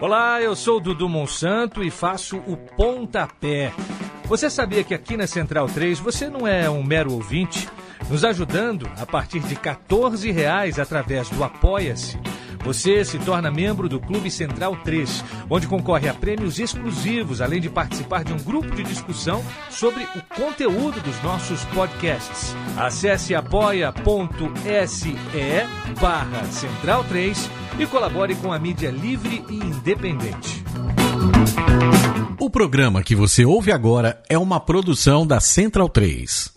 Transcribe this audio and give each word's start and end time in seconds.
Olá, 0.00 0.42
eu 0.42 0.56
sou 0.56 0.80
Dudu 0.80 1.08
Monsanto 1.08 1.82
e 1.82 1.90
faço 1.90 2.38
o 2.38 2.56
Pontapé. 2.56 3.72
Você 4.24 4.50
sabia 4.50 4.82
que 4.82 4.94
aqui 4.94 5.16
na 5.16 5.26
Central 5.26 5.66
3 5.68 6.00
você 6.00 6.28
não 6.28 6.46
é 6.46 6.68
um 6.68 6.82
mero 6.82 7.12
ouvinte? 7.12 7.68
Nos 8.10 8.24
ajudando 8.24 8.90
a 8.98 9.06
partir 9.06 9.40
de 9.40 9.54
14 9.54 10.30
reais 10.32 10.78
através 10.78 11.28
do 11.30 11.44
Apoia-se. 11.44 12.18
Você 12.64 13.04
se 13.04 13.18
torna 13.18 13.50
membro 13.50 13.88
do 13.88 14.00
Clube 14.00 14.30
Central 14.30 14.76
3, 14.76 15.24
onde 15.50 15.66
concorre 15.66 16.08
a 16.08 16.14
prêmios 16.14 16.58
exclusivos, 16.58 17.40
além 17.40 17.60
de 17.60 17.68
participar 17.68 18.24
de 18.24 18.32
um 18.32 18.38
grupo 18.38 18.74
de 18.74 18.84
discussão 18.84 19.44
sobre 19.68 20.02
o 20.02 20.22
conteúdo 20.34 21.00
dos 21.00 21.20
nossos 21.22 21.64
podcasts. 21.66 22.54
Acesse 22.76 23.34
apoia.se 23.34 25.16
barra 25.92 26.44
Central 26.50 27.04
3 27.04 27.50
e 27.78 27.86
colabore 27.86 28.34
com 28.34 28.52
a 28.52 28.58
mídia 28.58 28.90
livre 28.90 29.44
e 29.48 29.56
independente. 29.56 30.64
O 32.38 32.50
programa 32.50 33.02
que 33.02 33.14
você 33.14 33.44
ouve 33.44 33.70
agora 33.70 34.20
é 34.28 34.36
uma 34.36 34.58
produção 34.58 35.26
da 35.26 35.40
Central 35.40 35.88
3. 35.88 36.52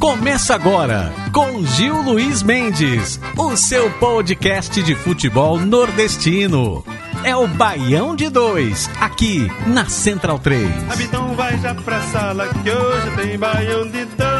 Começa 0.00 0.54
agora 0.54 1.12
com 1.32 1.64
Gil 1.64 2.02
Luiz 2.02 2.42
Mendes, 2.42 3.20
o 3.36 3.56
seu 3.56 3.90
podcast 3.92 4.82
de 4.82 4.94
futebol 4.94 5.58
nordestino. 5.58 6.84
É 7.22 7.36
o 7.36 7.46
Baião 7.46 8.16
de 8.16 8.30
Dois, 8.30 8.88
aqui 8.98 9.50
na 9.66 9.84
Central 9.86 10.38
3. 10.38 10.90
Abidão 10.90 11.34
vai 11.34 11.58
já 11.58 11.74
pra 11.74 12.00
sala 12.00 12.48
que 12.48 12.70
hoje 12.70 13.16
tem 13.16 13.38
Baião 13.38 13.86
de 13.88 14.04
Dois. 14.06 14.39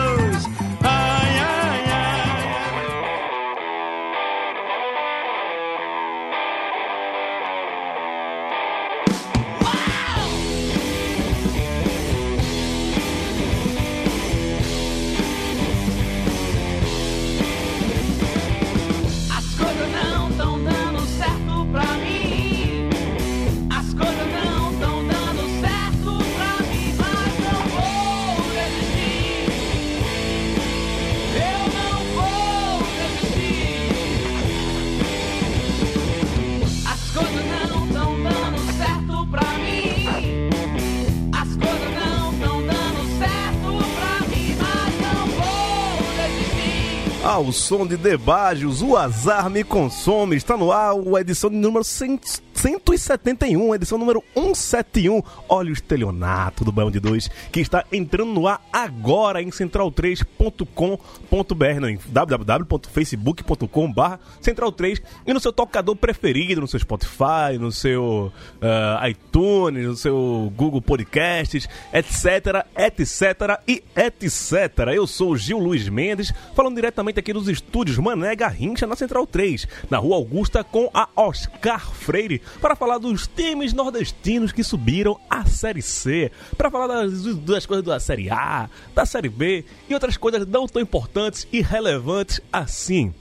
Som 47.53 47.87
de 47.87 47.97
Debajos, 47.97 48.83
o 48.83 48.97
azar 48.97 49.49
me 49.51 49.65
consome. 49.65 50.37
Está 50.37 50.57
no 50.57 50.73
ar 50.73 50.93
a 50.93 51.21
edição 51.21 51.51
de 51.51 51.57
número 51.57 51.85
100 51.85 52.21
171, 52.61 53.75
edição 53.75 53.97
número 53.97 54.23
171. 54.35 55.23
Olha 55.49 55.71
o 55.71 55.73
estelionato 55.73 56.63
do 56.63 56.71
Baião 56.71 56.91
de 56.91 57.01
2 57.01 57.31
que 57.51 57.61
está 57.61 57.87
entrando 57.91 58.35
no 58.35 58.47
ar 58.47 58.61
agora 58.71 59.41
em 59.41 59.49
central3.com.br, 59.49 61.81
não, 61.81 61.89
em 61.89 61.99
www.facebook.com.br 62.07 64.19
central3 64.43 65.03
e 65.27 65.33
no 65.33 65.41
seu 65.41 65.55
tocador 65.55 65.97
preferido, 65.97 66.61
no 66.61 66.69
seu 66.69 66.79
Spotify, 66.79 67.57
no 67.59 67.73
seu 67.73 68.31
ah, 68.61 69.09
iTunes, 69.09 69.87
no 69.87 69.97
seu 69.97 70.53
Google 70.55 70.83
Podcasts, 70.83 71.67
etc, 71.95 72.67
etc 72.77 73.59
e 73.67 73.83
etc. 73.97 74.91
Eu 74.95 75.07
sou 75.07 75.31
o 75.31 75.37
Gil 75.39 75.59
Luiz 75.59 75.89
Mendes, 75.89 76.31
falando 76.55 76.75
diretamente 76.75 77.19
aqui 77.19 77.33
dos 77.33 77.49
estúdios 77.49 77.97
Mané 77.97 78.37
Garrincha 78.37 78.87
na 78.87 78.97
Central 78.97 79.27
3, 79.27 79.67
na 79.89 79.97
Rua 79.97 80.17
Augusta 80.17 80.63
com 80.63 80.91
a 80.93 81.09
Oscar 81.17 81.91
Freire, 81.91 82.43
para 82.61 82.75
falar 82.75 82.99
dos 82.99 83.27
times 83.27 83.73
nordestinos 83.73 84.53
que 84.53 84.65
subiram 84.65 85.19
à 85.29 85.45
Série 85.45 85.83
C, 85.83 86.31
para 86.57 86.71
falar 86.71 86.87
das, 86.87 87.37
das 87.37 87.67
coisas 87.67 87.85
da 87.85 88.01
Série 88.01 88.31
A, 88.31 88.69
da 88.95 89.05
Série 89.05 89.29
B 89.29 89.65
e 89.89 89.95
outras 89.95 90.17
coisas 90.17 90.47
não 90.47 90.67
tão 90.67 90.81
importantes 90.81 91.47
e 91.53 91.61
relevantes 91.61 92.41
assim. 92.53 93.13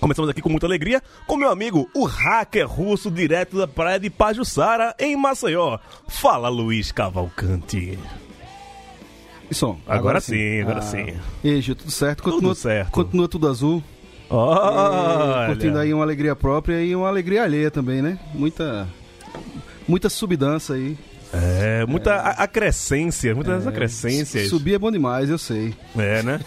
Começamos 0.00 0.28
aqui 0.28 0.42
com 0.42 0.48
muita 0.48 0.66
alegria 0.66 1.00
com 1.28 1.36
meu 1.36 1.48
amigo, 1.48 1.88
o 1.94 2.04
hacker 2.04 2.66
russo, 2.68 3.08
direto 3.08 3.56
da 3.56 3.68
praia 3.68 4.00
de 4.00 4.10
Pajuçara, 4.10 4.96
em 4.98 5.14
Maceió. 5.14 5.78
Fala, 6.08 6.48
Luiz 6.48 6.90
Cavalcante. 6.90 7.96
E 9.48 9.54
som. 9.54 9.78
Agora 9.86 10.20
sim, 10.20 10.60
agora 10.62 10.82
sim. 10.82 11.14
E 11.44 11.50
aí, 11.50 11.60
Gil, 11.60 11.76
tudo 11.76 11.90
certo? 11.90 12.22
Tudo 12.22 12.32
Continua, 12.32 12.54
certo. 12.56 12.90
Continua 12.90 13.28
tudo 13.28 13.46
azul. 13.46 13.80
Olha. 14.32 15.44
E 15.44 15.46
curtindo 15.48 15.78
aí 15.78 15.92
uma 15.94 16.02
alegria 16.04 16.34
própria 16.34 16.82
e 16.82 16.94
uma 16.96 17.08
alegria 17.08 17.42
alheia 17.44 17.70
também, 17.70 18.00
né? 18.02 18.18
Muita, 18.34 18.88
muita 19.86 20.08
subdança 20.08 20.74
aí. 20.74 20.96
É, 21.32 21.86
muita 21.86 22.14
a- 22.14 22.42
acrescência, 22.44 23.34
muitas 23.34 23.66
acrescências. 23.66 24.48
Subir 24.48 24.74
é 24.74 24.78
bom 24.78 24.90
demais, 24.90 25.30
eu 25.30 25.38
sei. 25.38 25.74
É, 25.96 26.22
né? 26.22 26.40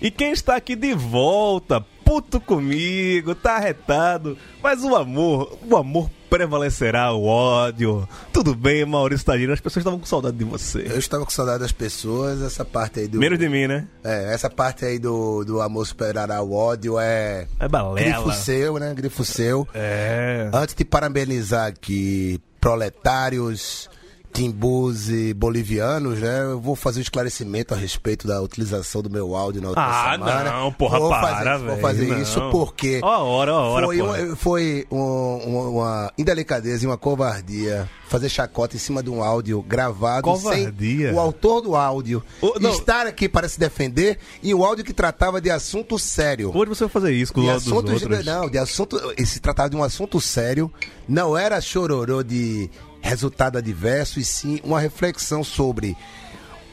E 0.00 0.10
quem 0.10 0.32
está 0.32 0.56
aqui 0.56 0.74
de 0.74 0.94
volta, 0.94 1.84
puto 2.04 2.40
comigo, 2.40 3.34
tá 3.34 3.56
arretado, 3.56 4.36
mas 4.62 4.82
o 4.82 4.96
amor, 4.96 5.56
o 5.70 5.76
amor 5.76 6.10
prevalecerá 6.32 7.12
o 7.12 7.26
ódio. 7.26 8.08
Tudo 8.32 8.54
bem, 8.54 8.86
Maurício 8.86 9.26
Tadino, 9.26 9.52
as 9.52 9.60
pessoas 9.60 9.82
estavam 9.82 10.00
com 10.00 10.06
saudade 10.06 10.34
de 10.38 10.44
você. 10.44 10.78
Eu 10.90 10.98
estava 10.98 11.26
com 11.26 11.30
saudade 11.30 11.58
das 11.58 11.72
pessoas, 11.72 12.40
essa 12.40 12.64
parte 12.64 13.00
aí 13.00 13.06
do. 13.06 13.18
Menos 13.18 13.38
de 13.38 13.50
mim, 13.50 13.66
né? 13.66 13.86
É, 14.02 14.32
essa 14.32 14.48
parte 14.48 14.86
aí 14.86 14.98
do, 14.98 15.44
do 15.44 15.60
amor 15.60 15.86
superará 15.86 16.40
o 16.40 16.54
ódio 16.54 16.98
é. 16.98 17.46
É 17.60 17.68
balela. 17.68 18.00
Grifo 18.00 18.32
seu, 18.32 18.78
né? 18.78 18.94
Grifo 18.94 19.22
seu. 19.26 19.68
É. 19.74 20.48
Antes 20.54 20.74
de 20.74 20.86
parabenizar 20.86 21.66
aqui 21.66 22.40
proletários, 22.58 23.90
timbus 24.32 25.08
e 25.10 25.34
bolivianos, 25.34 26.18
né? 26.20 26.42
Eu 26.42 26.60
vou 26.60 26.74
fazer 26.74 27.00
um 27.00 27.02
esclarecimento 27.02 27.74
a 27.74 27.76
respeito 27.76 28.26
da 28.26 28.40
utilização 28.40 29.02
do 29.02 29.10
meu 29.10 29.36
áudio 29.36 29.60
na 29.60 29.68
outra 29.68 29.82
Ah, 29.84 30.12
semana. 30.12 30.44
não, 30.52 30.72
porra, 30.72 30.98
vou 30.98 31.08
para, 31.10 31.20
fazer, 31.36 31.58
Vou 31.58 31.66
velho, 31.68 31.80
fazer 31.80 32.06
não. 32.06 32.22
isso 32.22 32.50
porque 32.50 33.00
Ó 33.02 33.08
a 33.08 33.18
hora, 33.18 33.52
ó 33.52 33.56
a 33.58 33.68
hora, 33.70 33.86
foi, 33.86 33.98
porra. 33.98 34.22
um- 34.22 34.36
foi 34.36 34.86
um- 34.90 34.96
um- 34.98 35.70
uma 35.78 36.12
indelicadeza 36.16 36.84
e 36.84 36.86
uma 36.86 36.96
covardia 36.98 37.88
fazer 38.08 38.28
chacota 38.28 38.76
em 38.76 38.78
cima 38.78 39.02
de 39.02 39.08
um 39.08 39.22
áudio 39.24 39.62
gravado 39.62 40.22
Covardia? 40.24 41.08
sem 41.08 41.14
o 41.16 41.20
autor 41.20 41.62
do 41.62 41.74
áudio 41.74 42.22
não. 42.60 42.70
estar 42.70 43.06
aqui 43.06 43.26
para 43.28 43.48
se 43.48 43.58
defender 43.58 44.18
e 44.42 44.52
o 44.54 44.64
áudio 44.64 44.84
que 44.84 44.92
tratava 44.92 45.40
de 45.40 45.50
assunto 45.50 45.98
sério. 45.98 46.50
Hoje 46.54 46.68
você 46.68 46.84
vai 46.84 46.90
fazer 46.90 47.12
isso 47.12 47.32
com 47.32 47.40
De 47.40 47.46
o 47.46 47.48
lado 47.50 47.58
dos 47.60 47.72
assunto, 47.72 47.92
outros. 47.92 48.24
não, 48.26 48.50
de 48.50 48.58
assunto, 48.58 49.00
se 49.24 49.40
tratava 49.40 49.70
de 49.70 49.76
um 49.76 49.82
assunto 49.82 50.20
sério, 50.20 50.70
não 51.08 51.36
era 51.38 51.58
chororô 51.60 52.22
de 52.22 52.70
resultado 53.02 53.58
adverso, 53.58 54.18
e 54.18 54.24
sim 54.24 54.60
uma 54.64 54.80
reflexão 54.80 55.44
sobre 55.44 55.96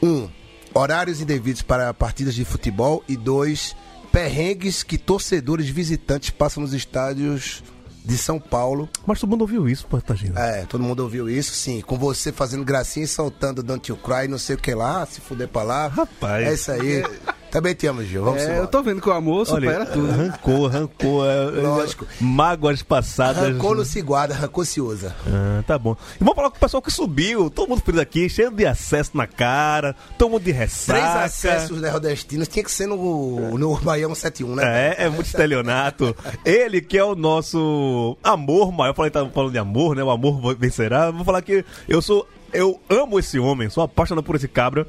um, 0.02 0.28
horários 0.72 1.20
indevidos 1.20 1.62
para 1.62 1.92
partidas 1.92 2.34
de 2.34 2.44
futebol 2.44 3.04
e 3.08 3.16
dois, 3.16 3.76
perrengues 4.10 4.82
que 4.82 4.96
torcedores 4.96 5.68
visitantes 5.68 6.30
passam 6.30 6.62
nos 6.62 6.72
estádios 6.72 7.62
de 8.04 8.16
São 8.16 8.40
Paulo. 8.40 8.88
Mas 9.06 9.20
todo 9.20 9.30
mundo 9.30 9.42
ouviu 9.42 9.68
isso, 9.68 9.86
pô, 9.86 10.00
Tadino. 10.00 10.38
É, 10.38 10.64
todo 10.64 10.82
mundo 10.82 11.00
ouviu 11.00 11.28
isso, 11.28 11.52
sim. 11.52 11.80
Com 11.80 11.98
você 11.98 12.32
fazendo 12.32 12.64
gracinha 12.64 13.04
e 13.04 13.08
soltando 13.08 13.62
Don't 13.62 13.90
You 13.90 13.98
Cry, 13.98 14.26
não 14.26 14.38
sei 14.38 14.56
o 14.56 14.58
que 14.58 14.74
lá, 14.74 15.04
se 15.06 15.20
fuder 15.20 15.48
pra 15.48 15.62
lá. 15.62 15.88
Rapaz. 15.88 16.46
É 16.46 16.54
isso 16.54 16.72
aí. 16.72 17.04
Também 17.50 17.74
te 17.74 17.86
amo, 17.86 18.02
Gil. 18.04 18.22
Vamos 18.24 18.42
É, 18.42 18.58
eu 18.58 18.66
tô 18.66 18.82
vendo 18.82 19.00
que 19.00 19.08
o 19.08 19.12
amor 19.12 19.44
supera 19.46 19.84
tudo. 19.86 20.06
né? 20.06 20.12
arrancou, 20.28 20.66
arrancou. 20.66 21.26
é, 21.28 21.44
Lógico. 21.60 22.06
Mágoas 22.20 22.82
passadas. 22.82 23.42
Rancor 23.52 23.76
não 23.76 23.84
se 23.84 24.00
guarda, 24.02 24.34
rancor 24.34 24.64
se 24.64 24.80
usa. 24.80 25.14
Ah, 25.26 25.62
tá 25.66 25.78
bom. 25.78 25.96
E 26.14 26.18
vamos 26.20 26.34
falar 26.36 26.50
com 26.50 26.56
o 26.56 26.60
pessoal 26.60 26.80
que 26.82 26.90
subiu. 26.92 27.50
Todo 27.50 27.68
mundo 27.68 27.82
feliz 27.84 28.00
aqui, 28.00 28.28
cheio 28.28 28.50
de 28.50 28.66
acesso 28.66 29.10
na 29.14 29.26
cara, 29.26 29.96
todo 30.16 30.30
mundo 30.30 30.42
de 30.42 30.52
ressaca. 30.52 31.00
Três 31.00 31.16
acessos 31.16 31.80
nordestinos 31.80 32.46
tinha 32.48 32.64
que 32.64 32.70
ser 32.70 32.86
no, 32.86 33.58
no 33.58 33.76
Baião 33.80 34.14
71, 34.14 34.54
né? 34.54 34.62
É, 34.98 35.04
é 35.04 35.08
muito 35.08 35.26
estelionato. 35.26 36.14
Ele 36.44 36.80
que 36.80 36.96
é 36.96 37.04
o 37.04 37.14
nosso 37.14 38.16
amor 38.22 38.70
maior. 38.72 38.90
Eu 38.90 38.94
falei, 38.94 39.10
tá 39.10 39.26
falando 39.28 39.52
de 39.52 39.58
amor, 39.58 39.96
né? 39.96 40.02
O 40.04 40.10
amor 40.10 40.54
vencerá. 40.56 41.10
Vou 41.10 41.24
falar 41.24 41.42
que 41.42 41.64
eu 41.88 42.00
sou. 42.00 42.26
Eu 42.52 42.80
amo 42.90 43.16
esse 43.18 43.38
homem, 43.38 43.70
sou 43.70 43.84
apaixonado 43.84 44.24
por 44.24 44.34
esse 44.34 44.48
cabra. 44.48 44.84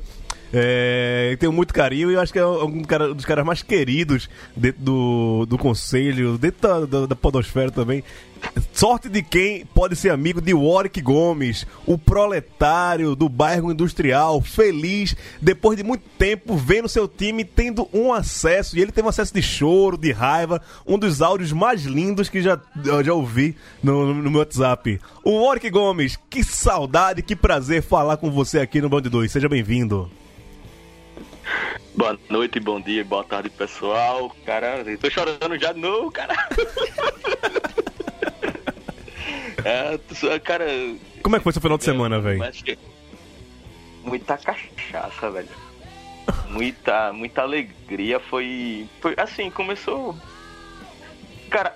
É, 0.54 1.36
tenho 1.40 1.52
muito 1.54 1.74
carinho 1.74 2.12
e 2.12 2.18
acho 2.18 2.34
que 2.34 2.40
é 2.40 2.46
um, 2.46 2.84
cara- 2.84 3.12
um 3.12 3.16
dos 3.16 3.26
caras 3.26 3.46
mais 3.46 3.62
queridos 3.64 4.30
dentro 4.56 4.82
do, 4.82 5.46
do 5.46 5.58
conselho, 5.58 6.38
dentro 6.38 6.62
da, 6.62 6.86
da, 7.00 7.06
da 7.08 7.16
podosfera 7.16 7.72
também. 7.72 8.04
Sorte 8.74 9.08
de 9.08 9.22
quem 9.22 9.66
pode 9.68 9.96
ser 9.96 10.10
amigo 10.10 10.42
de 10.42 10.52
Warwick 10.54 11.00
Gomes, 11.00 11.66
o 11.86 11.96
proletário 11.98 13.16
do 13.16 13.30
bairro 13.30 13.72
industrial, 13.72 14.42
feliz, 14.42 15.16
depois 15.40 15.78
de 15.78 15.84
muito 15.84 16.04
tempo 16.18 16.58
vendo 16.58 16.90
seu 16.90 17.08
time 17.08 17.46
tendo 17.46 17.88
um 17.94 18.12
acesso, 18.12 18.76
e 18.76 18.82
ele 18.82 18.92
teve 18.92 19.06
um 19.06 19.10
acesso 19.10 19.32
de 19.34 19.44
choro, 19.44 19.96
de 19.96 20.12
raiva, 20.12 20.60
um 20.88 20.98
dos 20.98 21.22
áudios 21.22 21.52
mais 21.54 21.84
lindos 21.84 22.30
que 22.30 22.42
já, 22.42 22.60
já 23.06 23.14
ouvi 23.14 23.56
no, 23.84 24.12
no 24.14 24.32
meu 24.32 24.40
WhatsApp. 24.40 25.00
O 25.24 25.46
Warwick 25.46 25.70
Gomes, 25.70 26.18
que 26.30 26.44
saudade, 26.44 27.22
que 27.22 27.36
prazer 27.36 27.84
falar 27.84 28.18
com 28.18 28.32
você 28.32 28.60
aqui 28.60 28.82
no 28.82 28.90
Band 28.90 29.02
2, 29.04 29.32
seja 29.32 29.48
bem-vindo. 29.48 30.10
Boa 31.96 32.18
noite, 32.30 32.60
bom 32.60 32.80
dia, 32.80 33.04
boa 33.04 33.24
tarde, 33.24 33.50
pessoal. 33.50 34.36
Cara, 34.46 34.84
tô 35.00 35.10
chorando 35.10 35.60
já 35.60 35.74
de 35.74 35.80
novo, 35.80 36.10
cara. 36.12 36.34
é, 39.66 40.00
cara. 40.40 40.66
Como 41.22 41.36
é 41.36 41.40
que 41.40 41.44
foi 41.44 41.54
seu 41.54 41.62
final 41.62 41.78
de 41.78 41.84
semana, 41.84 42.20
velho? 42.20 42.42
Muita 44.04 44.38
cachaça, 44.38 45.30
velho. 45.30 45.50
Muita, 46.50 47.14
muita 47.14 47.42
alegria. 47.42 48.20
Foi. 48.20 48.88
Foi 49.02 49.14
assim, 49.18 49.50
começou. 49.52 50.16
Cara, 51.50 51.76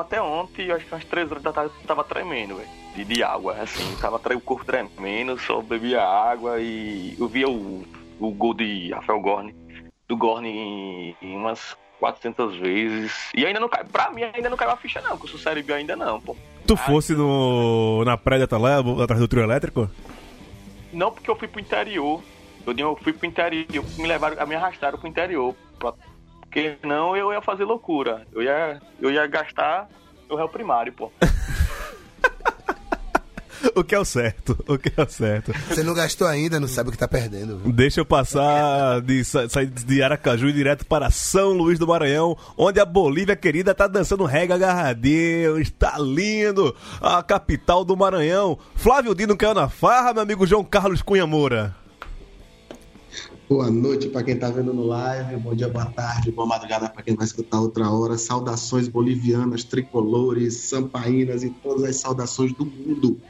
até, 0.00 0.20
ontem, 0.20 0.70
acho 0.70 0.84
que 0.84 0.94
umas 0.94 1.04
3 1.06 1.30
horas 1.30 1.42
da 1.42 1.52
tarde 1.52 1.72
eu 1.80 1.86
tava 1.86 2.04
tremendo, 2.04 2.56
velho. 2.56 2.68
De, 2.94 3.24
água, 3.24 3.56
assim, 3.60 3.96
tava 3.96 4.16
o 4.16 4.40
corpo 4.40 4.64
tremendo, 4.64 5.36
só 5.40 5.60
bebia 5.60 6.00
água 6.00 6.60
e 6.60 7.16
eu 7.18 7.26
via 7.26 7.48
o, 7.48 7.84
o 8.20 8.30
gol 8.30 8.54
de 8.54 8.92
Rafael 8.92 9.20
Gorni, 9.20 9.54
do 10.08 10.16
Gorni 10.16 10.48
em, 10.50 11.16
em 11.22 11.36
umas 11.36 11.76
400 12.00 12.56
vezes. 12.56 13.30
E 13.34 13.44
ainda 13.46 13.60
não 13.60 13.68
cai, 13.68 13.84
pra 13.84 14.10
mim 14.10 14.22
ainda 14.22 14.50
não 14.50 14.56
caiu 14.56 14.70
a 14.72 14.76
ficha 14.76 15.00
não, 15.00 15.16
que 15.16 15.24
eu 15.24 15.28
sou 15.28 15.38
Série 15.38 15.62
B 15.62 15.72
ainda 15.72 15.96
não, 15.96 16.20
pô. 16.20 16.36
Tu 16.66 16.76
fosse 16.76 17.14
no, 17.14 18.04
na 18.04 18.16
praia 18.16 18.40
da 18.40 18.46
Talé, 18.46 18.74
atrás 19.02 19.20
do 19.20 19.28
trio 19.28 19.42
elétrico? 19.42 19.90
Não 20.92 21.10
porque 21.10 21.30
eu 21.30 21.36
fui 21.36 21.48
pro 21.48 21.60
interior. 21.60 22.22
Eu, 22.66 22.74
eu 22.76 22.96
fui 23.02 23.12
pro 23.12 23.26
interior, 23.26 23.66
me 23.98 24.06
levaram, 24.06 24.46
me 24.46 24.54
arrastaram 24.54 24.98
pro 24.98 25.08
interior. 25.08 25.54
pra- 25.78 25.92
Porque 26.40 26.76
não 26.82 27.14
eu 27.16 27.32
ia 27.32 27.42
fazer 27.42 27.64
loucura. 27.64 28.26
Eu 28.32 28.42
ia, 28.42 28.80
eu 29.00 29.10
ia 29.10 29.26
gastar 29.26 29.88
o 30.30 30.36
réu 30.36 30.48
primário, 30.48 30.92
pô. 30.92 31.10
O 33.80 33.82
que 33.84 33.94
é 33.94 33.98
o 33.98 34.04
certo, 34.04 34.56
o 34.68 34.78
que 34.78 34.92
é 34.96 35.02
o 35.02 35.08
certo. 35.08 35.52
Você 35.68 35.82
não 35.82 35.94
gastou 35.94 36.26
ainda, 36.28 36.60
não 36.60 36.68
sabe 36.68 36.88
o 36.88 36.92
que 36.92 36.98
tá 36.98 37.08
perdendo. 37.08 37.58
viu? 37.58 37.72
Deixa 37.72 38.00
eu 38.00 38.04
passar 38.06 39.00
de 39.00 39.24
sa- 39.24 39.48
sair 39.48 39.66
de 39.66 40.02
Aracaju 40.02 40.48
e 40.48 40.52
direto 40.52 40.86
para 40.86 41.10
São 41.10 41.50
Luís 41.52 41.78
do 41.78 41.86
Maranhão, 41.86 42.36
onde 42.56 42.78
a 42.78 42.84
Bolívia 42.84 43.34
querida 43.34 43.74
tá 43.74 43.86
dançando 43.88 44.24
reggae 44.24 44.52
agarradinho, 44.52 45.58
está 45.58 45.98
lindo, 45.98 46.74
a 47.00 47.22
capital 47.22 47.84
do 47.84 47.96
Maranhão. 47.96 48.56
Flávio 48.76 49.14
Dino 49.14 49.36
caiu 49.36 49.54
na 49.54 49.68
farra, 49.68 50.12
meu 50.12 50.22
amigo 50.22 50.46
João 50.46 50.62
Carlos 50.64 51.02
Cunha 51.02 51.26
Moura. 51.26 51.74
Boa 53.48 53.70
noite 53.70 54.08
para 54.08 54.22
quem 54.22 54.34
está 54.34 54.48
vendo 54.50 54.72
no 54.72 54.86
live, 54.86 55.36
bom 55.36 55.54
dia, 55.54 55.68
boa 55.68 55.84
tarde, 55.84 56.30
boa 56.32 56.46
madrugada 56.48 56.88
para 56.88 57.02
quem 57.02 57.14
vai 57.14 57.26
escutar 57.26 57.60
outra 57.60 57.90
hora. 57.90 58.16
Saudações 58.16 58.88
bolivianas, 58.88 59.62
tricolores, 59.64 60.56
sampaínas 60.56 61.42
e 61.42 61.50
todas 61.50 61.84
as 61.84 61.96
saudações 61.96 62.52
do 62.54 62.64
mundo. 62.64 63.20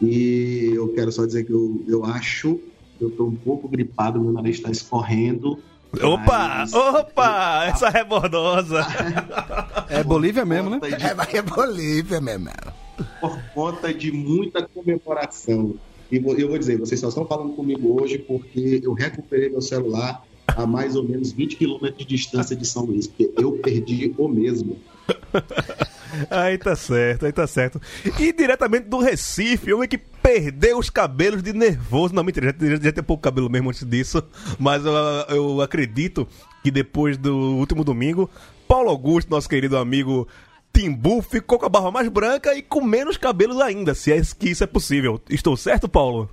E 0.00 0.70
eu 0.74 0.88
quero 0.94 1.10
só 1.10 1.26
dizer 1.26 1.44
que 1.44 1.52
eu, 1.52 1.82
eu 1.88 2.04
acho 2.04 2.60
que 2.98 3.04
eu 3.04 3.08
estou 3.08 3.26
um 3.28 3.34
pouco 3.34 3.68
gripado, 3.68 4.20
meu 4.20 4.32
nariz 4.32 4.56
está 4.56 4.70
escorrendo. 4.70 5.58
Opa, 6.02 6.20
mas- 6.58 6.72
opa, 6.74 7.64
essa 7.66 7.88
rebordosa. 7.88 8.86
É 9.90 10.04
Bolívia 10.04 10.44
mesmo, 10.44 10.68
né? 10.68 10.78
Por 10.78 10.90
conta 10.90 11.06
É, 11.06 11.14
mas 11.14 11.32
é 11.34 11.40
Bolívia, 11.42 12.20
meu 12.20 12.34
irmão. 12.34 12.52
de- 12.98 13.04
Por 13.20 13.42
conta 13.54 13.94
de 13.94 14.12
muita 14.12 14.62
comemoração. 14.68 15.74
E 16.12 16.16
eu 16.16 16.48
vou 16.48 16.58
dizer, 16.58 16.78
vocês 16.78 17.00
só 17.00 17.08
estão 17.08 17.24
falando 17.26 17.54
comigo 17.54 18.00
hoje 18.02 18.18
porque 18.18 18.80
eu 18.82 18.92
recuperei 18.92 19.48
meu 19.48 19.62
celular 19.62 20.22
a 20.46 20.66
mais 20.66 20.94
ou 20.94 21.02
menos 21.04 21.32
20 21.32 21.56
quilômetros 21.56 22.06
de 22.06 22.16
distância 22.16 22.54
de 22.54 22.66
São 22.66 22.84
Luís, 22.84 23.06
porque 23.06 23.30
eu 23.36 23.52
perdi 23.52 24.14
o 24.18 24.28
mesmo. 24.28 24.76
Aí 26.30 26.58
tá 26.58 26.74
certo, 26.74 27.26
aí 27.26 27.32
tá 27.32 27.46
certo. 27.46 27.80
E 28.18 28.32
diretamente 28.32 28.88
do 28.88 28.98
Recife, 28.98 29.72
homem 29.72 29.88
que 29.88 29.98
perdeu 29.98 30.78
os 30.78 30.90
cabelos 30.90 31.42
de 31.42 31.52
nervoso. 31.52 32.14
Não, 32.14 32.24
mentira, 32.24 32.54
já, 32.58 32.66
já, 32.68 32.76
já 32.76 32.92
tem 32.92 33.04
pouco 33.04 33.22
cabelo 33.22 33.50
mesmo 33.50 33.70
antes 33.70 33.84
disso. 33.84 34.22
Mas 34.58 34.84
eu, 34.84 34.92
eu 35.28 35.60
acredito 35.60 36.26
que 36.62 36.70
depois 36.70 37.16
do 37.16 37.34
último 37.56 37.84
domingo, 37.84 38.28
Paulo 38.66 38.90
Augusto, 38.90 39.30
nosso 39.30 39.48
querido 39.48 39.76
amigo 39.76 40.26
Timbu, 40.72 41.22
ficou 41.22 41.58
com 41.58 41.66
a 41.66 41.68
barba 41.68 41.90
mais 41.90 42.08
branca 42.08 42.54
e 42.54 42.62
com 42.62 42.82
menos 42.82 43.16
cabelos 43.16 43.60
ainda, 43.60 43.94
se 43.94 44.12
é 44.12 44.20
que 44.38 44.50
isso 44.50 44.62
é 44.62 44.66
possível. 44.66 45.20
Estou 45.28 45.56
certo, 45.56 45.88
Paulo? 45.88 46.28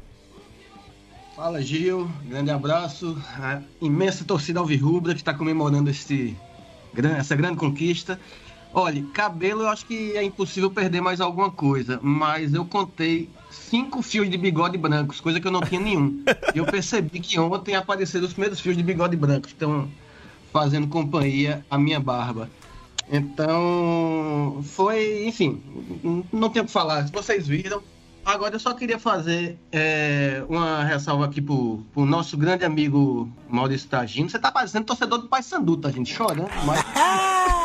Fala 1.35 1.61
Gil, 1.61 2.09
grande 2.25 2.51
abraço. 2.51 3.17
A 3.37 3.61
imensa 3.81 4.23
torcida 4.23 4.59
alvirrubra 4.59 5.13
que 5.13 5.19
está 5.19 5.33
comemorando 5.33 5.89
esse, 5.89 6.35
essa 7.17 7.35
grande 7.35 7.57
conquista. 7.57 8.19
Olha, 8.77 9.01
cabelo 9.13 9.61
eu 9.61 9.69
acho 9.69 9.85
que 9.85 10.17
é 10.17 10.23
impossível 10.23 10.69
perder 10.69 10.99
mais 10.99 11.21
alguma 11.21 11.49
coisa, 11.49 11.97
mas 12.03 12.53
eu 12.53 12.65
contei 12.65 13.29
cinco 13.49 14.01
fios 14.01 14.29
de 14.29 14.37
bigode 14.37 14.77
brancos, 14.77 15.21
coisa 15.21 15.39
que 15.39 15.47
eu 15.47 15.51
não 15.51 15.61
tinha 15.61 15.79
nenhum. 15.79 16.21
E 16.53 16.57
eu 16.59 16.65
percebi 16.65 17.21
que 17.21 17.39
ontem 17.39 17.73
apareceram 17.73 18.25
os 18.25 18.33
primeiros 18.33 18.59
fios 18.59 18.75
de 18.75 18.83
bigode 18.83 19.15
branco 19.15 19.47
estão 19.47 19.89
fazendo 20.51 20.87
companhia 20.87 21.65
à 21.71 21.77
minha 21.77 22.01
barba. 22.01 22.49
Então, 23.09 24.61
foi, 24.61 25.25
enfim, 25.25 25.63
não 26.33 26.49
tenho 26.49 26.65
o 26.65 26.67
que 26.67 26.73
falar. 26.73 27.07
Vocês 27.13 27.47
viram. 27.47 27.81
Agora 28.25 28.55
eu 28.55 28.59
só 28.59 28.73
queria 28.73 28.99
fazer 28.99 29.57
é, 29.71 30.43
uma 30.49 30.83
ressalva 30.83 31.25
aqui 31.25 31.39
pro, 31.39 31.81
pro 31.93 32.05
nosso 32.05 32.35
grande 32.35 32.65
amigo 32.65 33.31
Maurício 33.47 33.87
Tagino. 33.87 34.29
Você 34.29 34.39
tá 34.39 34.51
parecendo 34.51 34.85
torcedor 34.85 35.19
do 35.19 35.29
Paysandu, 35.29 35.77
tá, 35.77 35.91
gente? 35.91 36.11
Chorando, 36.13 36.49
mas 36.65 36.83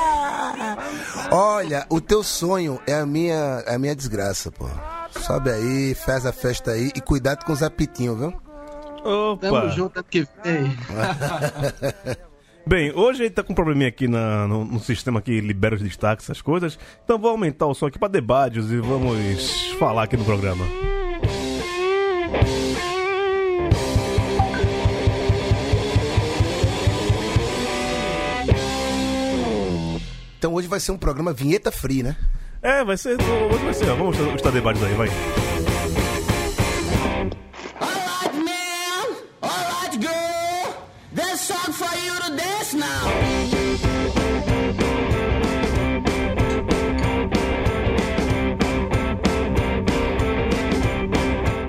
Olha, 1.30 1.86
o 1.88 2.00
teu 2.00 2.22
sonho 2.22 2.80
é 2.86 2.94
a 2.94 3.06
minha, 3.06 3.62
é 3.66 3.74
a 3.74 3.78
minha 3.78 3.94
desgraça, 3.94 4.50
pô. 4.50 4.66
Sobe 5.10 5.50
aí, 5.50 5.94
faz 5.94 6.24
a 6.26 6.32
festa 6.32 6.72
aí 6.72 6.90
e 6.94 7.00
cuidado 7.00 7.44
com 7.44 7.52
os 7.52 7.62
apitinhos, 7.62 8.18
viu? 8.18 8.32
tamo 9.02 9.56
Opa! 9.56 9.68
junto 9.68 9.98
ano 9.98 10.06
que 10.10 10.26
vem. 10.44 10.76
Bem, 12.66 12.92
hoje 12.94 13.22
a 13.22 13.24
gente 13.24 13.34
tá 13.34 13.42
com 13.42 13.52
um 13.52 13.56
probleminha 13.56 13.88
aqui 13.88 14.06
na- 14.06 14.46
no, 14.46 14.64
no 14.64 14.78
sistema 14.80 15.20
que 15.22 15.40
libera 15.40 15.74
os 15.74 15.82
destaques, 15.82 16.26
essas 16.26 16.42
coisas. 16.42 16.78
Então 17.04 17.18
vou 17.18 17.30
aumentar 17.30 17.66
o 17.66 17.74
som 17.74 17.86
aqui 17.86 17.98
pra 17.98 18.06
debates 18.08 18.66
e 18.70 18.76
vamos 18.76 19.70
falar 19.78 20.02
aqui 20.04 20.16
no 20.16 20.24
programa. 20.24 20.64
Então 30.40 30.54
hoje 30.54 30.66
vai 30.66 30.80
ser 30.80 30.90
um 30.92 30.96
programa 30.96 31.34
vinheta 31.34 31.70
free, 31.70 32.02
né? 32.02 32.16
É, 32.62 32.82
vai 32.82 32.96
ser. 32.96 33.10
Hoje 33.20 33.62
vai 33.62 33.74
ser. 33.74 33.84
Vamos 33.88 34.18
estar 34.18 34.50
debates 34.50 34.82
aí, 34.82 34.94
vai. 34.94 35.08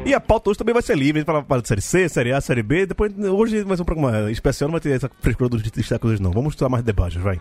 E 0.05 0.13
a 0.13 0.19
pauta 0.21 0.49
hoje 0.49 0.59
também 0.59 0.73
vai 0.73 0.81
ser 0.81 0.97
livre, 0.97 1.17
a 1.17 1.19
gente 1.19 1.25
fala 1.25 1.43
para 1.43 1.61
Série 1.65 1.81
C, 1.81 2.07
Série 2.07 2.31
A, 2.31 2.39
Série 2.39 2.63
B. 2.63 2.85
Depois, 2.85 3.13
hoje 3.17 3.63
vai 3.63 3.75
ser 3.75 3.83
um 3.83 3.85
programa 3.85 4.31
especial, 4.31 4.69
não 4.69 4.73
vai 4.73 4.81
ter 4.81 4.91
essa 4.91 5.11
frescura 5.19 5.49
dos 5.49 5.61
destaques 5.61 6.09
hoje, 6.09 6.21
não. 6.21 6.31
Vamos 6.31 6.53
estar 6.53 6.69
mais 6.69 6.85
debates, 6.85 7.21
vai. 7.21 7.37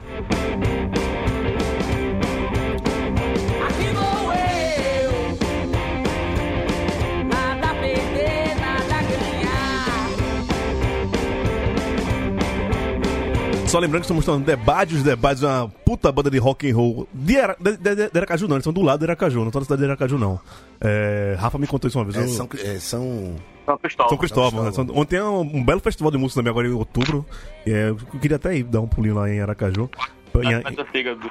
Só 13.71 13.79
lembrando 13.79 14.01
que 14.03 14.07
estamos 14.07 14.25
falando 14.25 14.45
debates, 14.45 14.97
os 14.97 15.03
debates 15.05 15.45
é 15.45 15.47
uma 15.47 15.69
puta 15.69 16.11
banda 16.11 16.29
de 16.29 16.39
rock 16.39 16.69
and 16.69 16.75
roll 16.75 17.07
de, 17.15 17.39
Ara, 17.39 17.57
de, 17.61 17.77
de, 17.77 17.95
de 18.11 18.19
Aracaju, 18.19 18.49
não. 18.49 18.57
Eles 18.57 18.65
são 18.65 18.73
do 18.73 18.83
lado 18.83 18.99
de 18.99 19.05
Aracaju, 19.05 19.39
não 19.41 19.47
estão 19.47 19.61
na 19.61 19.65
cidade 19.65 19.83
de 19.83 19.87
Aracaju, 19.89 20.19
não. 20.19 20.41
É, 20.81 21.37
Rafa 21.39 21.57
me 21.57 21.69
contou 21.69 21.87
isso 21.87 21.97
uma 21.97 22.05
vez. 22.05 22.17
É, 22.17 22.25
eu- 22.25 22.29
são, 22.29 22.49
é, 22.59 22.79
são 22.81 23.37
São 23.65 23.79
Cristóvão. 23.79 24.09
São 24.09 24.19
Cristóvão, 24.19 24.65
né? 24.65 24.73
São- 24.73 24.87
Ontem 24.93 25.17
é 25.17 25.25
um, 25.25 25.41
um 25.43 25.65
belo 25.65 25.79
festival 25.81 26.11
de 26.11 26.19
música 26.19 26.41
também, 26.41 26.51
agora 26.51 26.67
em 26.67 26.73
outubro. 26.73 27.25
É, 27.65 27.91
eu 27.91 27.97
queria 28.21 28.37
até 28.39 28.57
ir 28.57 28.65
dar 28.65 28.81
um 28.81 28.89
pulinho 28.89 29.15
lá 29.15 29.31
em 29.31 29.41
Aracaju. 29.41 29.89
Em- 30.35 30.93
siga 30.93 31.15
do 31.15 31.31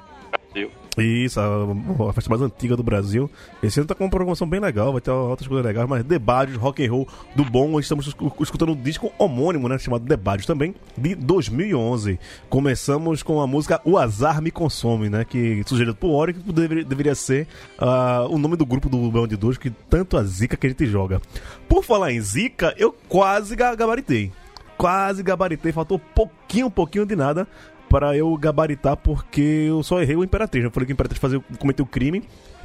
Isso, 0.97 1.39
a, 1.39 2.09
a 2.09 2.13
festa 2.13 2.29
mais 2.29 2.41
antiga 2.41 2.75
do 2.75 2.83
Brasil. 2.83 3.29
Esse 3.63 3.79
ano 3.79 3.87
tá 3.87 3.95
com 3.95 4.03
uma 4.03 4.09
programação 4.09 4.47
bem 4.47 4.59
legal, 4.59 4.91
vai 4.91 4.99
ter 4.99 5.11
outras 5.11 5.47
coisas 5.47 5.65
legais, 5.65 5.87
mas 5.87 6.03
debates, 6.03 6.55
rock 6.55 6.85
and 6.85 6.91
roll 6.91 7.07
do 7.35 7.45
bom. 7.45 7.79
Estamos 7.79 8.07
escu- 8.07 8.33
escutando 8.41 8.73
um 8.73 8.75
disco 8.75 9.11
homônimo, 9.17 9.69
né, 9.69 9.77
chamado 9.77 10.03
Debates 10.03 10.45
também, 10.45 10.75
de 10.97 11.15
2011. 11.15 12.19
Começamos 12.49 13.23
com 13.23 13.39
a 13.39 13.47
música 13.47 13.79
O 13.85 13.97
Azar 13.97 14.41
Me 14.41 14.51
Consome, 14.51 15.09
né, 15.09 15.23
que 15.23 15.63
sugerido 15.65 15.95
por 15.95 16.09
Ori, 16.09 16.33
que 16.33 16.51
deveria, 16.51 16.83
deveria 16.83 17.15
ser 17.15 17.47
ah, 17.77 18.25
o 18.29 18.37
nome 18.37 18.57
do 18.57 18.65
grupo 18.65 18.89
do 18.89 19.09
Bão 19.09 19.25
de 19.27 19.37
Dois, 19.37 19.57
que 19.57 19.69
tanto 19.69 20.17
a 20.17 20.23
zica 20.23 20.57
que 20.57 20.67
a 20.67 20.69
gente 20.69 20.85
joga. 20.85 21.21
Por 21.67 21.83
falar 21.83 22.11
em 22.11 22.19
zica, 22.19 22.73
eu 22.77 22.91
quase 23.07 23.55
ga- 23.55 23.75
gabaritei. 23.75 24.31
Quase 24.77 25.21
gabaritei, 25.23 25.71
faltou 25.71 25.99
pouquinho, 25.99 26.69
pouquinho 26.71 27.05
de 27.05 27.15
nada 27.15 27.47
para 27.89 28.15
eu 28.15 28.35
gabaritar, 28.37 28.95
porque 28.97 29.65
eu 29.67 29.81
só 29.83 30.01
errei 30.01 30.15
o 30.15 30.23
Imperatriz. 30.23 30.63
Eu 30.63 30.71
falei 30.71 30.85
que 30.85 30.93
o 30.93 30.95
Imperatriz 30.95 31.19
fazia, 31.19 31.39
cometeu 31.57 31.85
crime. 31.85 32.23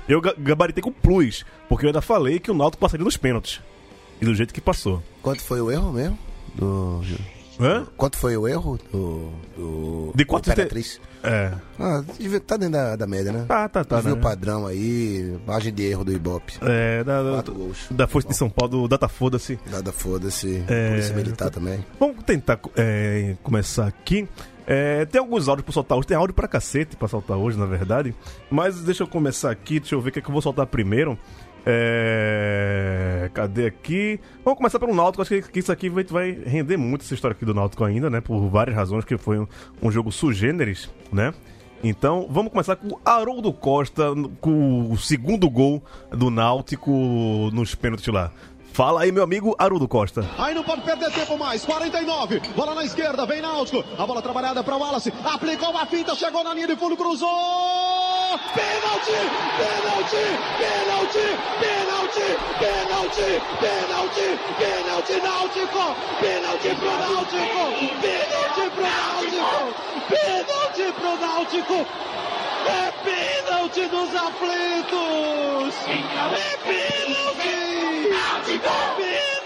Eu 0.08 0.20
ga- 0.20 0.34
gabaritei 0.38 0.82
com 0.82 0.92
plus, 0.92 1.44
porque 1.68 1.86
eu 1.86 1.88
ainda 1.88 2.02
falei 2.02 2.38
que 2.38 2.50
o 2.50 2.54
Náutico 2.54 2.80
passaria 2.80 3.04
nos 3.04 3.16
pênaltis. 3.16 3.60
E 4.20 4.24
do 4.24 4.34
jeito 4.34 4.52
que 4.52 4.60
passou. 4.60 5.02
Quanto 5.22 5.42
foi 5.42 5.60
o 5.60 5.70
erro 5.70 5.92
mesmo? 5.92 6.18
Do... 6.54 7.00
Hã? 7.58 7.86
Quanto 7.96 8.16
foi 8.18 8.36
o 8.36 8.48
erro 8.48 8.78
do. 8.92 9.30
do 9.56 10.12
De 10.14 10.24
quanto 10.24 10.44
te- 10.44 10.50
Imperatriz? 10.50 11.00
É. 11.22 11.52
Ah, 11.78 12.02
tá 12.46 12.56
dentro 12.56 12.72
da, 12.72 12.96
da 12.96 13.06
média, 13.06 13.32
né? 13.32 13.44
Tá, 13.48 13.68
tá, 13.68 13.84
tá. 13.84 14.00
Viu 14.00 14.14
né? 14.14 14.18
o 14.18 14.22
padrão 14.22 14.66
aí, 14.66 15.38
margem 15.46 15.72
de 15.72 15.84
erro 15.84 16.04
do 16.04 16.12
Ibope. 16.12 16.54
É, 16.60 17.02
da, 17.04 17.22
da, 17.22 17.42
gols. 17.50 17.86
da 17.90 18.06
Força 18.06 18.28
de 18.28 18.36
São 18.36 18.50
Paulo, 18.50 18.82
do 18.82 18.88
Data 18.88 19.08
Foda-se. 19.08 19.58
Nada 19.70 19.90
foda-se. 19.92 20.62
É. 20.68 20.90
Polícia 20.90 21.14
Militar 21.14 21.48
também. 21.50 21.84
Vamos 21.98 22.22
tentar 22.24 22.58
é, 22.76 23.36
começar 23.42 23.86
aqui. 23.86 24.28
É, 24.66 25.04
tem 25.04 25.20
alguns 25.20 25.48
áudios 25.48 25.64
pra 25.64 25.72
soltar 25.72 25.98
hoje. 25.98 26.06
Tem 26.06 26.16
áudio 26.16 26.34
pra 26.34 26.48
cacete 26.48 26.96
pra 26.96 27.08
soltar 27.08 27.36
hoje, 27.36 27.58
na 27.58 27.66
verdade. 27.66 28.14
Mas 28.50 28.80
deixa 28.82 29.02
eu 29.02 29.06
começar 29.06 29.50
aqui. 29.50 29.80
Deixa 29.80 29.94
eu 29.94 30.00
ver 30.00 30.10
o 30.10 30.12
que, 30.12 30.18
é 30.18 30.22
que 30.22 30.28
eu 30.28 30.32
vou 30.32 30.42
soltar 30.42 30.66
primeiro. 30.66 31.18
É, 31.66 33.30
cadê 33.32 33.66
aqui? 33.66 34.20
Vamos 34.44 34.58
começar 34.58 34.78
pelo 34.78 34.94
Náutico. 34.94 35.22
Acho 35.22 35.42
que, 35.42 35.58
isso 35.58 35.72
aqui 35.72 35.88
vai, 35.88 36.04
vai 36.04 36.30
render 36.30 36.76
muito 36.76 37.02
essa 37.02 37.14
história 37.14 37.34
aqui 37.34 37.44
do 37.44 37.54
Náutico 37.54 37.84
ainda, 37.84 38.10
né? 38.10 38.20
Por 38.20 38.48
várias 38.48 38.76
razões, 38.76 39.04
que 39.04 39.16
foi 39.16 39.38
um, 39.38 39.46
um 39.82 39.90
jogo 39.90 40.12
sugêneres, 40.12 40.90
né? 41.12 41.32
Então, 41.82 42.26
vamos 42.30 42.50
começar 42.50 42.76
com 42.76 42.88
o 42.88 43.00
Haroldo 43.04 43.52
Costa, 43.52 44.04
com 44.40 44.90
o 44.90 44.96
segundo 44.96 45.50
gol 45.50 45.82
do 46.10 46.30
Náutico 46.30 46.90
nos 47.52 47.74
pênaltis 47.74 48.06
lá. 48.06 48.32
Fala 48.74 49.02
aí, 49.02 49.12
meu 49.12 49.22
amigo 49.22 49.54
Haroldo 49.56 49.86
Costa. 49.86 50.28
Aí 50.36 50.52
não 50.52 50.64
pode 50.64 50.80
perder 50.82 51.08
tempo 51.12 51.38
mais. 51.38 51.64
49. 51.64 52.40
Bola 52.56 52.74
na 52.74 52.84
esquerda. 52.84 53.24
Vem 53.24 53.40
Náutico. 53.40 53.84
A 53.96 54.04
bola 54.04 54.20
trabalhada 54.20 54.64
para 54.64 54.76
Wallace. 54.76 55.12
Aplicou 55.24 55.70
uma 55.70 55.86
finta. 55.86 56.12
Chegou 56.16 56.42
na 56.42 56.52
linha 56.52 56.66
de 56.66 56.74
fundo. 56.74 56.96
Cruzou. 56.96 57.28
Pênalti! 58.52 59.14
Pênalti! 59.58 60.24
Pênalti! 60.58 61.26
Pênalti! 61.60 62.26
Pênalti! 62.58 63.28
Pênalti! 63.60 64.26
Pênalti 64.58 65.20
Náutico! 65.22 65.84
Pênalti 66.18 66.74
pro 66.74 66.90
Náutico! 66.98 67.62
Pênalti 68.02 68.70
pro 68.74 68.82
Náutico! 68.82 69.62
Pênalti 70.08 70.92
pro 70.98 71.12
Náutico! 71.20 71.86
É 72.66 72.92
pênalti 73.04 73.86
dos 73.88 74.14
aflitos! 74.14 75.74
É 75.86 76.56
pênalti! 76.64 77.54
É 78.44 78.68
pênalti! 78.96 79.44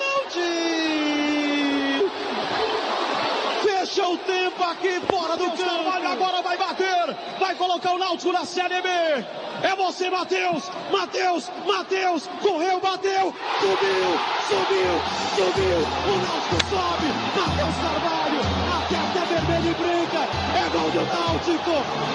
Fecha 3.62 4.06
o 4.06 4.16
tempo 4.18 4.62
aqui 4.62 5.00
fora 5.10 5.36
do 5.36 5.50
campo. 5.50 5.88
Agora 6.06 6.42
vai 6.42 6.56
bater. 6.56 7.16
Vai 7.38 7.54
colocar 7.54 7.92
o 7.92 7.98
Náutico 7.98 8.32
na 8.32 8.44
Série 8.44 8.80
B. 8.82 8.88
É 8.88 9.74
você, 9.76 10.08
Matheus. 10.10 10.70
Matheus, 10.90 11.50
Matheus. 11.66 12.28
Correu, 12.40 12.80
bateu. 12.80 13.34
Subiu, 13.60 14.18
subiu, 14.48 15.00
subiu. 15.34 15.78
O 15.78 16.16
Náutico 16.22 16.58
sobe. 16.70 17.08
Matheus 17.36 17.76
Carvalho. 17.82 18.40
Até 18.78 18.96
até 18.96 19.22
vermelho 19.34 19.70
e 19.70 19.74
branca. 19.74 20.22
É 20.54 20.68
gol 20.70 20.90
do 20.90 21.02
Náutico. 21.04 21.70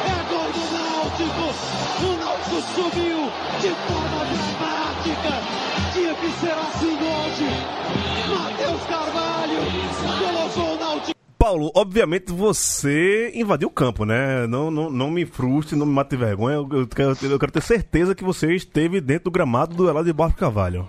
É 0.06 0.18
gol 0.30 0.52
do 0.52 0.60
Náutico. 0.60 0.83
O 1.14 2.18
Náutico 2.18 2.62
subiu 2.74 3.20
de 3.62 3.70
forma 3.88 4.26
dramática. 4.26 5.34
Tinha 5.94 6.14
que 6.16 6.30
ser 6.40 6.54
assim 6.54 6.98
hoje. 6.98 7.48
Matheus 8.34 8.84
Carvalho 8.86 9.60
colocou 10.18 10.76
o 10.76 10.80
Náutico. 10.80 11.14
Paulo, 11.38 11.72
obviamente 11.76 12.32
você 12.32 13.32
invadiu 13.36 13.68
o 13.68 13.72
campo, 13.72 14.06
né? 14.06 14.48
Não, 14.48 14.72
não, 14.72 14.90
não 14.90 15.12
me 15.12 15.24
frustre, 15.24 15.76
não 15.76 15.86
me 15.86 15.94
mate 15.94 16.16
vergonha. 16.16 16.56
Eu, 16.56 16.68
eu 16.72 16.88
quero, 16.88 17.16
eu 17.22 17.38
quero 17.38 17.52
ter 17.52 17.62
certeza 17.62 18.16
que 18.16 18.24
você 18.24 18.56
esteve 18.56 19.00
dentro 19.00 19.26
do 19.26 19.32
gramado 19.32 19.76
do 19.76 19.88
Elado 19.88 20.06
de 20.06 20.14
Barro 20.14 20.34
Carvalho. 20.34 20.88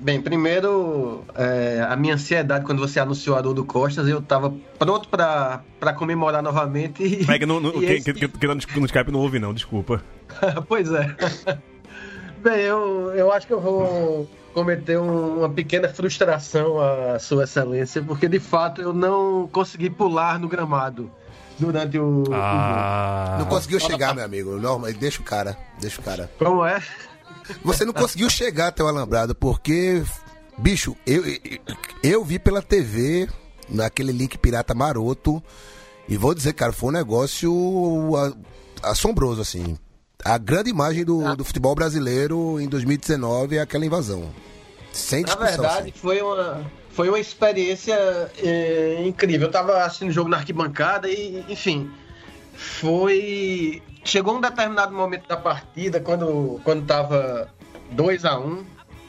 Bem, 0.00 0.20
primeiro, 0.20 1.24
é, 1.34 1.84
a 1.86 1.94
minha 1.94 2.14
ansiedade 2.14 2.64
quando 2.64 2.78
você 2.78 2.98
anunciou 2.98 3.36
Haroldo 3.36 3.64
Costas, 3.64 4.08
eu 4.08 4.22
tava 4.22 4.52
pronto 4.78 5.08
pra, 5.08 5.60
pra 5.78 5.92
comemorar 5.92 6.42
novamente. 6.42 7.02
E, 7.02 7.30
É 7.30 7.38
que, 7.38 7.44
e 7.76 7.86
que, 7.86 7.92
esse- 7.92 8.12
que, 8.14 8.28
que, 8.28 8.38
que 8.38 8.46
no 8.46 8.54
no 8.54 8.86
Skype 8.86 9.10
não 9.12 9.20
ouve, 9.20 9.38
não, 9.38 9.52
desculpa. 9.52 10.02
pois 10.68 10.90
é. 10.90 11.14
Bem, 12.42 12.60
eu, 12.60 13.12
eu 13.14 13.30
acho 13.30 13.46
que 13.46 13.52
eu 13.52 13.60
vou 13.60 14.26
cometer 14.54 14.98
um- 14.98 15.40
uma 15.40 15.50
pequena 15.50 15.88
frustração 15.88 16.80
a 16.80 17.18
Sua 17.18 17.44
Excelência, 17.44 18.02
porque 18.02 18.26
de 18.26 18.40
fato 18.40 18.80
eu 18.80 18.94
não 18.94 19.46
consegui 19.52 19.90
pular 19.90 20.38
no 20.38 20.48
gramado 20.48 21.10
durante 21.58 21.98
o. 21.98 22.24
o 22.26 22.32
Ah. 22.32 23.36
Não 23.38 23.44
conseguiu 23.46 23.78
chegar, 23.78 24.14
meu 24.14 24.24
amigo. 24.24 24.56
Normal, 24.56 24.90
deixa 24.94 25.20
o 25.20 25.24
cara. 25.24 25.58
Deixa 25.78 26.00
o 26.00 26.04
cara. 26.04 26.30
Como 26.38 26.64
é? 26.64 26.82
Você 27.64 27.84
não 27.84 27.92
conseguiu 27.92 28.28
chegar 28.30 28.68
até 28.68 28.82
o 28.82 28.86
Alambrado, 28.86 29.34
porque, 29.34 30.02
bicho, 30.58 30.96
eu, 31.06 31.22
eu, 32.02 32.24
vi 32.24 32.38
pela 32.38 32.62
TV, 32.62 33.28
naquele 33.68 34.12
link 34.12 34.38
pirata 34.38 34.74
maroto, 34.74 35.42
e 36.08 36.16
vou 36.16 36.34
dizer, 36.34 36.52
cara, 36.54 36.72
foi 36.72 36.88
um 36.90 36.92
negócio 36.92 38.10
assombroso, 38.82 39.40
assim. 39.40 39.78
A 40.24 40.36
grande 40.36 40.70
imagem 40.70 41.04
do, 41.04 41.34
do 41.36 41.44
futebol 41.44 41.74
brasileiro 41.74 42.60
em 42.60 42.68
2019 42.68 43.56
é 43.56 43.60
aquela 43.60 43.86
invasão. 43.86 44.30
Sem 44.92 45.22
Na 45.22 45.26
discussão. 45.26 45.50
verdade, 45.50 45.90
assim. 45.90 45.92
foi 45.94 46.20
uma, 46.20 46.70
foi 46.90 47.08
uma 47.08 47.18
experiência 47.18 47.94
é, 48.42 49.02
incrível. 49.06 49.46
Eu 49.46 49.52
tava 49.52 49.84
assistindo 49.84 50.10
o 50.10 50.12
jogo 50.12 50.28
na 50.28 50.38
arquibancada 50.38 51.08
e, 51.08 51.44
enfim, 51.48 51.90
foi. 52.54 53.82
Chegou 54.04 54.36
um 54.36 54.40
determinado 54.40 54.92
momento 54.92 55.28
da 55.28 55.36
partida, 55.36 56.00
quando, 56.00 56.60
quando 56.64 56.86
tava 56.86 57.48
2 57.92 58.24
a 58.24 58.38
1 58.38 58.64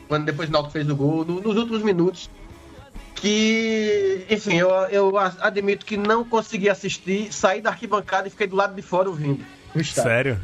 quando 0.08 0.26
depois 0.26 0.50
o 0.50 0.52
Náutico 0.52 0.74
fez 0.74 0.90
o 0.90 0.96
gol, 0.96 1.24
no- 1.24 1.40
nos 1.40 1.56
últimos 1.56 1.82
minutos, 1.84 2.30
que, 3.16 4.26
enfim, 4.30 4.58
eu, 4.58 4.70
eu 4.90 5.18
admito 5.18 5.86
que 5.86 5.96
não 5.96 6.24
consegui 6.26 6.70
assistir, 6.70 7.32
saí 7.32 7.62
da 7.62 7.70
arquibancada 7.70 8.28
e 8.28 8.32
fiquei 8.32 8.48
do 8.48 8.56
lado 8.58 8.76
de 8.76 8.82
fora 8.82 9.08
ouvindo. 9.08 9.46
O 9.74 9.80
estádio. 9.80 10.04
Sério? 10.04 10.42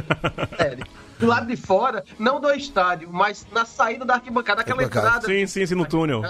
Sério. 0.56 0.86
Do 1.18 1.26
lado 1.26 1.46
de 1.48 1.56
fora, 1.56 2.02
não 2.18 2.40
do 2.40 2.50
estádio, 2.52 3.10
mas 3.12 3.46
na 3.52 3.66
saída 3.66 4.06
da 4.06 4.14
arquibancada, 4.14 4.62
aquela 4.62 4.82
entrada. 4.82 5.26
sim, 5.26 5.46
sim, 5.46 5.66
sim, 5.66 5.74
no 5.74 5.84
túnel. 5.84 6.22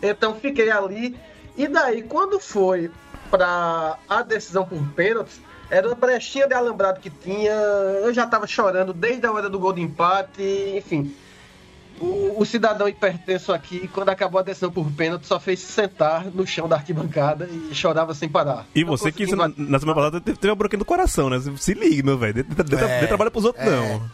Então 0.00 0.34
fiquei 0.36 0.70
ali. 0.70 1.18
E 1.56 1.66
daí, 1.66 2.02
quando 2.04 2.38
foi 2.38 2.88
pra 3.32 3.98
a 4.08 4.22
decisão 4.22 4.64
por 4.64 4.80
pênaltis, 4.90 5.40
era 5.70 5.86
uma 5.86 5.94
brechinha 5.94 6.46
de 6.46 6.54
alambrado 6.54 7.00
que 7.00 7.10
tinha. 7.10 7.52
Eu 7.52 8.12
já 8.14 8.26
tava 8.26 8.46
chorando 8.46 8.92
desde 8.92 9.26
a 9.26 9.32
hora 9.32 9.48
do 9.50 9.58
gol 9.58 9.72
de 9.72 9.80
empate, 9.82 10.42
enfim. 10.76 11.14
O, 12.00 12.36
o 12.40 12.46
cidadão 12.46 12.88
hipertenso 12.88 13.52
aqui, 13.52 13.88
quando 13.88 14.08
acabou 14.10 14.38
a 14.38 14.42
decisão 14.44 14.70
por 14.70 14.88
pênalti, 14.92 15.26
só 15.26 15.40
fez 15.40 15.58
se 15.58 15.72
sentar 15.72 16.26
no 16.26 16.46
chão 16.46 16.68
da 16.68 16.76
arquibancada 16.76 17.48
e 17.50 17.74
chorava 17.74 18.14
sem 18.14 18.28
parar. 18.28 18.66
E 18.72 18.82
Não 18.84 18.90
você 18.96 19.10
que 19.10 19.24
consegui 19.26 19.36
na, 19.36 19.70
na 19.70 19.78
semana 19.80 19.96
passada 19.96 20.20
teve, 20.20 20.38
teve 20.38 20.50
uma 20.50 20.56
broquinha 20.56 20.78
do 20.78 20.84
coração, 20.84 21.28
né? 21.28 21.40
Se 21.56 21.74
ligue, 21.74 22.04
meu 22.04 22.16
velho. 22.16 22.34
Dê- 22.34 22.42
dê- 22.44 22.76
É, 22.76 23.00
dê 23.00 23.06
trabalho 23.08 23.32
pros 23.32 23.44
outros, 23.44 23.66
é. 23.66 23.70
não. 23.70 24.10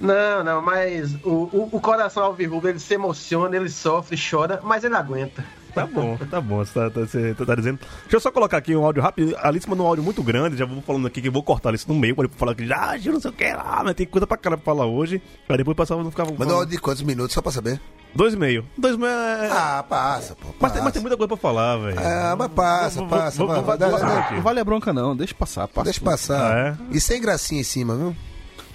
Não, 0.00 0.42
não, 0.42 0.62
mas 0.62 1.14
o, 1.22 1.28
o, 1.52 1.68
o 1.72 1.80
coração 1.80 2.24
alvirrubro, 2.24 2.68
ele 2.70 2.78
se 2.80 2.94
emociona, 2.94 3.54
ele 3.54 3.68
sofre, 3.68 4.16
chora, 4.18 4.58
mas 4.64 4.82
ele 4.82 4.94
aguenta. 4.96 5.44
Tá 5.74 5.86
bom, 5.86 6.16
tá 6.30 6.40
bom, 6.40 6.56
você 6.58 6.72
tá, 6.74 6.90
tá- 6.90 7.00
você 7.00 7.34
tá- 7.34 7.44
tá 7.46 7.54
dizendo. 7.54 7.78
Deixa 8.02 8.16
eu 8.16 8.20
só 8.20 8.30
colocar 8.30 8.56
aqui 8.58 8.74
um 8.76 8.84
áudio 8.84 9.02
rápido. 9.02 9.36
A 9.38 9.48
Alice 9.48 9.68
mandou 9.68 9.86
um 9.86 9.88
áudio 9.88 10.04
muito 10.04 10.22
grande, 10.22 10.56
já 10.56 10.64
vou 10.64 10.82
falando 10.82 11.06
aqui 11.06 11.20
que 11.22 11.28
eu 11.28 11.32
vou 11.32 11.42
cortar 11.42 11.74
isso 11.74 11.86
no 11.88 11.94
meio, 11.94 12.14
pra 12.14 12.24
ele 12.24 12.32
falar 12.36 12.54
que 12.54 12.66
já, 12.66 12.96
Gil, 12.98 13.12
não 13.12 13.20
sei 13.20 13.30
o 13.30 13.34
que 13.34 13.52
lá, 13.52 13.82
mas 13.84 13.94
tem 13.94 14.06
coisa 14.06 14.26
pra 14.26 14.36
caramba 14.36 14.62
pra 14.62 14.72
falar 14.74 14.86
hoje. 14.86 15.22
Aí 15.48 15.56
depois 15.56 15.76
passava, 15.76 16.02
não 16.02 16.10
ficava. 16.10 16.30
Mandou 16.36 16.56
áudio 16.56 16.72
de 16.76 16.78
quantos 16.80 17.02
minutos, 17.02 17.32
só 17.34 17.40
pra 17.42 17.52
saber? 17.52 17.80
Dois 18.14 18.34
e 18.34 18.36
meio. 18.36 18.64
Dois 18.76 18.96
e 18.96 18.98
meio 18.98 19.12
é. 19.12 19.48
Ah, 19.52 19.84
passa, 19.88 20.34
pô. 20.34 20.48
mas, 20.48 20.56
Passa. 20.58 20.74
tem, 20.74 20.82
mas 20.82 20.92
tem 20.92 21.00
muita 21.02 21.16
coisa 21.16 21.28
pra 21.28 21.36
falar, 21.36 21.76
velho. 21.76 21.98
Ah, 22.00 22.34
mas 22.36 22.48
passa, 22.48 23.02
passa. 23.04 23.38
vou- 23.38 23.46
vou- 23.46 23.62
vou-. 23.62 24.32
Não 24.32 24.42
vale 24.42 24.58
a 24.60 24.64
bronca 24.64 24.92
não, 24.92 25.14
deixa 25.16 25.34
passar. 25.34 25.68
passa. 25.68 25.84
Deixa 25.84 26.00
passar. 26.00 26.76
Ah, 26.80 26.84
E 26.90 27.00
sem 27.00 27.20
gracinha 27.20 27.60
em 27.60 27.64
cima, 27.64 27.94
viu? 27.94 28.16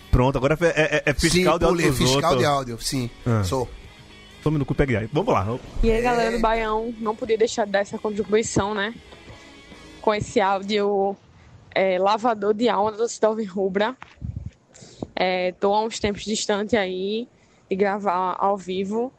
Pronto, 0.09 0.37
agora 0.37 0.57
é, 0.61 0.95
é- 0.97 1.03
é 1.07 1.13
fiscal 1.13 1.53
sim, 1.55 1.59
de 1.59 1.65
áudio 1.65 1.93
fiscal 1.93 2.15
outros. 2.15 2.39
de 2.39 2.45
áudio, 2.45 2.77
sim. 2.81 3.09
Ah. 3.27 3.43
Sou. 3.43 3.69
Tome 4.45 4.59
no 4.59 4.65
cu, 4.65 4.75
pegue. 4.75 5.09
Vamos 5.11 5.33
lá. 5.33 5.57
E 5.81 5.89
aí, 5.89 6.03
galera 6.03 6.31
do 6.31 6.39
Baião, 6.39 6.93
não 6.99 7.15
podia 7.15 7.35
deixar 7.35 7.65
de 7.65 7.71
dar 7.71 7.79
essa 7.79 7.97
contribuição, 7.97 8.75
né? 8.75 8.93
Com 9.99 10.13
esse 10.13 10.39
áudio 10.39 11.17
é, 11.73 11.97
lavador 11.97 12.53
de 12.53 12.69
alma 12.69 12.91
da 12.91 12.97
torcida 12.99 13.25
Alvirrubra. 13.25 13.97
É, 15.15 15.51
tô 15.53 15.73
há 15.73 15.83
uns 15.83 15.99
tempos 15.99 16.23
distante 16.23 16.77
aí 16.77 17.27
de 17.67 17.75
gravar 17.75 18.35
ao 18.37 18.55
vivo, 18.55 19.11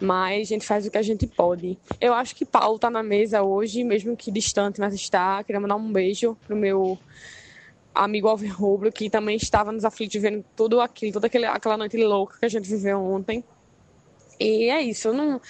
mas 0.00 0.42
a 0.42 0.50
gente 0.50 0.64
faz 0.64 0.86
o 0.86 0.90
que 0.92 0.98
a 0.98 1.02
gente 1.02 1.26
pode. 1.26 1.76
Eu 2.00 2.14
acho 2.14 2.36
que 2.36 2.44
Paulo 2.44 2.78
tá 2.78 2.88
na 2.88 3.02
mesa 3.02 3.42
hoje, 3.42 3.82
mesmo 3.82 4.16
que 4.16 4.30
distante, 4.30 4.78
mas 4.78 4.94
está. 4.94 5.42
Queria 5.42 5.58
mandar 5.58 5.74
um 5.74 5.92
beijo 5.92 6.36
pro 6.46 6.54
meu 6.54 6.96
amigo 7.92 8.28
Alvirrubro, 8.28 8.92
que 8.92 9.10
também 9.10 9.34
estava 9.34 9.72
nos 9.72 9.84
aflitos 9.84 10.22
vendo 10.22 10.44
tudo 10.54 10.80
aquilo, 10.80 11.14
toda 11.14 11.26
aquela 11.26 11.76
noite 11.76 11.96
louca 11.96 12.38
que 12.38 12.46
a 12.46 12.48
gente 12.48 12.68
viveu 12.68 13.02
ontem. 13.02 13.42
E 14.40 14.70
é 14.70 14.80
isso, 14.80 15.08
eu 15.08 15.12
não 15.12 15.40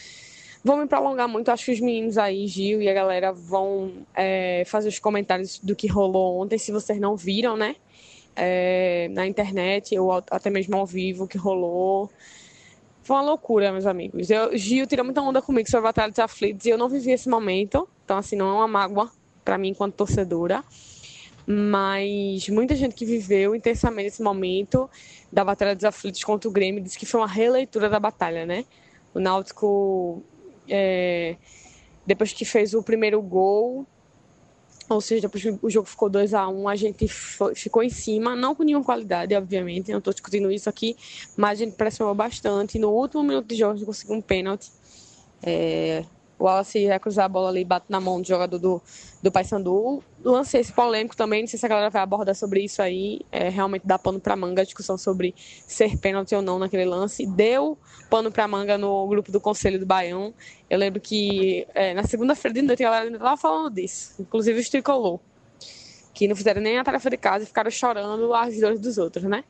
vou 0.65 0.77
me 0.77 0.87
prolongar 0.87 1.29
muito. 1.29 1.51
Acho 1.51 1.67
que 1.67 1.73
os 1.73 1.81
meninos 1.81 2.19
aí, 2.19 2.47
Gil 2.47 2.83
e 2.83 2.89
a 2.89 2.93
galera, 2.93 3.33
vão 3.33 3.93
é, 4.15 4.65
fazer 4.67 4.89
os 4.89 4.99
comentários 4.99 5.61
do 5.61 5.77
que 5.77 5.87
rolou 5.87 6.41
ontem, 6.43 6.59
se 6.59 6.73
vocês 6.73 6.99
não 6.99 7.17
viram, 7.17 7.57
né? 7.57 7.77
É, 8.35 9.09
na 9.13 9.27
internet 9.27 9.99
ou 9.99 10.13
até 10.13 10.51
mesmo 10.51 10.77
ao 10.77 10.87
vivo 10.87 11.29
que 11.29 11.39
rolou. 11.39 12.11
Foi 13.03 13.17
uma 13.17 13.23
loucura, 13.23 13.73
meus 13.73 13.87
amigos. 13.87 14.31
Eu, 14.31 14.57
Gil 14.57 14.87
tirou 14.87 15.05
muita 15.05 15.21
onda 15.21 15.41
comigo 15.41 15.69
sobre 15.69 15.87
a 15.87 15.89
Batalha 15.91 16.11
dos 16.11 16.19
Aflitos 16.19 16.67
e 16.67 16.71
eu 16.71 16.79
não 16.79 16.89
vivi 16.89 17.13
esse 17.13 17.29
momento. 17.29 17.89
Então, 18.05 18.19
assim, 18.19 18.37
não 18.37 18.49
é 18.49 18.53
uma 18.55 18.69
mágoa 18.69 19.11
pra 19.45 19.57
mim 19.57 19.69
enquanto 19.69 19.95
torcedora. 19.95 20.63
Mas 21.47 22.49
muita 22.49 22.77
gente 22.77 22.95
que 22.95 23.05
viveu 23.05 23.55
intensamente 23.55 24.09
esse 24.09 24.23
momento 24.23 24.89
da 25.33 25.45
Batalha 25.45 25.75
dos 25.75 25.85
Aflitos 25.85 26.23
contra 26.25 26.49
o 26.49 26.53
Grêmio 26.53 26.83
disse 26.83 26.99
que 26.99 27.07
foi 27.07 27.21
uma 27.21 27.29
releitura 27.29 27.89
da 27.89 28.01
batalha, 28.01 28.45
né? 28.45 28.65
O 29.15 29.21
Náutico, 29.21 30.23
é, 30.69 31.37
depois 32.07 32.33
que 32.33 32.45
fez 32.45 32.75
o 32.75 32.83
primeiro 32.83 33.21
gol, 33.23 33.87
ou 34.89 35.01
seja, 35.01 35.23
depois 35.23 35.43
que 35.43 35.59
o 35.63 35.71
jogo 35.71 35.87
ficou 35.89 36.11
2 36.11 36.35
a 36.35 36.49
1 36.49 36.69
a 36.69 36.75
gente 36.75 37.07
foi- 37.07 37.55
ficou 37.55 37.83
em 37.83 37.91
cima, 37.91 38.35
não 38.35 38.55
com 38.55 38.65
nenhuma 38.65 38.85
qualidade, 38.85 39.35
obviamente, 39.37 39.93
não 39.93 39.99
estou 39.99 40.13
discutindo 40.13 40.51
isso 40.51 40.69
aqui, 40.69 40.97
mas 41.37 41.61
a 41.61 41.65
gente 41.65 41.77
pressionou 41.77 42.15
bastante. 42.15 42.79
No 42.79 42.91
último 42.91 43.23
minuto 43.23 43.47
de 43.47 43.55
jogo, 43.55 43.73
a 43.73 43.77
gente 43.77 43.87
conseguiu 43.87 44.17
um 44.17 44.21
pênalti. 44.21 44.69
É, 45.43 46.05
o 46.41 46.45
Wallace 46.45 46.79
ia 46.79 46.99
cruzar 46.99 47.27
a 47.27 47.29
bola 47.29 47.51
ali, 47.51 47.63
bate 47.65 47.85
na 47.91 48.01
mão 48.01 48.21
do 48.21 48.27
jogador 48.27 48.59
do, 48.59 48.83
do 49.23 49.31
Paysandu. 49.31 50.03
Lancei 50.25 50.63
esse 50.63 50.73
polêmico 50.73 51.15
também, 51.15 51.43
não 51.43 51.47
sei 51.47 51.59
se 51.59 51.67
a 51.67 51.69
galera 51.69 51.91
vai 51.91 52.01
abordar 52.01 52.35
sobre 52.35 52.63
isso 52.63 52.81
aí. 52.81 53.21
É, 53.31 53.51
realmente 53.51 53.87
dá 53.87 53.99
pano 53.99 54.19
pra 54.19 54.35
manga 54.35 54.63
a 54.63 54.65
discussão 54.65 54.97
sobre 54.97 55.35
ser 55.37 55.99
pênalti 55.99 56.35
ou 56.35 56.41
não 56.41 56.59
naquele 56.59 56.87
lance. 56.87 57.27
Deu 57.27 57.77
pano 58.09 58.33
pra 58.33 58.49
manga 58.49 58.79
no 58.79 59.07
grupo 59.07 59.31
do 59.31 59.39
Conselho 59.39 59.79
do 59.79 59.85
Baião. 59.85 60.33
Eu 60.71 60.79
lembro 60.79 60.99
que 60.99 61.67
é, 61.75 61.93
na 61.93 62.05
segunda-feira 62.05 62.55
de 62.55 62.63
noite 62.63 62.83
a 62.83 62.87
galera 62.87 63.05
ainda 63.05 63.19
tava 63.19 63.37
falando 63.37 63.75
disso. 63.75 64.15
Inclusive 64.19 64.59
os 64.59 64.69
tricolor. 64.71 65.21
Que 66.15 66.27
não 66.27 66.35
fizeram 66.35 66.63
nem 66.63 66.79
a 66.79 66.85
tarefa 66.85 67.11
de 67.11 67.19
casa 67.19 67.45
e 67.45 67.47
ficaram 67.47 67.71
chorando 67.71 68.33
as 68.33 68.59
dores 68.59 68.81
dos 68.81 68.97
outros, 68.97 69.25
né? 69.25 69.45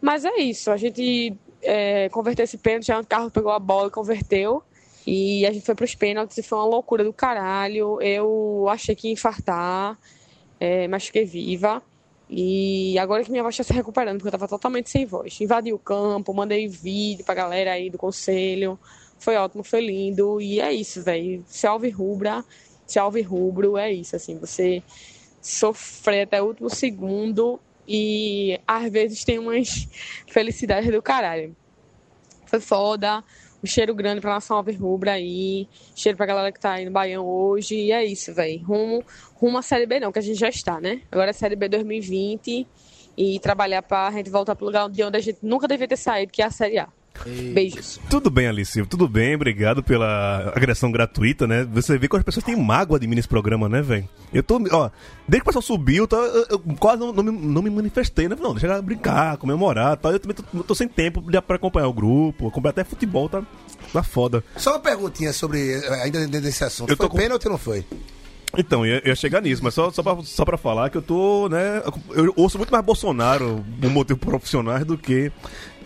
Mas 0.00 0.24
é 0.24 0.36
isso, 0.36 0.70
a 0.70 0.76
gente 0.76 1.36
é, 1.62 2.08
converteu 2.08 2.44
esse 2.44 2.58
pênalti, 2.58 2.92
o 2.92 3.06
carro 3.06 3.30
pegou 3.30 3.50
a 3.50 3.58
bola 3.58 3.88
e 3.88 3.90
converteu. 3.90 4.62
E 5.10 5.46
a 5.46 5.52
gente 5.52 5.64
foi 5.64 5.74
pros 5.74 5.94
pênaltis 5.94 6.36
e 6.36 6.42
foi 6.42 6.58
uma 6.58 6.66
loucura 6.66 7.02
do 7.02 7.14
caralho. 7.14 7.98
Eu 8.02 8.66
achei 8.68 8.94
que 8.94 9.08
ia 9.08 9.14
infartar, 9.14 9.98
é, 10.60 10.86
mas 10.86 11.06
fiquei 11.06 11.24
viva. 11.24 11.82
E 12.28 12.98
agora 12.98 13.24
que 13.24 13.30
minha 13.30 13.42
voz 13.42 13.54
está 13.54 13.64
se 13.64 13.72
recuperando, 13.72 14.18
porque 14.18 14.28
eu 14.28 14.32
tava 14.32 14.46
totalmente 14.46 14.90
sem 14.90 15.06
voz. 15.06 15.40
Invadi 15.40 15.72
o 15.72 15.78
campo, 15.78 16.34
mandei 16.34 16.68
vídeo 16.68 17.24
pra 17.24 17.34
galera 17.34 17.72
aí 17.72 17.88
do 17.88 17.96
conselho. 17.96 18.78
Foi 19.18 19.34
ótimo, 19.36 19.64
foi 19.64 19.80
lindo. 19.80 20.42
E 20.42 20.60
é 20.60 20.70
isso, 20.74 21.02
velho. 21.02 21.42
Se 21.48 21.66
alve 21.66 21.88
rubra, 21.88 22.44
se 22.86 22.98
alve 22.98 23.22
rubro, 23.22 23.78
é 23.78 23.90
isso, 23.90 24.14
assim. 24.14 24.38
Você 24.38 24.82
sofrer 25.40 26.24
até 26.24 26.42
o 26.42 26.48
último 26.48 26.68
segundo 26.68 27.58
e 27.88 28.60
às 28.66 28.92
vezes 28.92 29.24
tem 29.24 29.38
umas 29.38 29.88
felicidades 30.28 30.92
do 30.92 31.00
caralho. 31.00 31.56
Foi 32.44 32.60
foda. 32.60 33.24
Um 33.62 33.66
cheiro 33.66 33.94
grande 33.94 34.20
pra 34.20 34.34
nação 34.34 34.56
Alvirrubra 34.56 35.12
aí. 35.12 35.68
Cheiro 35.94 36.16
pra 36.16 36.26
galera 36.26 36.52
que 36.52 36.60
tá 36.60 36.72
aí 36.72 36.84
no 36.84 36.90
Baião 36.90 37.26
hoje. 37.26 37.74
E 37.74 37.92
é 37.92 38.04
isso, 38.04 38.32
velho. 38.32 38.62
Rumo, 38.64 39.04
rumo 39.34 39.58
à 39.58 39.62
Série 39.62 39.86
B 39.86 39.98
não, 39.98 40.12
que 40.12 40.18
a 40.18 40.22
gente 40.22 40.38
já 40.38 40.48
está, 40.48 40.80
né? 40.80 41.02
Agora 41.10 41.30
é 41.30 41.32
Série 41.32 41.56
B 41.56 41.68
2020. 41.68 42.66
E 43.16 43.40
trabalhar 43.40 43.82
pra 43.82 44.12
gente 44.12 44.30
voltar 44.30 44.54
pro 44.54 44.66
lugar 44.66 44.88
de 44.88 45.02
onde 45.02 45.16
a 45.16 45.20
gente 45.20 45.38
nunca 45.42 45.66
devia 45.66 45.88
ter 45.88 45.96
saído, 45.96 46.30
que 46.30 46.40
é 46.40 46.44
a 46.44 46.50
Série 46.50 46.78
A. 46.78 46.88
Beijos. 47.24 48.00
Tudo 48.08 48.30
bem, 48.30 48.46
Alice. 48.48 48.84
Tudo 48.86 49.08
bem, 49.08 49.34
obrigado 49.34 49.82
pela 49.82 50.52
agressão 50.54 50.90
gratuita, 50.90 51.46
né? 51.46 51.66
Você 51.72 51.98
vê 51.98 52.08
que 52.08 52.16
as 52.16 52.22
pessoas 52.22 52.44
têm 52.44 52.56
mágoa 52.56 52.98
de 52.98 53.06
mim 53.06 53.14
nesse 53.16 53.28
programa, 53.28 53.68
né, 53.68 53.82
velho? 53.82 54.08
Eu 54.32 54.42
tô. 54.42 54.56
Ó, 54.70 54.90
desde 55.26 55.42
que 55.44 55.50
o 55.50 55.52
pessoal 55.52 55.62
subiu, 55.62 56.06
tá, 56.06 56.16
eu, 56.16 56.46
eu 56.50 56.58
quase 56.78 57.00
não, 57.00 57.12
não 57.12 57.22
me, 57.24 57.30
não 57.32 57.62
me 57.62 57.70
manifestei, 57.70 58.28
né? 58.28 58.36
Não, 58.40 58.52
deixa 58.52 58.66
ela 58.66 58.80
brincar, 58.82 59.36
comemorar 59.36 59.96
tal. 59.96 60.12
Eu 60.12 60.20
também 60.20 60.36
tô, 60.36 60.62
tô 60.62 60.74
sem 60.74 60.88
tempo 60.88 61.22
pra 61.46 61.56
acompanhar 61.56 61.88
o 61.88 61.92
grupo, 61.92 62.48
acompanhar 62.48 62.70
até 62.70 62.84
futebol, 62.84 63.28
tá, 63.28 63.42
tá 63.92 64.02
foda. 64.02 64.42
Só 64.56 64.72
uma 64.72 64.80
perguntinha 64.80 65.32
sobre, 65.32 65.72
eh, 65.72 66.02
ainda 66.02 66.20
dentro 66.20 66.40
desse 66.42 66.64
assunto. 66.64 66.90
Eu 66.90 66.96
tô 66.96 67.04
foi 67.04 67.10
com- 67.10 67.16
pênalti 67.18 67.44
ou 67.46 67.52
não 67.52 67.58
foi? 67.58 67.84
Então, 68.56 68.84
eu 68.86 68.96
ia, 68.96 69.08
ia 69.08 69.14
chegar 69.14 69.42
nisso, 69.42 69.62
mas 69.62 69.74
só, 69.74 69.90
só, 69.90 70.02
pra, 70.02 70.16
só 70.24 70.42
pra 70.42 70.56
falar 70.56 70.88
que 70.88 70.96
eu 70.96 71.02
tô, 71.02 71.48
né? 71.50 71.82
Eu 72.14 72.32
ouço 72.34 72.56
muito 72.56 72.70
mais 72.70 72.82
Bolsonaro 72.82 73.62
por 73.78 73.90
motivo 73.90 74.18
profissionais 74.18 74.84
do 74.86 74.96
que. 74.96 75.30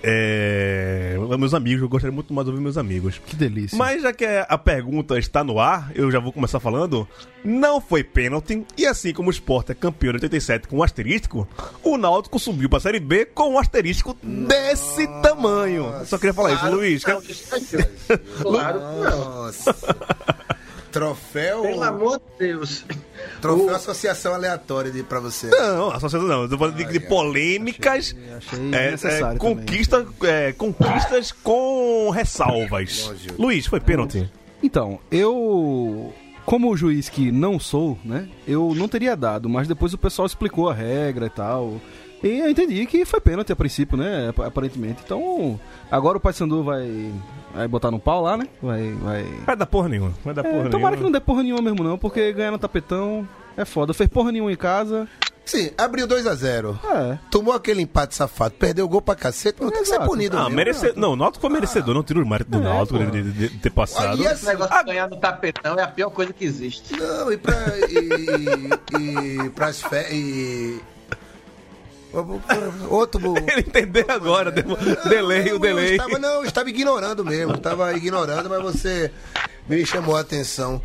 É, 0.03 1.17
meus 1.38 1.55
amigos, 1.55 1.83
eu 1.83 1.88
gostaria 1.88 2.15
muito 2.15 2.33
mais 2.35 2.45
de 2.45 2.51
ouvir 2.51 2.62
meus 2.62 2.77
amigos. 2.77 3.21
Que 3.25 3.37
delícia. 3.37 3.77
Mas 3.77 4.03
já 4.03 4.12
que 4.12 4.25
a 4.25 4.59
pergunta 4.59 5.19
está 5.19 5.45
no 5.45 5.59
ar, 5.59 5.93
eu 5.95 6.11
já 6.11 6.19
vou 6.19 6.33
começar 6.33 6.61
falando. 6.61 7.07
Não 7.45 7.81
foi 7.81 8.05
pênalti, 8.05 8.65
e 8.77 8.87
assim 8.87 9.12
como 9.12 9.29
o 9.29 9.33
Sport 9.33 9.71
é 9.71 9.75
campeão 9.75 10.12
de 10.12 10.17
87 10.17 10.69
com 10.69 10.79
um 10.79 10.83
asterístico, 10.83 11.49
o 11.83 11.97
Náutico 11.97 12.38
subiu 12.38 12.69
pra 12.69 12.79
Série 12.79 13.01
B 13.01 13.25
com 13.27 13.55
um 13.55 13.59
asterístico 13.59 14.17
desse 14.23 15.07
tamanho. 15.23 15.93
Só 16.05 16.19
queria 16.19 16.35
falar 16.35 16.53
isso, 16.53 16.71
Luiz. 16.71 17.03
Não, 17.05 17.21
Claro, 18.43 18.81
não. 18.81 19.03
Nossa. 19.03 19.75
Troféu. 20.92 21.62
Pelo 21.62 21.83
amor 21.83 22.18
de 22.18 22.46
Deus. 22.46 22.85
Troféu 23.40 23.74
associação 23.74 24.35
aleatória 24.35 24.90
de, 24.92 25.02
pra 25.02 25.18
você. 25.20 25.48
Não, 25.48 25.88
associação 25.90 26.28
não. 26.28 26.42
Eu 26.42 26.48
tô 26.48 26.59
falando 26.59 26.76
de, 26.76 26.85
de 26.85 27.00
polêmicas. 27.00 28.14
Achei 28.37 28.59
é, 28.72 28.90
necessário 28.92 29.37
é, 29.37 29.38
conquista, 29.38 30.07
é, 30.22 30.52
conquistas 30.52 31.33
com 31.33 32.11
ressalvas. 32.11 33.11
Luiz, 33.38 33.66
foi 33.66 33.81
pênalti? 33.81 34.31
Então, 34.62 34.98
eu. 35.11 36.12
Como 36.44 36.70
o 36.72 36.76
juiz 36.76 37.09
que 37.09 37.31
não 37.31 37.59
sou, 37.59 37.96
né? 38.05 38.28
Eu 38.46 38.74
não 38.74 38.88
teria 38.88 39.16
dado, 39.16 39.48
mas 39.48 39.68
depois 39.68 39.94
o 39.94 39.98
pessoal 39.98 40.26
explicou 40.26 40.68
a 40.68 40.74
regra 40.74 41.26
e 41.26 41.31
tal. 41.31 41.81
E 42.22 42.38
eu 42.38 42.48
entendi 42.50 42.85
que 42.87 43.05
foi 43.05 43.20
pênalti 43.20 43.52
a 43.52 43.57
princípio, 43.57 43.96
né? 43.96 44.28
ap- 44.28 44.40
Aparentemente. 44.40 45.00
Então, 45.05 45.59
agora 45.90 46.18
o 46.18 46.20
Paysandu 46.20 46.62
vai, 46.62 47.12
vai 47.55 47.69
botar 47.69 47.91
no 47.91 47.99
pau 47.99 48.23
lá, 48.23 48.37
né? 48.37 48.47
Vai. 48.62 48.93
vai... 48.93 49.25
Vai 49.47 49.57
dar 49.57 49.67
porra 49.67 49.88
nenhuma. 49.88 50.12
Vai 50.25 50.35
dar 50.35 50.45
É, 50.45 50.51
porra 50.51 50.71
tomara 50.71 50.97
que 50.97 51.03
nenhuma. 51.03 51.03
não 51.05 51.12
dê 51.12 51.21
porra 51.21 51.43
nenhuma 51.43 51.62
mesmo, 51.62 51.83
não, 51.85 51.99
porque 51.99 52.33
ganhar 52.33 52.51
no 52.51 52.59
tapetão 52.59 53.27
é 53.57 53.65
foda. 53.65 53.93
Fez 53.95 54.09
porra 54.09 54.33
nenhuma 54.33 54.53
em 54.53 54.57
casa. 54.57 55.07
Sim, 55.45 55.71
abriu 55.77 56.07
2x0. 56.07 56.77
É. 56.85 57.19
Tomou 57.29 57.53
aquele 57.53 57.83
empate 57.83 58.15
safado, 58.15 58.55
perdeu 58.55 58.85
o 58.85 58.88
gol 58.88 59.03
pra 59.03 59.17
cacete, 59.17 59.61
não 59.61 59.73
tem 59.73 59.83
que 59.83 59.88
ser 59.88 59.99
punido 60.01 60.38
Ah, 60.38 60.49
merece... 60.49 60.93
Não, 60.97 61.15
o 61.15 61.17
Náutico 61.17 61.41
foi 61.41 61.51
merecedor, 61.51 61.93
não 61.95 62.03
tira 62.05 62.21
o 62.23 62.27
mérito 62.29 62.49
do 62.53 62.59
É, 62.59 62.61
Náutico 62.62 62.99
de, 63.11 63.23
de- 63.23 63.49
de 63.49 63.59
ter 63.59 63.71
passado. 63.71 64.21
Olha, 64.21 64.33
Esse 64.33 64.47
negócio 64.47 64.79
de 64.79 64.85
ganhar 64.85 65.09
no 65.09 65.17
tapetão 65.17 65.75
é 65.77 65.83
a 65.83 65.88
pior 65.88 66.11
coisa 66.11 66.33
que 66.33 66.45
existe. 66.45 66.95
Não, 66.97 67.33
e 67.33 67.37
pra. 67.37 67.57
E, 67.88 69.45
e 69.47 69.51
pras 69.51 69.83
fe... 69.83 70.07
e... 70.12 70.81
Outro. 72.88 73.35
Ele 73.51 73.61
entendeu 73.61 74.05
agora, 74.09 74.51
um 74.51 75.09
delay, 75.09 75.48
o 75.51 75.55
Não, 75.55 75.61
delay. 75.61 75.88
Eu 75.88 75.92
estava, 75.96 76.18
não, 76.18 76.35
eu 76.37 76.44
estava 76.44 76.68
ignorando 76.70 77.25
mesmo. 77.25 77.55
Estava 77.55 77.92
ignorando, 77.94 78.48
mas 78.51 78.62
você 78.62 79.11
me 79.68 79.85
chamou 79.87 80.16
a 80.16 80.20
atenção. 80.20 80.81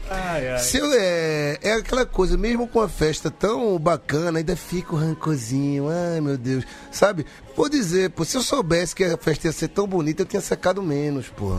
Se 0.59 0.77
eu- 0.77 0.91
é, 0.93 1.57
é 1.61 1.73
aquela 1.73 2.05
coisa, 2.05 2.37
mesmo 2.37 2.67
com 2.67 2.79
uma 2.79 2.87
festa 2.89 3.29
tão 3.29 3.77
bacana, 3.79 4.39
ainda 4.39 4.55
fica 4.55 4.93
o 4.95 4.97
rancorzinho. 4.97 5.87
Ai, 5.89 6.21
meu 6.21 6.37
Deus. 6.37 6.63
Sabe? 6.91 7.25
Vou 7.55 7.67
dizer, 7.67 8.11
pô, 8.11 8.23
se 8.23 8.37
eu 8.37 8.41
soubesse 8.41 8.95
que 8.95 9.03
a 9.03 9.17
festa 9.17 9.47
ia 9.47 9.51
ser 9.53 9.67
tão 9.69 9.87
bonita, 9.87 10.21
eu 10.21 10.25
tinha 10.25 10.41
secado 10.41 10.81
menos, 10.81 11.27
pô. 11.27 11.57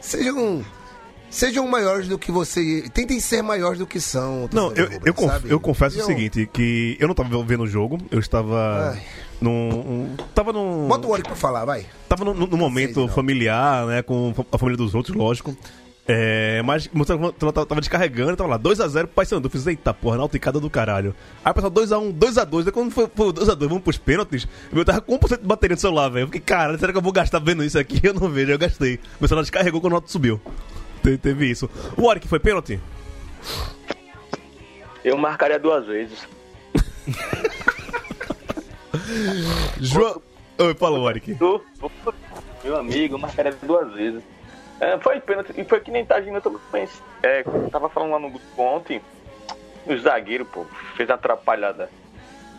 Sejam. 0.00 0.64
Sejam 1.30 1.66
maiores 1.68 2.08
do 2.08 2.18
que 2.18 2.32
você. 2.32 2.88
Tentem 2.92 3.20
ser 3.20 3.42
maiores 3.42 3.78
do 3.78 3.86
que 3.86 4.00
são. 4.00 4.48
Não, 4.52 4.72
eu, 4.72 4.88
eu, 5.04 5.14
conf- 5.14 5.44
eu 5.44 5.60
confesso 5.60 5.96
o 5.98 6.00
Sejam- 6.02 6.06
seguinte, 6.16 6.48
que 6.52 6.96
eu 6.98 7.06
não 7.06 7.14
tava 7.14 7.42
vendo 7.44 7.64
o 7.64 7.66
jogo, 7.66 7.98
eu 8.10 8.18
estava 8.18 8.92
Ai. 8.94 9.02
num... 9.40 9.50
um- 9.52 10.16
tava 10.34 10.52
num... 10.52 10.88
Bota 10.88 11.06
o 11.06 11.10
olho 11.10 11.22
pra 11.22 11.34
falar, 11.36 11.64
vai. 11.66 11.84
Tava 12.08 12.24
num, 12.24 12.32
num 12.34 12.56
momento 12.56 13.04
Sei, 13.06 13.08
familiar, 13.14 13.86
né, 13.86 14.02
com 14.02 14.34
a 14.50 14.58
família 14.58 14.76
dos 14.78 14.94
outros, 14.94 15.14
lógico. 15.14 15.54
É, 16.10 16.62
mas 16.64 16.88
eu 16.94 17.04
tava, 17.04 17.66
tava- 17.66 17.80
descarregando, 17.82 18.34
tava 18.34 18.48
lá, 18.48 18.58
2x0 18.58 18.90
pro 19.00 19.08
Paysandu. 19.08 19.46
Eu 19.46 19.50
fiz, 19.50 19.66
eita 19.66 19.92
porra, 19.92 20.16
nauticada 20.16 20.58
do 20.58 20.70
caralho. 20.70 21.14
Aí 21.44 21.52
pessoal, 21.52 21.70
2x1, 21.70 22.14
2x2. 22.18 22.62
Daí 22.64 22.72
quando 22.72 22.90
foi, 22.90 23.06
foi 23.14 23.30
2x2, 23.34 23.68
vamos 23.68 23.82
pros 23.82 23.98
pênaltis. 23.98 24.48
Eu 24.72 24.82
tava 24.86 25.02
com 25.02 25.18
1% 25.18 25.42
de 25.42 25.46
bateria 25.46 25.76
do 25.76 25.80
celular, 25.80 26.08
velho. 26.08 26.22
Eu 26.22 26.26
fiquei, 26.28 26.40
cara, 26.40 26.78
será 26.78 26.90
que 26.92 26.96
eu 26.96 27.02
vou 27.02 27.12
gastar 27.12 27.38
vendo 27.40 27.62
isso 27.62 27.78
aqui? 27.78 28.00
Eu 28.08 28.14
não 28.14 28.30
vejo, 28.30 28.50
eu 28.52 28.58
gastei. 28.58 28.98
Meu 29.20 29.28
celular 29.28 29.42
descarregou 29.42 29.82
quando 29.82 29.92
o 29.92 29.96
Náutico 29.96 30.10
subiu. 30.12 30.40
Te- 31.08 31.18
teve 31.18 31.50
isso. 31.50 31.70
O 31.96 32.02
Warwick 32.02 32.28
foi 32.28 32.38
pênalti? 32.38 32.78
Eu 35.02 35.16
marcaria 35.16 35.58
duas 35.58 35.86
vezes. 35.86 36.18
João. 39.80 40.20
Oi, 40.58 40.74
fala, 40.74 40.98
Warwick. 40.98 41.36
Meu 42.64 42.76
amigo, 42.76 43.18
marcaria 43.18 43.56
duas 43.62 43.92
vezes. 43.94 44.22
É, 44.80 44.98
foi 44.98 45.20
pênalti. 45.20 45.52
E 45.56 45.64
foi 45.64 45.80
que 45.80 45.90
nem 45.90 46.04
Tagino 46.04 46.36
eu 46.36 46.42
também. 46.42 46.86
É, 47.22 47.42
tava 47.70 47.88
falando 47.88 48.10
lá 48.10 48.18
no 48.18 48.30
grupo 48.30 48.62
ontem. 48.62 49.00
O 49.86 49.96
zagueiro, 49.96 50.44
pô, 50.44 50.66
fez 50.96 51.08
uma 51.08 51.14
atrapalhada. 51.14 51.88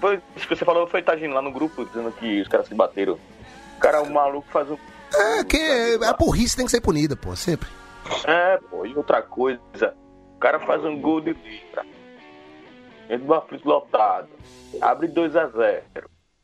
Foi, 0.02 0.20
isso 0.36 0.48
que 0.48 0.56
você 0.56 0.66
falou 0.66 0.88
foi 0.88 1.04
Tagino 1.04 1.36
lá 1.36 1.42
no 1.42 1.52
grupo, 1.52 1.86
dizendo 1.86 2.12
que 2.14 2.42
os 2.42 2.48
caras 2.48 2.68
se 2.68 2.74
bateram. 2.74 3.20
O 3.78 3.80
cara, 3.80 4.02
o 4.02 4.12
maluco 4.12 4.48
faz 4.52 4.70
um. 4.72 4.78
É 5.14 5.44
que 5.44 6.00
a 6.04 6.14
burrice 6.14 6.56
tem 6.56 6.66
que 6.66 6.72
ser 6.72 6.82
punida, 6.82 7.16
pô, 7.16 7.36
sempre. 7.36 7.68
É, 8.26 8.58
pô, 8.70 8.86
e 8.86 8.96
outra 8.96 9.22
coisa. 9.22 9.60
O 10.36 10.40
cara 10.40 10.60
faz 10.60 10.84
um 10.86 11.00
gol 11.00 11.22
de 11.22 11.34
letra. 11.34 11.86
Dentro 13.08 13.28
do 13.28 13.34
aflito 13.34 13.68
lotado. 13.68 14.28
Abre 14.82 15.08
2 15.08 15.36
a 15.36 15.48
0 15.48 15.84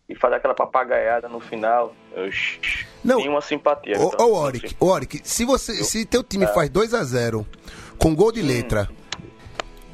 E 0.10 0.16
faz 0.16 0.34
aquela 0.34 0.54
papagaiada 0.54 1.30
no 1.30 1.40
final. 1.40 1.94
Oxi, 2.16 2.86
Não. 3.04 3.18
Nenhuma 3.18 3.42
simpatia. 3.42 4.00
Ô, 4.00 4.08
Então, 4.14 4.34
Oric, 4.34 4.76
ô, 4.80 4.88
Oric, 4.88 5.22
se, 5.24 5.46
você, 5.46 5.84
se 5.84 6.06
teu 6.06 6.24
time 6.24 6.48
faz 6.48 6.70
2x0 6.70 7.46
com 8.00 8.16
gol 8.16 8.32
de 8.32 8.42
letra, 8.42 8.90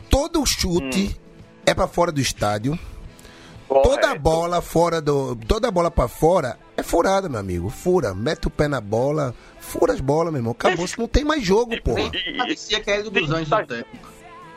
todo 0.09 0.45
chute 0.45 1.19
é 1.65 1.73
pra 1.73 1.87
fora 1.87 2.11
do 2.11 2.19
estádio, 2.21 2.77
toda 3.81 4.01
correto. 4.01 4.19
bola 4.19 4.61
fora 4.61 5.01
do. 5.01 5.35
Toda 5.47 5.71
bola 5.71 5.89
pra 5.91 6.07
fora 6.07 6.57
é 6.75 6.83
furada, 6.83 7.29
meu 7.29 7.39
amigo. 7.39 7.69
Fura, 7.69 8.13
mete 8.13 8.47
o 8.47 8.49
pé 8.49 8.67
na 8.67 8.81
bola, 8.81 9.33
fura 9.59 9.93
as 9.93 10.01
bolas, 10.01 10.31
meu 10.31 10.39
irmão. 10.39 10.51
Acabou, 10.51 10.85
não 10.97 11.07
tem 11.07 11.23
mais 11.23 11.43
jogo, 11.43 11.79
porra. 11.81 12.11
Parecia 12.37 12.79
que 12.79 12.89
era 12.91 13.01
ilusões 13.01 13.47
do 13.49 13.65
tempo. 13.67 13.87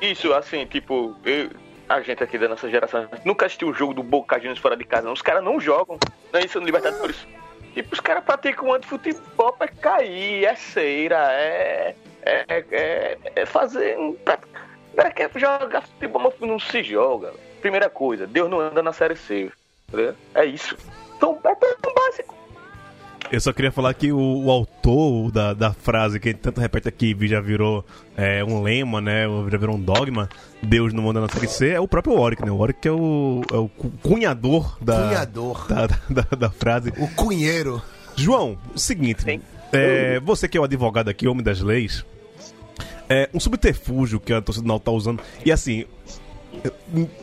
Isso, 0.01 0.33
assim, 0.35 0.67
tipo, 0.67 1.15
eu- 1.25 1.51
a 1.89 2.01
gente 2.01 2.23
aqui 2.23 2.37
da 2.39 2.49
nossa 2.49 2.69
geração 2.69 3.07
nunca 3.25 3.47
assistiu 3.47 3.69
o 3.69 3.75
jogo 3.75 3.95
do 3.95 4.03
Boca 4.03 4.37
Juniors 4.39 4.59
fora 4.59 4.77
de 4.77 4.85
casa, 4.85 5.07
não. 5.07 5.13
Os 5.13 5.23
caras 5.23 5.43
não 5.45 5.61
jogam, 5.61 5.99
não 6.33 6.41
é 6.41 6.45
isso 6.45 6.59
no 6.59 6.67
Libertadores. 6.67 7.27
Tipo, 7.75 7.93
os 7.95 8.01
caras 8.01 8.25
praticam 8.25 8.73
antes 8.73 8.89
futebol 8.89 9.53
pra 9.53 9.69
cair, 9.69 10.45
é 10.45 10.55
ceira, 10.55 11.17
é. 11.33 11.95
É, 12.27 12.45
é, 12.71 13.19
é 13.37 13.47
fazer. 13.47 13.99
um- 13.99 14.15
Pra, 14.15 14.39
pra 14.95 15.11
que 15.11 15.29
jogar 15.39 15.83
futebol, 15.83 16.23
mas 16.23 16.49
não 16.49 16.59
se 16.59 16.83
joga. 16.83 17.35
Primeira 17.65 17.89
coisa, 17.89 18.27
Deus 18.27 18.51
não 18.51 18.61
anda 18.61 18.83
na 18.83 18.93
série 18.93 19.17
C. 19.17 19.51
entendeu? 19.89 20.15
É 20.35 20.45
isso. 20.45 20.77
Então, 21.17 21.39
é 21.43 21.55
tão 21.55 21.95
básico. 21.95 22.35
Eu 23.33 23.41
só 23.41 23.55
queria 23.55 23.73
falar 23.73 23.95
que 23.95 24.13
o, 24.13 24.19
o 24.45 24.51
autor 24.51 25.33
da, 25.33 25.55
da 25.55 25.73
frase 25.73 26.21
que 26.21 26.35
tanto 26.35 26.61
repete 26.61 26.89
aqui 26.89 27.17
já 27.27 27.41
virou 27.41 27.83
é, 28.19 28.45
um 28.45 28.61
lema, 28.63 29.01
né? 29.01 29.23
Já 29.51 29.57
virou 29.57 29.77
um 29.77 29.81
dogma. 29.81 30.29
Deus 30.63 30.93
não 30.93 31.05
manda 31.05 31.23
na 31.23 31.29
série 31.31 31.49
C, 31.49 31.71
é 31.71 31.81
o 31.81 31.89
próprio 31.89 32.15
Warwick, 32.17 32.45
né? 32.45 32.51
O 32.51 32.59
Warwick 32.59 32.87
é 32.87 32.93
o, 32.93 33.41
é 33.51 33.57
o 33.57 33.67
cu- 33.71 33.91
cunhador 34.03 34.77
da, 34.85 35.09
Cunhador. 35.09 35.67
da, 35.67 35.87
da, 36.11 36.37
da 36.37 36.51
frase. 36.51 36.93
O 36.99 37.09
cunheiro. 37.15 37.81
João, 38.15 38.59
o 38.75 38.79
seguinte, 38.79 39.25
é, 39.73 40.21
você 40.21 40.47
que 40.47 40.59
é 40.59 40.61
o 40.61 40.65
advogado 40.65 41.09
aqui, 41.09 41.27
homem 41.27 41.43
das 41.43 41.63
leis, 41.63 42.05
é 43.09 43.31
um 43.33 43.41
subterfúgio 43.41 44.21
que 44.21 44.35
a 44.35 44.43
torcida 44.43 44.65
do 44.65 44.69
Náutico 44.69 44.85
tá 44.91 44.93
usando. 44.95 45.23
E 45.47 45.51
assim, 45.51 45.87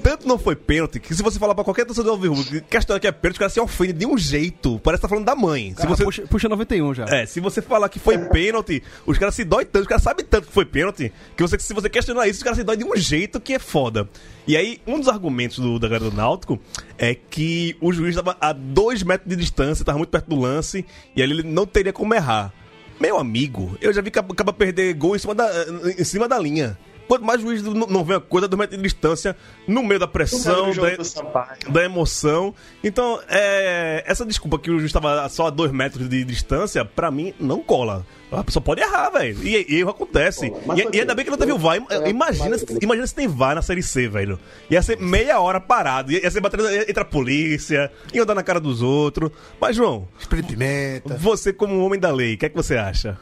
tanto 0.03 0.27
não 0.27 0.37
foi 0.37 0.55
pênalti 0.55 0.99
que 0.99 1.13
se 1.15 1.23
você 1.23 1.39
falar 1.39 1.55
pra 1.55 1.63
qualquer 1.63 1.85
torcedor 1.85 2.17
do 2.17 2.61
que 2.61 2.77
a 2.77 2.79
história 2.79 2.99
que 2.99 3.07
é 3.07 3.11
pênalti, 3.11 3.37
o 3.37 3.39
cara 3.39 3.49
se 3.49 3.59
ofende 3.59 3.93
de 3.93 4.05
um 4.05 4.17
jeito. 4.17 4.79
Parece 4.79 4.99
que 4.99 5.03
tá 5.03 5.09
falando 5.09 5.25
da 5.25 5.35
mãe. 5.35 5.73
Se 5.77 5.85
você, 5.87 6.03
puxa, 6.03 6.23
puxa 6.23 6.49
91 6.49 6.93
já. 6.93 7.05
é, 7.05 7.25
se 7.25 7.39
você 7.39 7.61
falar 7.61 7.89
que 7.89 7.99
foi 7.99 8.17
pênalti, 8.17 8.83
os 9.05 9.17
caras 9.17 9.35
se 9.35 9.43
dói 9.43 9.65
tanto, 9.65 9.83
os 9.83 9.87
caras 9.87 10.03
sabem 10.03 10.25
tanto 10.25 10.47
que 10.47 10.53
foi 10.53 10.65
pênalti, 10.65 11.11
que 11.35 11.41
você, 11.41 11.57
se 11.59 11.73
você 11.73 11.89
questionar 11.89 12.27
isso, 12.27 12.37
os 12.37 12.43
caras 12.43 12.57
se 12.57 12.63
dói 12.63 12.77
de 12.77 12.83
um 12.83 12.95
jeito 12.95 13.39
que 13.39 13.53
é 13.53 13.59
foda. 13.59 14.09
E 14.47 14.57
aí, 14.57 14.81
um 14.85 14.99
dos 14.99 15.07
argumentos 15.07 15.59
do, 15.59 15.77
da 15.79 15.87
galera 15.87 16.09
do 16.09 16.15
Náutico 16.15 16.59
é 16.97 17.13
que 17.15 17.75
o 17.79 17.93
juiz 17.93 18.15
estava 18.15 18.35
a 18.41 18.51
dois 18.53 19.03
metros 19.03 19.29
de 19.29 19.35
distância, 19.35 19.83
estava 19.83 19.97
muito 19.97 20.09
perto 20.09 20.29
do 20.29 20.39
lance, 20.39 20.85
e 21.15 21.21
ali 21.21 21.33
ele 21.33 21.43
não 21.43 21.65
teria 21.65 21.93
como 21.93 22.13
errar. 22.13 22.53
Meu 22.99 23.17
amigo, 23.17 23.77
eu 23.81 23.91
já 23.91 24.01
vi 24.01 24.11
que 24.11 24.19
acaba 24.19 24.53
perder 24.53 24.93
gol 24.93 25.15
em 25.15 25.19
cima 25.19 25.33
da, 25.33 25.49
em 25.97 26.03
cima 26.03 26.27
da 26.27 26.37
linha. 26.37 26.77
Quanto 27.11 27.25
mais 27.25 27.43
o 27.43 27.43
juiz 27.43 27.61
não, 27.61 28.05
vê 28.05 28.15
a 28.15 28.19
coisa 28.21 28.45
a 28.45 28.47
dois 28.47 28.57
metros 28.57 28.77
de 28.77 28.83
distância, 28.83 29.35
no 29.67 29.83
meio 29.83 29.99
da 29.99 30.07
pressão, 30.07 30.71
da, 30.73 31.69
da 31.69 31.83
emoção. 31.83 32.55
Então, 32.81 33.19
é, 33.27 34.01
essa 34.07 34.25
desculpa 34.25 34.57
que 34.57 34.71
o 34.71 34.75
juiz 34.75 34.85
estava 34.85 35.27
só 35.27 35.47
a 35.47 35.49
dois 35.49 35.73
metros 35.73 36.07
de 36.07 36.23
distância, 36.23 36.85
pra 36.85 37.11
mim, 37.11 37.33
não 37.37 37.61
cola. 37.61 38.05
A 38.31 38.41
pessoa 38.45 38.63
pode 38.63 38.79
errar, 38.79 39.09
velho. 39.09 39.45
E, 39.45 39.65
e 39.67 39.79
erro 39.81 39.89
acontece. 39.89 40.53
E, 40.73 40.95
e 40.95 41.01
ainda 41.01 41.13
bem 41.13 41.25
que 41.25 41.31
não 41.31 41.37
teve 41.37 41.51
o 41.51 41.57
VAR. 41.57 41.83
É, 41.89 42.09
Imagina, 42.09 42.55
imagina 42.81 43.05
se 43.05 43.13
tem 43.13 43.27
VAR 43.27 43.55
na 43.55 43.61
Série 43.61 43.83
C, 43.83 44.07
velho. 44.07 44.39
Ia 44.69 44.81
ser 44.81 44.97
meia 44.97 45.37
hora 45.41 45.59
parado. 45.59 46.13
Ia 46.13 46.31
ser 46.31 46.39
batendo 46.39 46.65
entre 46.69 47.01
a 47.01 47.03
polícia, 47.03 47.91
ia 48.13 48.23
andar 48.23 48.35
na 48.35 48.43
cara 48.43 48.61
dos 48.61 48.81
outros. 48.81 49.31
Mas, 49.59 49.75
João, 49.75 50.07
Espírito 50.17 50.47
de 50.47 50.53
pimenta. 50.55 51.17
você 51.17 51.51
como 51.51 51.85
homem 51.85 51.99
da 51.99 52.09
lei, 52.09 52.35
o 52.35 52.37
que 52.37 52.45
é 52.45 52.49
que 52.49 52.55
você 52.55 52.77
acha? 52.77 53.19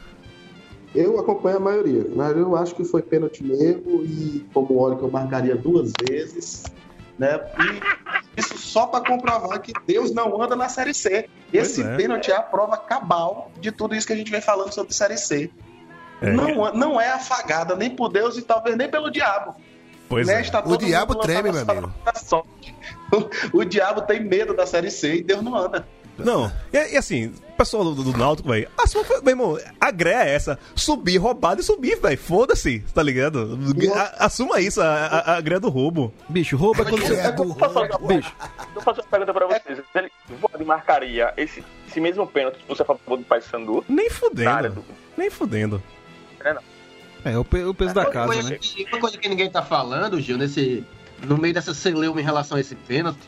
Eu 0.94 1.20
acompanho 1.20 1.58
a 1.58 1.60
maioria, 1.60 2.06
mas 2.14 2.36
eu 2.36 2.56
acho 2.56 2.74
que 2.74 2.84
foi 2.84 3.00
pênalti 3.00 3.44
mesmo 3.44 4.02
e 4.02 4.44
como 4.52 4.78
óleo 4.78 4.96
que 4.96 5.04
eu 5.04 5.10
marcaria 5.10 5.54
duas 5.54 5.92
vezes, 6.08 6.64
né? 7.16 7.40
E 7.58 8.40
isso 8.40 8.58
só 8.58 8.86
para 8.86 9.04
comprovar 9.04 9.60
que 9.60 9.72
Deus 9.86 10.12
não 10.12 10.40
anda 10.42 10.56
na 10.56 10.68
Série 10.68 10.92
C. 10.92 11.28
Esse 11.52 11.82
é. 11.82 11.96
pênalti 11.96 12.32
é 12.32 12.36
a 12.36 12.42
prova 12.42 12.76
cabal 12.76 13.52
de 13.60 13.70
tudo 13.70 13.94
isso 13.94 14.06
que 14.06 14.12
a 14.12 14.16
gente 14.16 14.30
vem 14.30 14.40
falando 14.40 14.72
sobre 14.72 14.92
Série 14.92 15.16
C. 15.16 15.50
É. 16.20 16.32
Não, 16.32 16.72
não 16.74 17.00
é 17.00 17.10
afagada 17.10 17.76
nem 17.76 17.90
por 17.90 18.08
Deus 18.08 18.36
e 18.36 18.42
talvez 18.42 18.76
nem 18.76 18.88
pelo 18.88 19.10
diabo. 19.10 19.54
Pois 20.08 20.26
Né? 20.26 20.42
é. 20.42 20.68
O 20.68 20.76
diabo 20.76 21.14
treme, 21.14 21.52
meu 21.52 21.62
amigo. 21.62 21.94
O, 23.52 23.58
o 23.60 23.64
diabo 23.64 24.02
tem 24.02 24.20
medo 24.20 24.54
da 24.54 24.66
Série 24.66 24.90
C 24.90 25.16
e 25.16 25.22
Deus 25.22 25.40
não 25.40 25.56
anda. 25.56 25.86
Não, 26.18 26.52
e, 26.72 26.94
e 26.94 26.96
assim, 26.96 27.32
pessoal 27.60 27.84
do, 27.94 28.02
do 28.02 28.16
Náutico, 28.16 28.48
velho, 28.48 28.66
assuma, 28.78 29.04
meu 29.22 29.28
irmão, 29.32 29.58
a 29.78 29.90
greia 29.90 30.24
é 30.24 30.34
essa, 30.34 30.58
subir 30.74 31.18
roubado 31.18 31.60
e 31.60 31.64
subir, 31.64 31.96
velho, 32.00 32.16
foda-se, 32.16 32.80
tá 32.94 33.02
ligado? 33.02 33.58
A- 33.94 34.24
assuma 34.24 34.60
isso, 34.62 34.80
a, 34.80 34.86
a, 34.88 35.36
a 35.36 35.40
greia 35.42 35.60
do 35.60 35.68
roubo. 35.68 36.10
Bicho, 36.26 36.56
rouba 36.56 36.84
quando 36.86 37.02
você. 37.02 37.14
É 37.16 37.30
do 37.32 37.44
Bicho, 37.44 37.58
Deixa 38.08 38.34
eu 38.76 38.80
fazer 38.82 39.00
uma 39.02 39.08
pergunta 39.08 39.34
pra 39.34 39.46
vocês. 39.46 39.78
Ele 40.54 40.64
marcaria 40.64 41.34
esse, 41.36 41.62
esse 41.86 42.00
mesmo 42.00 42.26
pênalti 42.26 42.56
se 42.56 42.64
você 42.66 42.80
é 42.80 42.84
a 42.84 42.86
favor 42.86 43.18
do 43.18 43.24
Paysandu? 43.24 43.84
Nem 43.88 44.08
Na 44.08 44.52
área 44.54 44.70
fudendo, 44.70 44.74
do- 44.80 44.84
nem 45.18 45.28
fudendo. 45.28 45.82
é 47.24 47.36
o, 47.38 47.44
pe- 47.44 47.64
o 47.64 47.74
peso 47.74 47.92
da 47.94 48.02
Uma 48.02 48.10
casa, 48.10 48.32
coisa, 48.32 48.48
né? 48.50 48.58
que, 48.58 48.84
uma 48.90 48.98
coisa 49.00 49.18
que 49.18 49.28
ninguém 49.28 49.50
tá 49.50 49.60
falando, 49.62 50.18
Gil, 50.18 50.38
nesse, 50.38 50.82
no 51.22 51.36
meio 51.36 51.52
dessa 51.52 51.74
celeuma 51.74 52.20
em 52.20 52.24
relação 52.24 52.56
a 52.56 52.60
esse 52.60 52.74
pênalti. 52.74 53.20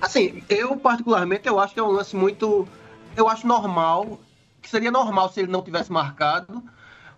Assim, 0.00 0.44
eu 0.48 0.76
particularmente 0.76 1.48
eu 1.48 1.58
acho 1.58 1.74
que 1.74 1.80
é 1.80 1.82
um 1.82 1.90
lance 1.90 2.14
muito. 2.14 2.68
Eu 3.16 3.28
acho 3.28 3.46
normal, 3.46 4.18
que 4.60 4.68
seria 4.68 4.90
normal 4.90 5.28
se 5.30 5.40
ele 5.40 5.50
não 5.50 5.62
tivesse 5.62 5.90
marcado, 5.92 6.62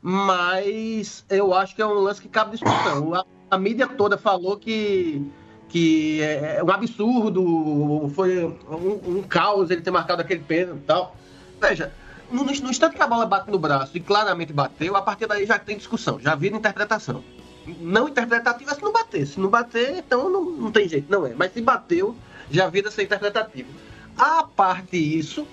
mas 0.02 1.24
eu 1.28 1.54
acho 1.54 1.74
que 1.74 1.82
é 1.82 1.86
um 1.86 1.94
lance 1.94 2.20
que 2.20 2.28
cabe 2.28 2.52
discussão. 2.52 3.14
A, 3.14 3.24
a 3.50 3.58
mídia 3.58 3.86
toda 3.86 4.18
falou 4.18 4.56
que, 4.56 5.26
que 5.68 6.20
é 6.22 6.62
um 6.62 6.70
absurdo, 6.70 8.10
foi 8.14 8.44
um, 8.44 9.18
um 9.18 9.22
caos 9.22 9.70
ele 9.70 9.80
ter 9.80 9.90
marcado 9.90 10.20
aquele 10.20 10.40
pênalti 10.40 10.78
e 10.78 10.84
tal. 10.84 11.16
Veja, 11.60 11.92
no, 12.30 12.44
no 12.44 12.70
instante 12.70 12.96
que 12.96 13.02
a 13.02 13.06
bola 13.06 13.24
bate 13.24 13.50
no 13.50 13.58
braço 13.58 13.96
e 13.96 14.00
claramente 14.00 14.52
bateu, 14.52 14.96
a 14.96 15.02
partir 15.02 15.26
daí 15.26 15.46
já 15.46 15.58
tem 15.58 15.76
discussão, 15.76 16.20
já 16.20 16.34
vira 16.34 16.56
interpretação. 16.56 17.24
Não 17.80 18.08
interpretativa 18.08 18.70
é 18.70 18.74
se 18.74 18.82
não 18.82 18.92
bater. 18.92 19.26
Se 19.26 19.40
não 19.40 19.48
bater, 19.48 19.96
então 19.98 20.30
não, 20.30 20.44
não 20.44 20.70
tem 20.70 20.88
jeito, 20.88 21.10
não 21.10 21.26
é. 21.26 21.34
Mas 21.34 21.52
se 21.52 21.60
bateu, 21.60 22.14
já 22.50 22.68
vira 22.68 22.90
ser 22.90 23.04
interpretativo. 23.04 23.68
A 24.16 24.44
parte 24.44 24.96
isso, 24.96 25.46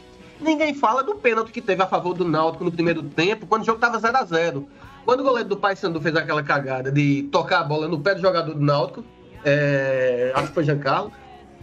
ninguém 0.43 0.73
fala 0.73 1.03
do 1.03 1.15
pênalti 1.15 1.51
que 1.51 1.61
teve 1.61 1.81
a 1.81 1.87
favor 1.87 2.13
do 2.13 2.25
Náutico 2.25 2.63
no 2.63 2.71
primeiro 2.71 3.01
tempo, 3.03 3.47
quando 3.47 3.63
o 3.63 3.65
jogo 3.65 3.77
estava 3.77 3.97
0 3.97 4.17
a 4.17 4.23
0 4.23 4.67
Quando 5.05 5.21
o 5.21 5.23
goleiro 5.23 5.49
do 5.49 5.57
Paysandu 5.57 5.99
fez 6.01 6.15
aquela 6.15 6.43
cagada 6.43 6.91
de 6.91 7.23
tocar 7.31 7.61
a 7.61 7.63
bola 7.63 7.87
no 7.87 7.99
pé 7.99 8.15
do 8.15 8.21
jogador 8.21 8.53
do 8.53 8.61
Náutico, 8.61 9.03
é, 9.43 10.31
acho 10.35 10.47
que 10.49 10.53
foi 10.53 10.63
Giancarlo, 10.63 11.11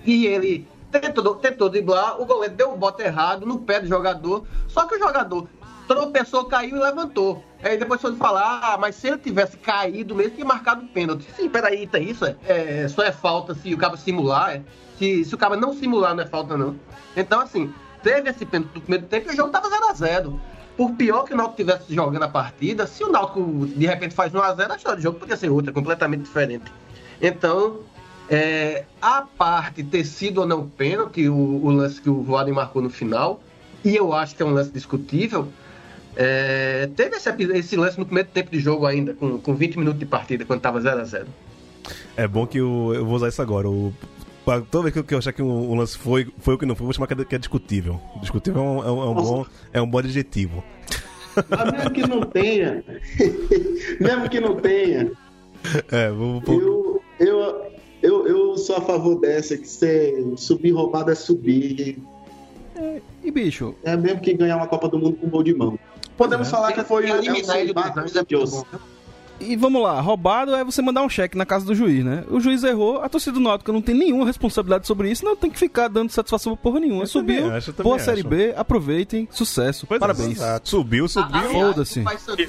e 0.04 0.26
ele 0.26 0.66
tentou, 0.90 1.34
tentou 1.36 1.68
driblar, 1.68 2.20
o 2.20 2.26
goleiro 2.26 2.54
deu 2.54 2.72
o 2.72 2.76
bote 2.76 3.02
errado 3.02 3.46
no 3.46 3.58
pé 3.60 3.80
do 3.80 3.86
jogador, 3.86 4.44
só 4.66 4.86
que 4.86 4.96
o 4.96 4.98
jogador 4.98 5.46
tropeçou, 5.86 6.44
caiu 6.44 6.76
e 6.76 6.80
levantou. 6.80 7.42
Aí 7.62 7.76
depois 7.76 8.00
foi 8.00 8.14
falar, 8.14 8.60
ah, 8.62 8.78
mas 8.78 8.94
se 8.94 9.08
ele 9.08 9.18
tivesse 9.18 9.56
caído 9.56 10.14
mesmo, 10.14 10.34
tinha 10.34 10.46
marcado 10.46 10.84
o 10.84 10.88
pênalti. 10.88 11.26
Sim, 11.34 11.48
peraí, 11.48 11.86
tem 11.86 12.08
isso? 12.08 12.24
É, 12.24 12.36
é, 12.46 12.88
só 12.88 13.02
é 13.02 13.10
falta 13.10 13.54
se 13.54 13.74
o 13.74 13.78
cara 13.78 13.96
simular, 13.96 14.56
é? 14.56 14.62
Se, 14.98 15.24
se 15.24 15.34
o 15.34 15.38
cara 15.38 15.56
não 15.56 15.72
simular, 15.72 16.14
não 16.14 16.22
é 16.22 16.26
falta, 16.26 16.56
não. 16.56 16.76
Então, 17.16 17.40
assim, 17.40 17.72
teve 18.02 18.30
esse 18.30 18.44
pênalti 18.44 18.74
no 18.74 18.80
primeiro 18.80 19.06
tempo 19.06 19.30
e 19.30 19.32
o 19.32 19.36
jogo 19.36 19.50
tava 19.50 19.68
0x0. 19.68 20.38
Por 20.76 20.92
pior 20.92 21.24
que 21.24 21.34
o 21.34 21.36
Náutico 21.36 21.56
tivesse 21.56 21.94
jogando 21.94 22.22
a 22.22 22.28
partida, 22.28 22.86
se 22.86 23.04
o 23.04 23.10
Náutico 23.10 23.66
de 23.66 23.86
repente 23.86 24.14
faz 24.14 24.32
1x0, 24.32 24.70
a 24.70 24.76
história 24.76 24.96
do 24.96 25.02
jogo 25.02 25.18
podia 25.18 25.36
ser 25.36 25.50
outra, 25.50 25.72
completamente 25.72 26.22
diferente. 26.22 26.72
Então, 27.20 27.80
é, 28.30 28.84
a 29.02 29.22
parte 29.22 29.82
ter 29.82 30.04
sido 30.04 30.38
ou 30.38 30.46
não 30.46 30.68
pênalti, 30.68 31.28
o, 31.28 31.34
o 31.34 31.70
lance 31.70 32.00
que 32.00 32.08
o 32.08 32.22
Voaden 32.22 32.54
marcou 32.54 32.80
no 32.80 32.88
final, 32.88 33.42
e 33.84 33.96
eu 33.96 34.12
acho 34.12 34.34
que 34.34 34.42
é 34.42 34.46
um 34.46 34.52
lance 34.52 34.70
discutível, 34.70 35.48
é, 36.16 36.88
teve 36.96 37.16
esse, 37.16 37.28
esse 37.28 37.76
lance 37.76 37.98
no 37.98 38.04
primeiro 38.04 38.28
tempo 38.30 38.50
de 38.50 38.60
jogo 38.60 38.86
ainda, 38.86 39.14
com, 39.14 39.38
com 39.38 39.54
20 39.54 39.78
minutos 39.78 39.98
de 39.98 40.06
partida, 40.06 40.44
quando 40.44 40.60
tava 40.60 40.80
0x0. 40.80 41.26
É 42.16 42.26
bom 42.26 42.46
que 42.46 42.60
o, 42.60 42.94
eu 42.94 43.04
vou 43.04 43.16
usar 43.16 43.28
isso 43.28 43.42
agora. 43.42 43.68
O, 43.68 43.92
toda 44.44 44.82
vez 44.84 44.92
que 44.92 44.98
eu- 44.98 45.04
que 45.04 45.14
eu 45.14 45.18
achar 45.18 45.32
que 45.32 45.42
um, 45.42 45.70
um 45.72 45.74
lance 45.76 45.96
foi, 45.98 46.28
foi 46.38 46.54
o 46.54 46.58
que 46.58 46.66
não 46.66 46.74
foi, 46.74 46.82
eu 46.84 46.86
vou 46.86 46.94
chamar 46.94 47.06
que 47.06 47.14
é, 47.14 47.24
que 47.24 47.34
é 47.34 47.38
discutível. 47.38 48.00
Discutível 48.20 48.60
é 48.62 48.64
um, 48.64 48.78
é 48.84 48.90
um- 48.92 49.02
é 49.02 49.06
um 49.10 49.14
bom, 49.14 49.46
é 49.74 49.82
um 49.82 49.86
bom 49.90 49.98
adjetivo. 49.98 50.62
Mas 51.48 51.72
mesmo 51.72 51.90
que 51.90 52.06
não 52.06 52.20
tenha, 52.22 52.84
mesmo 54.00 54.28
que 54.28 54.40
não 54.40 54.56
tenha, 54.56 55.12
É, 55.92 56.10
vou, 56.10 56.40
vou- 56.40 56.60
eu, 56.60 57.02
eu, 57.20 57.62
eu, 58.02 58.26
eu 58.26 58.58
sou 58.58 58.76
a 58.76 58.80
favor 58.80 59.20
dessa, 59.20 59.56
que 59.56 59.68
você 59.68 60.14
subir 60.36 60.70
roubado 60.72 61.10
é 61.10 61.14
subir. 61.14 61.98
E, 63.22 63.30
bicho, 63.30 63.74
É 63.84 63.94
mesmo 63.96 64.20
que 64.20 64.32
ganhar 64.32 64.56
uma 64.56 64.66
Copa 64.66 64.88
do 64.88 64.98
Mundo 64.98 65.18
com 65.18 65.28
gol 65.28 65.42
de 65.42 65.54
mão. 65.54 65.78
Podemos 66.16 66.48
É. 66.48 66.50
falar 66.50 66.72
que 66.72 66.82
foi 66.82 67.04
é 67.10 67.18
eliminar 67.18 67.58
é 67.58 68.00
muito 68.00 68.24
Deus. 68.26 68.50
bom. 68.50 68.64
E 69.40 69.56
vamos 69.56 69.82
lá, 69.82 69.98
roubado 70.00 70.54
é 70.54 70.62
você 70.62 70.82
mandar 70.82 71.02
um 71.02 71.08
cheque 71.08 71.36
na 71.36 71.46
casa 71.46 71.64
do 71.64 71.74
juiz, 71.74 72.04
né? 72.04 72.24
O 72.28 72.38
juiz 72.40 72.62
errou, 72.62 73.00
a 73.00 73.08
torcida 73.08 73.32
do 73.32 73.40
Náutico 73.40 73.72
não 73.72 73.80
tem 73.80 73.94
nenhuma 73.94 74.26
responsabilidade 74.26 74.86
sobre 74.86 75.10
isso, 75.10 75.24
não 75.24 75.34
tem 75.34 75.50
que 75.50 75.58
ficar 75.58 75.88
dando 75.88 76.10
satisfação 76.10 76.54
pra 76.54 76.62
porra 76.62 76.78
nenhuma. 76.80 77.04
Eu 77.04 77.06
Subiu, 77.06 77.42
também 77.44 77.56
acho, 77.56 77.72
boa 77.74 77.98
Série 77.98 78.20
acho. 78.20 78.28
B, 78.28 78.52
aproveitem, 78.56 79.26
sucesso, 79.30 79.86
Pois 79.86 79.96
é, 79.96 80.00
parabéns. 80.00 80.32
Exato. 80.32 80.68
subiu, 80.68 81.08
subiu. 81.08 81.40
Foda-se. 81.50 82.00
o 82.00 82.04
Paysandu- 82.04 82.48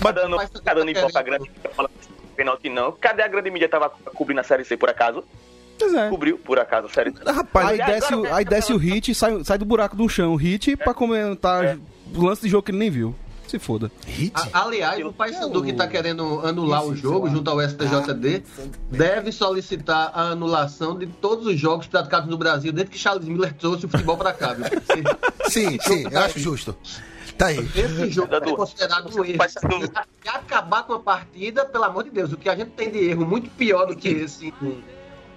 Tá 0.00 0.12
dando, 0.12 0.36
tá 0.36 0.48
tá 0.48 0.60
pra 0.60 0.74
querendo- 0.74 1.24
grande 1.24 1.50
mídia 1.50 1.70
falando 1.74 1.90
que 2.00 2.08
pênalti 2.36 2.68
não. 2.68 2.92
Cadê 2.92 3.22
a 3.22 3.28
grande 3.28 3.50
mídia 3.50 3.68
tava 3.68 3.88
cobrindo 4.14 4.40
a 4.40 4.44
Série 4.44 4.64
C 4.64 4.76
por 4.76 4.88
acaso? 4.90 5.22
Pois 5.78 5.92
é. 5.94 6.08
Cobriu 6.08 6.38
por 6.38 6.58
acaso 6.58 6.86
a 6.86 6.90
Série 6.90 7.10
C. 7.12 7.18
Rapaz, 7.24 7.68
aí 7.68 7.80
Agora 7.80 7.94
desce, 8.00 8.14
o, 8.14 8.34
aí 8.34 8.44
desce 8.44 8.72
o 8.72 8.76
hit, 8.76 9.14
sai, 9.14 9.44
sai 9.44 9.58
do 9.58 9.64
buraco 9.64 9.96
do 9.96 10.08
chão, 10.08 10.32
o 10.32 10.36
hit, 10.36 10.76
pra 10.76 10.94
comentar 10.94 11.76
o 12.14 12.22
lance 12.24 12.42
de 12.42 12.48
jogo 12.48 12.62
que 12.64 12.70
ele 12.70 12.78
nem 12.78 12.90
viu. 12.90 13.14
Se 13.46 13.58
foda. 13.58 13.90
Hit? 14.06 14.32
A- 14.34 14.62
Aliás, 14.64 15.04
o 15.04 15.12
Paysandu 15.12 15.62
que 15.62 15.70
está 15.70 15.86
querendo 15.86 16.40
anular 16.46 16.84
o 16.84 16.94
jogo 16.96 17.28
junto 17.30 17.48
ao 17.50 17.60
STJD 17.60 18.42
deve 18.90 19.30
solicitar 19.32 20.10
a 20.14 20.28
anulação 20.30 20.98
de 20.98 21.06
todos 21.06 21.46
os 21.46 21.58
jogos 21.58 21.86
praticados 21.86 22.28
no 22.28 22.36
Brasil 22.38 22.72
desde 22.72 22.90
que 22.92 22.98
Charles 22.98 23.26
Miller 23.28 23.52
trouxe 23.54 23.86
o 23.86 23.88
futebol 23.88 24.16
para 24.16 24.32
cá. 24.32 24.54
Viu? 24.54 24.64
Sim, 25.50 25.78
sim, 25.80 26.04
eu 26.10 26.18
acho 26.18 26.38
justo. 26.40 26.74
Tá 27.36 27.46
aí. 27.46 27.58
Esse 27.74 28.10
jogo 28.10 28.34
é 28.34 28.40
considerado 28.40 29.06
um 29.14 29.24
erro. 29.24 29.38
Se 29.48 30.28
acabar 30.28 30.84
com 30.84 30.94
a 30.94 31.00
partida, 31.00 31.64
pelo 31.64 31.84
amor 31.84 32.04
de 32.04 32.10
Deus, 32.10 32.32
o 32.32 32.36
que 32.36 32.48
a 32.48 32.56
gente 32.56 32.70
tem 32.70 32.90
de 32.90 32.98
erro 33.10 33.26
muito 33.26 33.50
pior 33.50 33.86
do 33.86 33.94
que 33.96 34.08
esse 34.08 34.54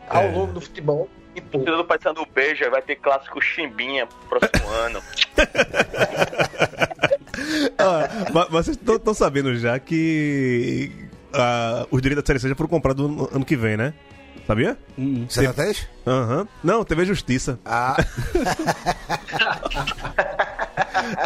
ao 0.07 0.23
É. 0.23 0.31
longo 0.31 0.53
do 0.53 0.61
futebol. 0.61 1.09
E 1.35 1.41
O 1.55 1.59
do 1.59 1.83
Paysandu 1.85 2.25
beija, 2.33 2.69
vai 2.69 2.81
ter 2.81 2.95
clássico 2.95 3.39
Chimbinha 3.41 4.07
próximo 4.29 4.69
ano. 4.85 5.01
Ah, 7.77 8.47
vocês 8.49 8.77
estão 8.77 9.13
sabendo 9.13 9.55
já 9.57 9.77
que 9.79 10.91
ah, 11.33 11.85
os 11.91 12.01
direitos 12.01 12.23
da 12.23 12.27
Série 12.27 12.39
C 12.39 12.49
já 12.49 12.55
foram 12.55 12.69
comprados 12.69 13.09
no 13.09 13.29
ano 13.33 13.45
que 13.45 13.55
vem, 13.55 13.77
né? 13.77 13.93
Sabia? 14.45 14.77
Santa 15.29 15.53
Teste? 15.53 15.89
Aham. 16.05 16.47
Não, 16.63 16.83
teve 16.83 17.01
a 17.01 17.05
justiça. 17.05 17.59
Ah, 17.65 17.97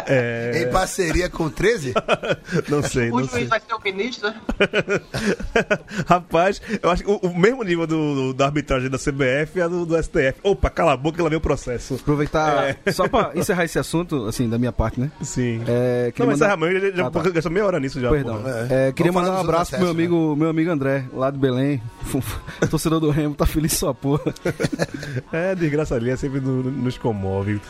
É... 0.06 0.62
em 0.62 0.70
parceria 0.72 1.28
com 1.28 1.44
o 1.44 1.50
13? 1.50 1.92
Não 2.68 2.82
sei, 2.82 3.08
o 3.10 3.12
não 3.12 3.18
juiz 3.20 3.30
sei. 3.32 3.46
vai 3.46 3.60
ser 3.60 3.74
o 3.74 3.80
ministro, 3.82 4.28
né? 4.28 4.36
Rapaz, 6.06 6.60
eu 6.82 6.90
acho 6.90 7.04
que 7.04 7.10
o, 7.10 7.16
o 7.16 7.38
mesmo 7.38 7.62
nível 7.62 7.86
do, 7.86 8.14
do- 8.14 8.34
da 8.34 8.46
arbitragem 8.46 8.88
da 8.88 8.98
CBF 8.98 9.58
é 9.60 9.62
a 9.62 9.68
do, 9.68 9.84
do 9.84 10.02
STF. 10.02 10.34
Opa, 10.42 10.70
cala 10.70 10.92
a 10.92 10.96
boca 10.96 11.16
que 11.16 11.22
lá 11.22 11.28
vem 11.28 11.38
o 11.38 11.40
processo. 11.40 11.94
Aproveitar, 11.94 12.76
só 12.92 13.08
pra 13.08 13.32
encerrar 13.34 13.64
esse 13.64 13.78
assunto, 13.78 14.26
assim, 14.26 14.48
da 14.48 14.58
minha 14.58 14.72
parte, 14.72 15.00
né? 15.00 15.10
Sim. 15.22 15.62
É, 15.66 16.12
não, 16.18 16.26
mas 16.26 16.38
mandar... 16.40 16.56
encerra, 16.56 16.80
já, 16.90 16.96
já 16.96 17.06
Ah, 17.06 17.10
tá. 17.10 17.20
gastou 17.30 17.52
meia 17.52 17.66
hora 17.66 17.80
nisso 17.80 18.00
já. 18.00 18.10
Perdão. 18.10 18.42
É. 18.70 18.88
É, 18.88 18.92
queria 18.92 19.12
mandar 19.12 19.32
um 19.32 19.40
abraço 19.40 19.70
pro 19.72 19.80
meu 19.80 19.90
amigo, 19.90 20.36
meu 20.36 20.48
amigo 20.48 20.70
André, 20.70 21.04
lá 21.12 21.30
de 21.30 21.38
Belém. 21.38 21.82
Torcedor 22.70 23.00
do 23.00 23.10
Remo, 23.10 23.34
tá 23.34 23.46
feliz 23.46 23.72
sua 23.74 23.94
porra. 23.94 24.22
É, 25.32 25.54
desgraça 25.54 25.94
ali, 25.94 26.16
sempre 26.16 26.40
no- 26.40 26.62
nos 26.62 26.96
comove. 26.98 27.60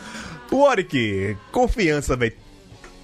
Warwick, 0.53 1.37
confiança, 1.51 2.17
velho. 2.17 2.37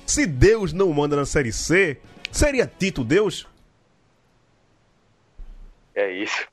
Se 0.06 0.26
Deus 0.26 0.72
não 0.72 0.92
manda 0.92 1.16
na 1.16 1.24
Série 1.26 1.52
C, 1.52 1.98
seria 2.30 2.66
Tito 2.66 3.02
Deus? 3.04 3.46
É 5.94 6.10
isso. 6.12 6.46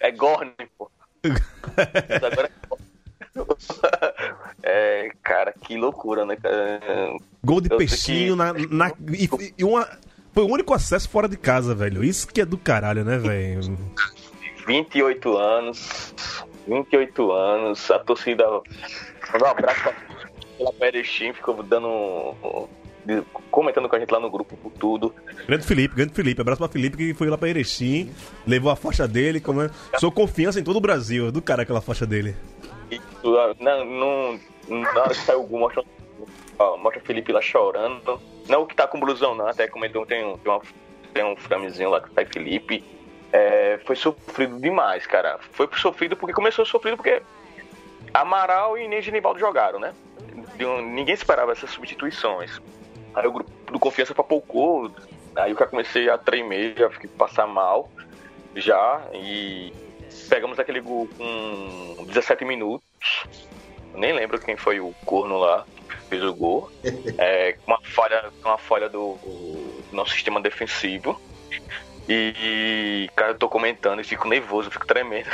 é 0.00 0.10
Gorne, 0.12 0.52
pô. 0.78 0.90
Agora 2.24 2.50
é, 4.62 5.08
cara, 5.22 5.52
que 5.52 5.76
loucura, 5.76 6.24
né? 6.24 6.36
Gol 7.44 7.60
de 7.60 7.70
Eu 7.72 7.78
peixinho 7.78 8.36
que- 8.36 8.38
na, 8.38 8.52
na- 8.88 8.94
e, 9.12 9.28
e 9.58 9.64
uma, 9.64 9.88
foi 10.32 10.44
o 10.44 10.48
único 10.52 10.72
acesso 10.74 11.08
fora 11.08 11.28
de 11.28 11.36
casa, 11.36 11.74
velho. 11.74 12.04
Isso 12.04 12.26
que 12.28 12.40
é 12.40 12.44
do 12.44 12.58
caralho, 12.58 13.04
né, 13.04 13.18
velho? 13.18 13.76
28 14.66 15.36
anos. 15.36 16.14
28 16.66 17.32
anos. 17.32 17.90
A 17.90 17.98
torcida. 17.98 18.48
Um 18.48 19.46
abraço 19.46 19.82
pra 19.82 19.94
pela 20.62 20.72
Perechim, 20.72 21.32
ficou 21.32 21.62
dando. 21.62 22.34
comentando 23.50 23.88
com 23.88 23.96
a 23.96 23.98
gente 23.98 24.10
lá 24.10 24.20
no 24.20 24.30
grupo 24.30 24.56
por 24.56 24.70
tudo. 24.72 25.14
Grande 25.46 25.66
Felipe, 25.66 25.94
grande 25.94 26.12
Felipe. 26.12 26.40
Abraço 26.40 26.60
pra 26.60 26.68
Felipe 26.68 26.96
que 26.96 27.14
foi 27.14 27.28
lá 27.28 27.36
pra 27.36 27.48
Erechim, 27.48 28.12
levou 28.46 28.70
a 28.70 28.76
faixa 28.76 29.08
dele. 29.08 29.40
Como 29.40 29.62
é? 29.62 29.70
Sou 29.98 30.12
confiança 30.12 30.60
em 30.60 30.64
todo 30.64 30.76
o 30.76 30.80
Brasil. 30.80 31.32
Do 31.32 31.42
cara 31.42 31.62
aquela 31.62 31.80
faixa 31.80 32.06
dele. 32.06 32.36
E, 32.90 32.98
uh, 32.98 33.56
não, 33.58 33.84
não, 33.84 34.40
na 34.68 35.00
hora 35.00 35.10
que 35.10 35.16
saiu 35.16 35.40
o 35.40 35.46
gol, 35.46 35.60
mostra, 35.60 35.82
mostra 36.78 37.02
o 37.02 37.04
Felipe 37.04 37.32
lá 37.32 37.40
chorando. 37.40 38.20
Não 38.48 38.62
o 38.62 38.66
que 38.66 38.76
tá 38.76 38.86
com 38.86 39.00
blusão, 39.00 39.34
não. 39.34 39.48
Até 39.48 39.66
comentou, 39.66 40.06
tem 40.06 40.24
um, 40.24 40.36
tem, 40.36 40.52
uma, 40.52 40.62
tem 41.14 41.24
um 41.24 41.36
framezinho 41.36 41.90
lá 41.90 42.00
que 42.00 42.12
sai 42.14 42.26
Felipe. 42.26 42.84
É, 43.32 43.80
foi 43.84 43.96
sofrido 43.96 44.60
demais, 44.60 45.06
cara. 45.06 45.38
Foi 45.52 45.68
sofrido 45.74 46.16
porque 46.16 46.34
começou 46.34 46.66
sofrido 46.66 46.96
porque 46.96 47.22
Amaral 48.12 48.76
e 48.76 48.86
nem 48.86 49.00
Genibaldo 49.00 49.40
jogaram, 49.40 49.78
né? 49.78 49.94
Ninguém 50.58 51.14
esperava 51.14 51.52
essas 51.52 51.70
substituições. 51.70 52.60
Aí 53.14 53.26
o 53.26 53.32
grupo 53.32 53.50
do 53.72 53.78
Confiança 53.78 54.14
papocou. 54.14 54.90
Aí 55.34 55.50
eu 55.50 55.58
já 55.58 55.66
comecei 55.66 56.10
a 56.10 56.18
tremer, 56.18 56.74
já 56.76 56.90
fiquei 56.90 57.08
passar 57.08 57.46
mal. 57.46 57.90
Já. 58.54 59.02
E 59.14 59.72
pegamos 60.28 60.58
aquele 60.58 60.80
gol 60.80 61.08
com 61.16 62.04
17 62.06 62.44
minutos. 62.44 62.84
Nem 63.94 64.12
lembro 64.12 64.38
quem 64.38 64.56
foi 64.56 64.80
o 64.80 64.94
corno 65.04 65.38
lá 65.38 65.64
que 65.88 65.96
fez 66.08 66.22
o 66.22 66.34
gol. 66.34 66.70
É, 67.18 67.52
com 67.52 67.72
uma 67.72 67.80
falha, 67.82 68.30
uma 68.44 68.58
falha 68.58 68.88
do, 68.88 69.14
do 69.16 69.84
nosso 69.92 70.12
sistema 70.12 70.40
defensivo. 70.40 71.20
E, 72.08 73.08
cara, 73.14 73.32
eu 73.32 73.38
tô 73.38 73.48
comentando 73.48 74.00
e 74.00 74.04
fico 74.04 74.28
nervoso, 74.28 74.70
fico 74.70 74.86
tremendo. 74.86 75.28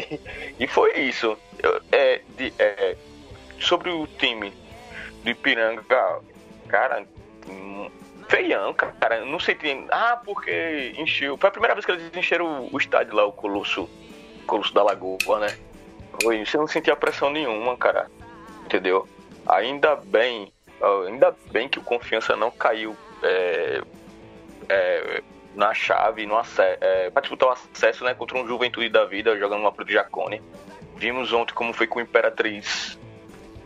e 0.58 0.66
foi 0.66 0.98
isso. 1.00 1.36
Eu- 1.62 1.80
é, 1.90 2.20
de- 2.36 2.52
é, 2.58 2.96
sobre 3.58 3.90
o 3.90 4.06
time 4.06 4.52
do 5.24 5.30
Ipiranga, 5.30 5.82
cara, 6.68 7.04
hum, 7.48 7.90
feião, 8.28 8.72
cara. 8.74 9.24
Não 9.24 9.40
sei, 9.40 9.54
tem, 9.54 9.86
ah, 9.90 10.20
porque 10.24 10.94
encheu. 10.96 11.36
Foi 11.36 11.48
a 11.48 11.52
primeira 11.52 11.74
vez 11.74 11.84
que 11.86 11.92
eles 11.92 12.14
encheram 12.14 12.68
o, 12.70 12.78
estádio 12.78 13.14
lá, 13.14 13.24
o 13.24 13.32
Colosso, 13.32 13.88
Colosso 14.46 14.74
da 14.74 14.82
Lagoa, 14.82 15.40
né? 15.40 15.58
Foi, 16.22 16.44
você 16.44 16.56
não 16.56 16.66
sentia 16.66 16.94
pressão 16.96 17.30
nenhuma, 17.30 17.76
cara. 17.76 18.10
Entendeu? 18.64 19.08
Ainda 19.46 19.96
bem, 19.96 20.52
ainda 21.06 21.34
bem 21.50 21.68
que 21.68 21.78
o 21.78 21.82
Confiança 21.82 22.36
não 22.36 22.50
caiu 22.50 22.94
é, 23.22 23.82
é, 24.68 25.22
na 25.60 25.74
chave, 25.74 26.24
no 26.24 26.38
ace- 26.40 26.78
é, 26.80 27.10
pra 27.10 27.20
disputar 27.20 27.50
o 27.50 27.52
acesso, 27.52 28.02
né? 28.02 28.14
Contra 28.14 28.38
um 28.38 28.48
Juventude 28.48 28.88
da 28.88 29.04
Vida, 29.04 29.38
jogando 29.38 29.60
uma 29.60 29.70
pro 29.70 29.86
Jacone. 29.86 30.42
Vimos 30.96 31.32
ontem 31.34 31.52
como 31.52 31.74
foi 31.74 31.86
com 31.86 31.98
o 31.98 32.02
Imperatriz. 32.02 32.98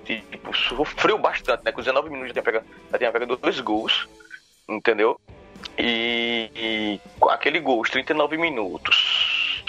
Tipo, 0.04 0.54
sofreu 0.54 1.16
bastante, 1.16 1.64
né? 1.64 1.70
Com 1.70 1.80
19 1.80 2.10
minutos 2.10 2.28
já 2.28 2.32
tinha 2.34 2.42
pegado, 2.42 2.66
já 2.90 2.98
tinha 2.98 3.12
pegado 3.12 3.36
dois 3.36 3.60
gols. 3.60 4.08
Entendeu? 4.68 5.20
E, 5.78 6.50
e 6.54 7.00
aquele 7.30 7.60
gol, 7.60 7.80
os 7.80 7.90
39 7.90 8.36
minutos. 8.36 9.62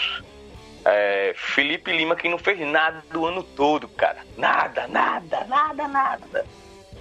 É, 0.83 1.33
Felipe 1.35 1.91
Lima 1.91 2.15
que 2.15 2.27
não 2.27 2.37
fez 2.39 2.59
nada 2.59 3.03
do 3.11 3.25
ano 3.25 3.43
todo, 3.43 3.87
cara. 3.87 4.17
Nada, 4.35 4.87
nada, 4.87 5.45
nada, 5.45 5.87
nada. 5.87 6.45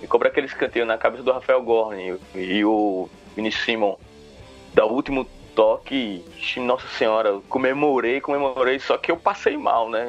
E 0.03 0.07
cobra 0.07 0.29
aquele 0.29 0.47
escanteio 0.47 0.85
na 0.85 0.99
cabeça 0.99 1.23
do 1.23 1.33
Rafael 1.33 1.63
Gorni 1.63 2.19
e, 2.35 2.39
e 2.39 2.65
o 2.65 3.09
Vinicius 3.35 3.65
Simon 3.65 3.97
o 4.83 4.93
último 4.93 5.27
toque. 5.55 6.25
Nossa 6.57 6.89
senhora, 6.89 7.41
comemorei, 7.49 8.21
comemorei, 8.21 8.79
só 8.79 8.97
que 8.97 9.11
eu 9.11 9.17
passei 9.17 9.57
mal, 9.57 9.89
né? 9.89 10.07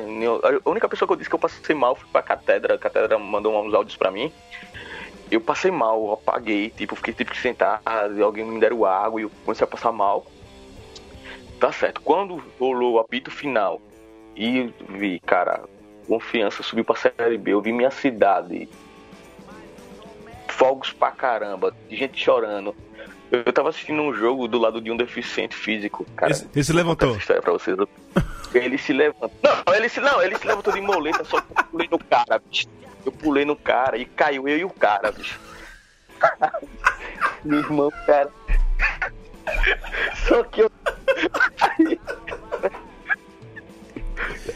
A 0.65 0.69
única 0.69 0.89
pessoa 0.89 1.07
que 1.07 1.13
eu 1.13 1.17
disse 1.17 1.29
que 1.29 1.35
eu 1.35 1.39
passei 1.39 1.75
mal 1.75 1.95
foi 1.95 2.07
pra 2.11 2.23
Catedra. 2.23 2.75
A 2.75 2.77
Catedra 2.77 3.19
mandou 3.19 3.53
uns 3.63 3.73
áudios 3.73 3.95
pra 3.95 4.09
mim. 4.09 4.31
Eu 5.29 5.41
passei 5.41 5.71
mal, 5.71 6.03
eu 6.03 6.13
apaguei, 6.13 6.69
tipo, 6.69 6.95
fiquei 6.95 7.13
tipo 7.13 7.31
que 7.31 7.37
sentar, 7.37 7.81
alguém 8.23 8.45
me 8.45 8.59
deram 8.59 8.85
água 8.85 9.19
e 9.19 9.23
eu 9.23 9.31
comecei 9.43 9.63
a 9.63 9.67
passar 9.67 9.91
mal. 9.91 10.25
Tá 11.59 11.71
certo. 11.71 12.01
Quando 12.01 12.43
rolou 12.59 12.93
o 12.93 12.99
apito 12.99 13.31
final 13.31 13.81
e 14.35 14.71
vi, 14.89 15.19
cara, 15.19 15.63
confiança 16.07 16.61
subiu 16.61 16.85
pra 16.85 16.95
Série 16.95 17.37
B, 17.37 17.53
eu 17.53 17.61
vi 17.61 17.71
minha 17.71 17.89
cidade. 17.89 18.69
Fogos 20.47 20.91
pra 20.91 21.11
caramba, 21.11 21.75
gente 21.89 22.23
chorando. 22.23 22.75
Eu 23.31 23.51
tava 23.51 23.69
assistindo 23.69 24.01
um 24.01 24.13
jogo 24.13 24.47
do 24.47 24.59
lado 24.59 24.79
de 24.79 24.91
um 24.91 24.97
deficiente 24.97 25.55
físico, 25.55 26.05
cara. 26.15 26.31
Esse, 26.31 26.47
esse 26.55 26.73
levantou. 26.73 27.09
Essa 27.11 27.19
história 27.19 27.41
pra 27.41 27.53
vocês. 27.53 27.77
Ele 28.53 28.77
se 28.77 28.93
levantou. 28.93 29.31
Não, 29.43 29.73
ele 29.73 29.89
se, 29.89 29.99
não, 29.99 30.21
ele 30.21 30.37
se 30.37 30.47
levantou 30.47 30.73
de 30.73 30.81
moleta, 30.81 31.23
só 31.25 31.41
que 31.41 31.47
eu 31.51 31.63
pulei 31.65 31.87
no 31.91 31.99
cara, 31.99 32.39
bicho. 32.39 32.67
Eu 33.05 33.11
pulei 33.11 33.45
no 33.45 33.55
cara 33.55 33.97
e 33.97 34.05
caiu 34.05 34.47
eu 34.47 34.57
e 34.57 34.63
o 34.63 34.69
cara, 34.69 35.11
bicho. 35.11 35.39
Meu 37.43 37.59
irmão, 37.59 37.91
cara. 38.05 38.31
Só 40.27 40.43
que 40.43 40.61
eu. 40.61 40.71
Aí, 41.59 41.99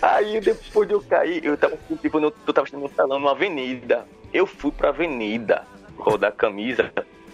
aí 0.01 0.41
depois 0.41 0.88
de 0.88 0.93
eu 0.93 1.01
cair, 1.01 1.45
eu 1.45 1.58
tava 1.58 1.77
tipo, 2.01 2.19
eu 2.19 2.53
tava 2.53 2.67
no 2.73 2.89
salão 2.89 3.19
numa 3.19 3.32
avenida. 3.32 4.05
Eu 4.34 4.45
fui 4.45 4.71
pra 4.71 4.89
avenida 4.89 5.65
rodar 5.97 6.34
camisa. 6.34 6.91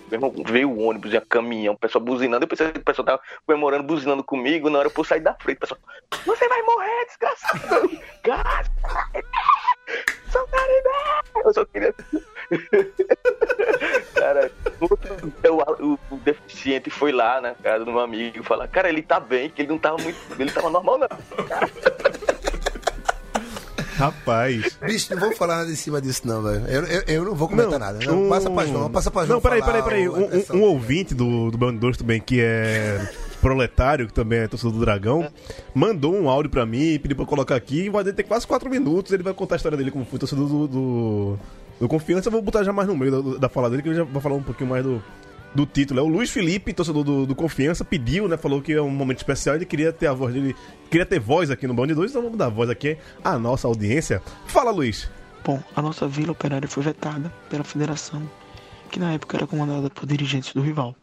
Meu 0.09 0.17
irmão, 0.17 0.33
veio 0.45 0.69
o 0.69 0.79
ônibus 0.79 1.13
e 1.13 1.17
a 1.17 1.21
caminhão, 1.21 1.73
o 1.73 1.77
pessoal 1.77 2.03
buzinando. 2.03 2.43
Eu 2.43 2.47
pensei 2.47 2.71
que 2.71 2.79
o 2.79 2.83
pessoal 2.83 3.05
tava 3.05 3.21
comemorando, 3.45 3.83
buzinando 3.83 4.23
comigo. 4.23 4.69
Na 4.69 4.79
hora 4.79 4.91
eu 4.95 5.03
sair 5.03 5.19
da 5.19 5.33
frente, 5.35 5.57
o 5.57 5.61
pessoal, 5.61 5.79
você 6.25 6.47
vai 6.47 6.61
morrer, 6.61 7.05
desgraçado! 7.05 7.89
Gás! 8.23 8.69
Eu 11.45 11.53
só 11.53 11.65
queria. 11.65 11.93
cara, 14.15 14.51
o, 14.81 15.99
o, 16.15 16.17
deficiente 16.17 16.89
foi 16.89 17.11
lá 17.11 17.39
na 17.39 17.53
casa 17.53 17.85
do 17.85 17.91
meu 17.91 18.01
amigo 18.01 18.43
falar, 18.43 18.67
cara, 18.67 18.89
ele 18.89 19.03
tá 19.03 19.19
bem, 19.19 19.49
que 19.49 19.61
ele 19.61 19.69
não 19.69 19.77
tava 19.77 19.97
muito. 19.97 20.17
Ele 20.39 20.51
tava 20.51 20.69
normal, 20.69 20.97
não. 20.97 21.07
Rapaz. 23.97 24.77
Bicho, 24.85 25.13
não 25.13 25.19
vou 25.21 25.35
falar 25.35 25.57
nada 25.57 25.71
em 25.71 25.75
cima 25.75 26.01
disso, 26.01 26.21
não, 26.25 26.41
velho. 26.41 26.65
Eu, 26.67 26.83
eu, 26.85 27.03
eu 27.07 27.25
não 27.25 27.35
vou 27.35 27.47
comentar 27.47 27.79
nada. 27.79 27.99
Não, 28.05 28.25
um- 28.25 28.29
Passa 28.29 28.49
pra 28.49 28.65
João, 28.65 28.91
passa 28.91 29.11
pra 29.11 29.25
João. 29.25 29.35
Não, 29.37 29.41
peraí, 29.41 29.61
peraí, 29.63 29.83
peraí. 29.83 30.09
Um, 30.09 30.25
um- 30.25 30.57
um 30.57 30.61
ouvinte 30.63 31.13
do, 31.15 31.49
do 31.51 31.57
Band 31.57 31.75
2 31.75 31.97
também, 31.97 32.19
que 32.21 32.39
é 32.41 33.09
proletário, 33.41 34.07
que 34.07 34.13
também 34.13 34.39
é 34.39 34.47
torcedor 34.47 34.73
do 34.73 34.79
Dragão, 34.79 35.27
mandou 35.73 36.15
um 36.15 36.27
áudio 36.29 36.49
pra 36.49 36.65
mim, 36.65 36.97
pediu 36.99 37.15
pra 37.15 37.23
eu 37.23 37.27
colocar 37.27 37.55
aqui, 37.55 37.89
vai 37.89 38.03
ter 38.03 38.23
quase 38.23 38.45
4 38.47 38.69
minutos, 38.69 39.11
ele 39.13 39.21
vai 39.23 39.33
contar 39.33 39.55
a 39.55 39.57
história 39.57 39.77
dele 39.77 39.91
como 39.91 40.03
foi 40.05 40.17
torcedor 40.17 40.47
do, 40.47 40.67
do, 40.67 41.37
do 41.79 41.87
Confiança. 41.87 42.27
Eu 42.27 42.31
vou 42.31 42.41
botar 42.41 42.63
já 42.63 42.73
mais 42.73 42.87
no 42.87 42.95
meio 42.97 43.11
da, 43.33 43.39
da 43.39 43.49
fala 43.49 43.69
dele, 43.69 43.81
que 43.83 43.89
ele 43.89 43.95
já 43.97 44.03
vai 44.03 44.21
falar 44.21 44.35
um 44.35 44.41
pouquinho 44.43 44.69
mais 44.69 44.83
do, 44.83 45.01
do 45.55 45.65
título. 45.65 46.01
É 46.01 46.03
o 46.03 46.07
Luiz 46.07 46.29
Felipe, 46.29 46.73
torcedor 46.73 47.03
do, 47.03 47.25
do 47.25 47.33
Confiança, 47.33 47.85
pediu, 47.85 48.27
né? 48.27 48.35
Falou 48.35 48.61
que 48.61 48.73
é 48.73 48.81
um 48.81 48.89
momento 48.89 49.19
especial, 49.19 49.55
ele 49.55 49.65
queria 49.65 49.93
ter 49.93 50.07
a 50.07 50.13
voz 50.13 50.33
dele, 50.33 50.55
queria 50.91 51.05
ter 51.05 51.19
voz 51.19 51.49
aqui 51.49 51.65
no 51.65 51.73
Band 51.73 51.87
2, 51.87 52.11
então 52.11 52.21
vamos 52.21 52.37
dar 52.37 52.49
voz 52.49 52.69
aqui 52.69 52.97
à 53.23 53.39
nossa 53.39 53.67
audiência. 53.67 54.21
Fala, 54.45 54.69
Luiz. 54.69 55.09
Bom, 55.43 55.63
a 55.75 55.81
nossa 55.81 56.07
vila 56.07 56.33
operária 56.33 56.67
foi 56.67 56.83
vetada 56.83 57.31
pela 57.49 57.63
federação, 57.63 58.29
que 58.91 58.99
na 58.99 59.13
época 59.13 59.37
era 59.37 59.47
comandada 59.47 59.89
por 59.89 60.05
dirigentes 60.05 60.53
do 60.53 60.61
rival. 60.61 60.93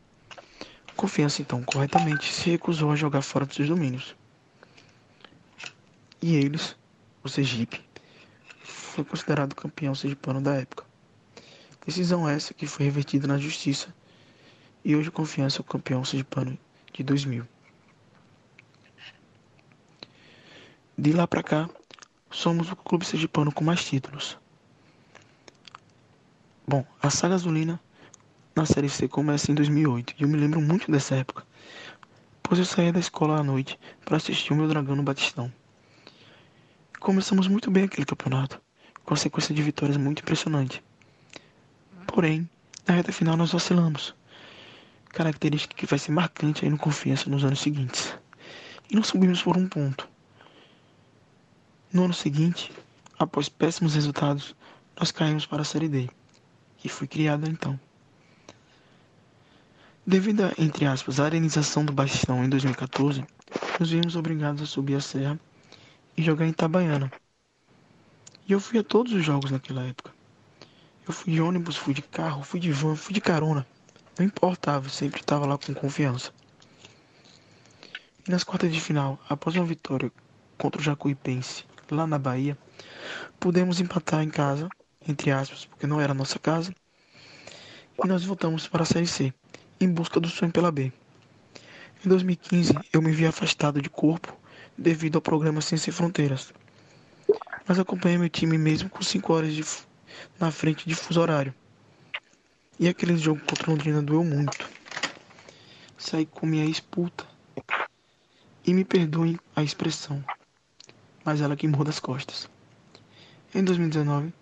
Confiança, 0.95 1.41
então, 1.41 1.63
corretamente 1.63 2.31
se 2.31 2.51
recusou 2.51 2.91
a 2.93 2.97
jogar 2.97 3.23
fora 3.23 3.47
dos 3.47 3.57
seus 3.57 3.69
domínios. 3.69 4.15
E 6.21 6.37
eles, 6.37 6.77
o 7.25 7.29
Sergipe, 7.29 7.81
foi 8.63 9.05
considerado 9.05 9.55
campeão 9.55 9.95
sergipano 9.95 10.41
da 10.41 10.55
época. 10.57 10.85
Decisão 11.87 12.29
essa 12.29 12.53
que 12.53 12.67
foi 12.67 12.85
revertida 12.85 13.27
na 13.27 13.39
justiça 13.39 13.89
e 14.85 14.97
hoje 14.97 15.09
o 15.09 15.13
Confiança 15.13 15.59
é 15.59 15.63
o 15.63 15.65
campeão 15.65 16.05
sergipano 16.05 16.59
de 16.93 17.03
2000. 17.03 17.47
De 20.99 21.13
lá 21.13 21.27
pra 21.27 21.43
cá, 21.43 21.69
somos 22.31 22.71
o 22.71 22.77
clube 22.77 23.05
sergipano 23.05 23.53
com 23.53 23.65
mais 23.65 23.85
títulos. 23.85 24.39
Bom, 26.67 26.85
a 27.03 27.11
saga 27.11 27.35
azulina 27.35 27.81
na 28.55 28.67
Série 28.67 28.89
C 28.89 29.09
começa 29.09 29.51
em 29.51 29.55
2008 29.55 30.15
e 30.19 30.23
eu 30.23 30.29
me 30.29 30.37
lembro 30.37 30.61
muito 30.61 30.91
dessa 30.91 31.15
época, 31.17 31.45
pois 32.43 32.59
eu 32.59 32.65
saía 32.65 32.93
da 32.93 33.01
escola 33.01 33.39
à 33.39 33.43
noite 33.43 33.79
para 34.05 34.17
assistir 34.17 34.53
o 34.53 34.57
meu 34.57 34.69
dragão 34.69 34.95
no 34.95 35.03
Batistão. 35.03 35.53
Começamos 37.01 37.49
muito 37.49 37.71
bem 37.71 37.85
aquele 37.85 38.07
campeonato, 38.07 38.61
com 39.05 39.15
a 39.15 39.17
sequência 39.17 39.55
de 39.55 39.63
vitórias 39.63 39.97
muito 39.97 40.21
impressionante. 40.21 40.83
Porém, 42.07 42.49
na 42.87 42.95
reta 42.95 43.13
final 43.13 43.37
nós 43.37 43.53
vacilamos, 43.53 44.15
característica 45.13 45.77
que 45.77 45.87
vai 45.87 45.99
ser 45.99 46.11
marcante 46.11 46.65
aí 46.65 46.71
no 46.71 46.79
Confiança 46.79 47.29
nos 47.29 47.45
anos 47.45 47.61
seguintes. 47.61 48.15
E 48.91 48.97
não 48.97 49.05
subimos 49.05 49.43
por 49.43 49.57
um 49.57 49.69
ponto. 49.69 50.09
No 51.93 52.05
ano 52.05 52.15
seguinte, 52.15 52.73
após 53.19 53.49
péssimos 53.49 53.95
resultados, 53.95 54.57
nós 54.99 55.13
caímos 55.13 55.47
para 55.47 55.63
a 55.63 55.65
Série 55.65 55.89
D, 55.89 56.09
que 56.79 56.89
foi 56.89 57.07
criada 57.07 57.49
então. 57.49 57.79
Devido 60.05 60.45
a, 60.45 60.53
entre 60.59 60.87
aspas, 60.87 61.21
a 61.21 61.25
arenização 61.25 61.85
do 61.85 61.93
Baixão 61.93 62.45
em 62.45 62.49
2014, 62.49 63.25
nos 63.79 63.91
vimos 63.91 64.17
obrigados 64.17 64.63
a 64.63 64.67
subir 64.67 64.97
a 64.97 65.01
serra 65.01 65.39
e 66.17 66.23
jogar 66.23 66.47
em 66.47 66.51
Itabaiana. 66.51 67.13
E 68.49 68.53
eu 68.53 68.59
fui 68.59 68.79
a 68.79 68.83
todos 68.83 69.13
os 69.13 69.25
jogos 69.25 69.51
naquela 69.51 69.83
época. 69.85 70.11
Eu 71.07 71.13
fui 71.13 71.33
de 71.33 71.41
ônibus, 71.41 71.77
fui 71.77 71.95
de 71.95 72.03
carro, 72.03 72.43
fui 72.43 72.59
de 72.59 72.73
van, 72.73 72.97
fui 72.97 73.15
de 73.15 73.21
carona. 73.21 73.67
Não 74.19 74.27
importava, 74.27 74.89
sempre 74.91 75.21
estava 75.21 75.47
lá 75.47 75.57
com 75.57 75.73
confiança. 75.73 76.33
E 78.27 78.31
nas 78.31 78.45
quartas 78.45 78.73
de 78.73 78.81
final, 78.81 79.19
após 79.29 79.57
uma 79.57 79.65
vitória 79.65 80.13
contra 80.59 80.81
o 80.81 80.85
Jacuipense, 80.85 81.65
lá 81.91 82.07
na 82.07 82.19
Bahia, 82.19 82.57
pudemos 83.41 83.81
empatar 83.81 84.23
em 84.23 84.29
casa, 84.29 84.69
entre 85.09 85.31
aspas, 85.31 85.65
porque 85.65 85.87
não 85.87 86.01
era 86.01 86.13
nossa 86.13 86.39
casa, 86.39 86.75
e 88.03 88.07
nós 88.07 88.23
voltamos 88.25 88.69
para 88.69 88.83
a 88.83 88.87
Série 88.87 89.07
C, 89.07 89.33
em 89.81 89.89
busca 89.89 90.21
do 90.21 90.29
sonho 90.29 90.53
pela 90.53 90.71
B. 90.71 90.93
Em 92.05 92.09
2015, 92.09 92.75
eu 92.93 93.01
me 93.01 93.13
vi 93.13 93.27
afastado 93.27 93.81
de 93.81 93.89
corpo 93.89 94.37
devido 94.77 95.17
ao 95.17 95.23
programa 95.23 95.61
Sem 95.61 95.79
Fronteiras, 95.79 96.53
mas 97.67 97.79
acompanhei 97.79 98.19
meu 98.19 98.29
time 98.29 98.59
mesmo 98.59 98.91
com 98.91 99.03
5 99.03 99.33
horas 99.33 99.55
de 99.55 99.65
na 100.39 100.51
frente 100.51 100.87
de 100.87 100.95
fuso 100.95 101.21
horário. 101.21 101.55
E 102.79 102.89
aquele 102.89 103.17
jogo 103.17 103.41
contra 103.41 103.71
Londrina 103.71 104.03
doeu 104.03 104.25
muito. 104.25 104.69
Saí 105.97 106.27
com 106.27 106.47
minha 106.47 106.65
ex-puta. 106.65 107.27
E 108.65 108.73
me 108.73 108.85
perdoem 108.85 109.39
a 109.55 109.63
expressão, 109.63 110.25
mas 111.25 111.41
ela 111.41 111.57
que 111.57 111.67
das 111.69 111.99
costas. 111.99 112.49
Em 113.55 113.63
2019, 113.63 114.33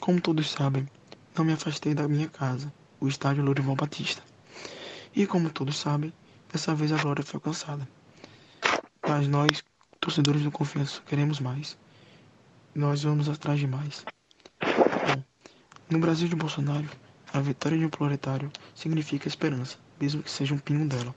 como 0.00 0.20
todos 0.20 0.50
sabem, 0.50 0.86
não 1.36 1.44
me 1.44 1.52
afastei 1.52 1.94
da 1.94 2.08
minha 2.08 2.28
casa, 2.28 2.72
o 3.00 3.08
estádio 3.08 3.44
Lourival 3.44 3.76
Batista. 3.76 4.22
E 5.14 5.26
como 5.26 5.50
todos 5.50 5.78
sabem, 5.78 6.12
dessa 6.52 6.74
vez 6.74 6.92
a 6.92 6.96
glória 6.96 7.24
foi 7.24 7.38
alcançada. 7.38 7.88
Mas 9.06 9.26
nós, 9.28 9.64
torcedores 10.00 10.42
do 10.42 10.50
Confiança, 10.50 11.00
queremos 11.06 11.40
mais. 11.40 11.78
Nós 12.74 13.02
vamos 13.02 13.28
atrás 13.28 13.58
de 13.58 13.66
mais. 13.66 14.04
Bom, 14.60 15.22
no 15.88 15.98
Brasil 15.98 16.28
de 16.28 16.36
Bolsonaro, 16.36 16.88
a 17.32 17.40
vitória 17.40 17.78
de 17.78 17.84
um 17.84 17.90
proletário 17.90 18.50
significa 18.74 19.28
esperança, 19.28 19.76
mesmo 20.00 20.22
que 20.22 20.30
seja 20.30 20.54
um 20.54 20.58
pingo 20.58 20.86
dela. 20.86 21.14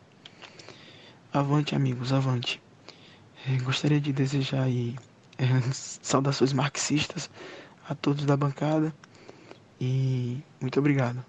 Avante, 1.34 1.76
amigos, 1.76 2.12
avante. 2.12 2.62
Eh, 3.48 3.58
gostaria 3.64 4.00
de 4.00 4.12
desejar 4.12 4.64
aí 4.64 4.96
eh, 5.38 5.46
saudações 5.74 6.54
marxistas 6.54 7.30
a 7.88 7.96
todos 7.96 8.26
da 8.26 8.36
bancada 8.36 8.94
e 9.80 10.44
muito 10.60 10.80
obrigado. 10.80 11.24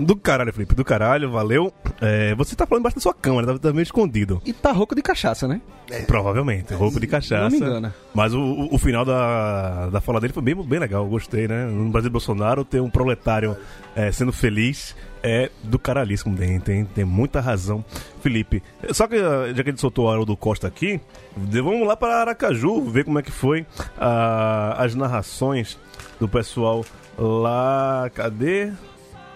Do 0.00 0.16
caralho, 0.16 0.52
Felipe, 0.52 0.74
do 0.74 0.84
caralho, 0.84 1.30
valeu. 1.30 1.72
É, 2.00 2.34
você 2.34 2.56
tá 2.56 2.66
falando 2.66 2.84
bastante 2.84 3.00
da 3.00 3.02
sua 3.02 3.14
câmera, 3.14 3.52
tá, 3.52 3.58
tá 3.58 3.72
meio 3.72 3.82
escondido. 3.82 4.40
E 4.46 4.52
tá 4.52 4.72
rouco 4.72 4.94
de 4.94 5.02
cachaça, 5.02 5.46
né? 5.46 5.60
Provavelmente, 6.06 6.72
roupa 6.72 6.98
de 6.98 7.06
cachaça. 7.06 7.50
Não 7.50 7.50
me 7.50 7.56
engana. 7.58 7.94
Mas 8.14 8.32
o, 8.32 8.40
o, 8.40 8.74
o 8.74 8.78
final 8.78 9.04
da, 9.04 9.90
da 9.90 10.00
fala 10.00 10.20
dele 10.20 10.32
foi 10.32 10.42
bem, 10.42 10.54
bem 10.54 10.78
legal, 10.78 11.06
gostei, 11.06 11.46
né? 11.46 11.66
No 11.66 11.90
Brasil 11.90 12.10
Bolsonaro 12.10 12.64
ter 12.64 12.80
um 12.80 12.88
proletário 12.88 13.56
é, 13.94 14.10
sendo 14.10 14.32
feliz 14.32 14.94
é 15.22 15.50
do 15.62 15.78
caralhíssimo, 15.78 16.34
tem, 16.36 16.58
tem, 16.60 16.84
tem 16.84 17.04
muita 17.04 17.40
razão. 17.40 17.84
Felipe, 18.22 18.62
só 18.92 19.06
que 19.06 19.16
ah, 19.16 19.52
já 19.54 19.62
que 19.62 19.70
ele 19.70 19.78
soltou 19.78 20.06
o 20.06 20.10
Haroldo 20.10 20.36
Costa 20.36 20.66
aqui, 20.66 21.00
vamos 21.36 21.86
lá 21.86 21.96
para 21.96 22.20
Aracaju, 22.20 22.82
ver 22.82 23.04
como 23.04 23.18
é 23.18 23.22
que 23.22 23.30
foi 23.30 23.66
ah, 23.98 24.76
as 24.78 24.94
narrações 24.94 25.78
do 26.18 26.28
pessoal 26.28 26.84
lá. 27.18 28.10
Cadê? 28.14 28.72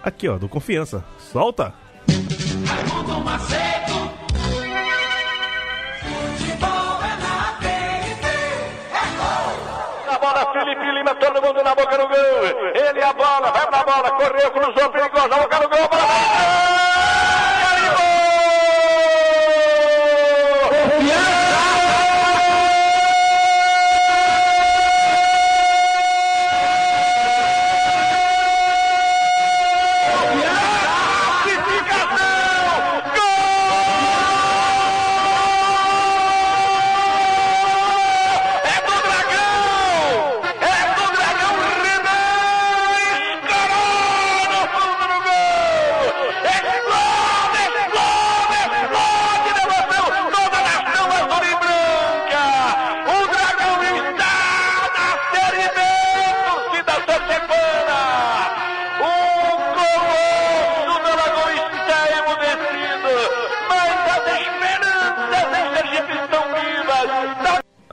Aqui, 0.05 0.29
ó, 0.29 0.37
do 0.37 0.49
Confiança. 0.49 1.03
Solta! 1.19 1.73
Raimundo 2.67 3.21
Macedo. 3.25 4.11
Futebol 5.99 7.01
é 7.03 7.17
na 7.25 7.57
TNT. 7.59 8.27
É 8.93 9.05
gol. 9.17 10.15
A 10.15 10.19
bola, 10.19 10.53
Felipe 10.53 10.93
Lima, 10.93 11.15
todo 11.15 11.41
mundo 11.41 11.63
na 11.65 11.75
boca 11.75 11.97
do 11.97 12.07
gol. 12.07 12.45
Ele 12.75 13.03
a 13.03 13.13
bola, 13.15 13.51
vai 13.51 13.67
pra 13.67 13.83
bola, 13.85 14.11
correu, 14.11 14.51
cruzou, 14.51 14.91
perigoso, 14.91 15.29
na 15.29 15.39
boca 15.39 15.59
do 15.61 15.69
gol, 15.71 15.89
bola. 15.89 16.94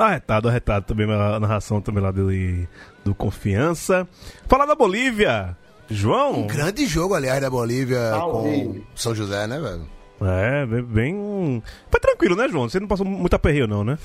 Arretado, 0.02 0.50
arretado 0.50 0.86
também 0.86 1.12
a 1.12 1.40
narração 1.40 1.82
também 1.82 2.04
lá 2.04 2.12
dele, 2.12 2.68
do 3.04 3.14
Confiança. 3.14 4.08
Falar 4.48 4.66
da 4.66 4.76
Bolívia, 4.76 5.56
João. 5.90 6.40
Um 6.40 6.48
grande 6.48 6.86
jogo, 6.86 7.14
aliás, 7.14 7.42
da 7.42 7.50
Bolívia 7.50 8.12
Ao 8.12 8.32
com. 8.32 8.82
São 8.96 9.14
José, 9.14 9.46
né, 9.46 9.60
velho? 9.60 9.88
É, 10.22 10.66
bem, 10.66 10.84
bem... 10.84 11.64
Foi 11.90 12.00
tranquilo, 12.00 12.36
né, 12.36 12.48
João? 12.48 12.70
Você 12.70 12.80
não 12.80 12.88
passou 12.88 13.06
muito 13.06 13.34
aperreio 13.34 13.68
não, 13.68 13.84
né? 13.84 13.98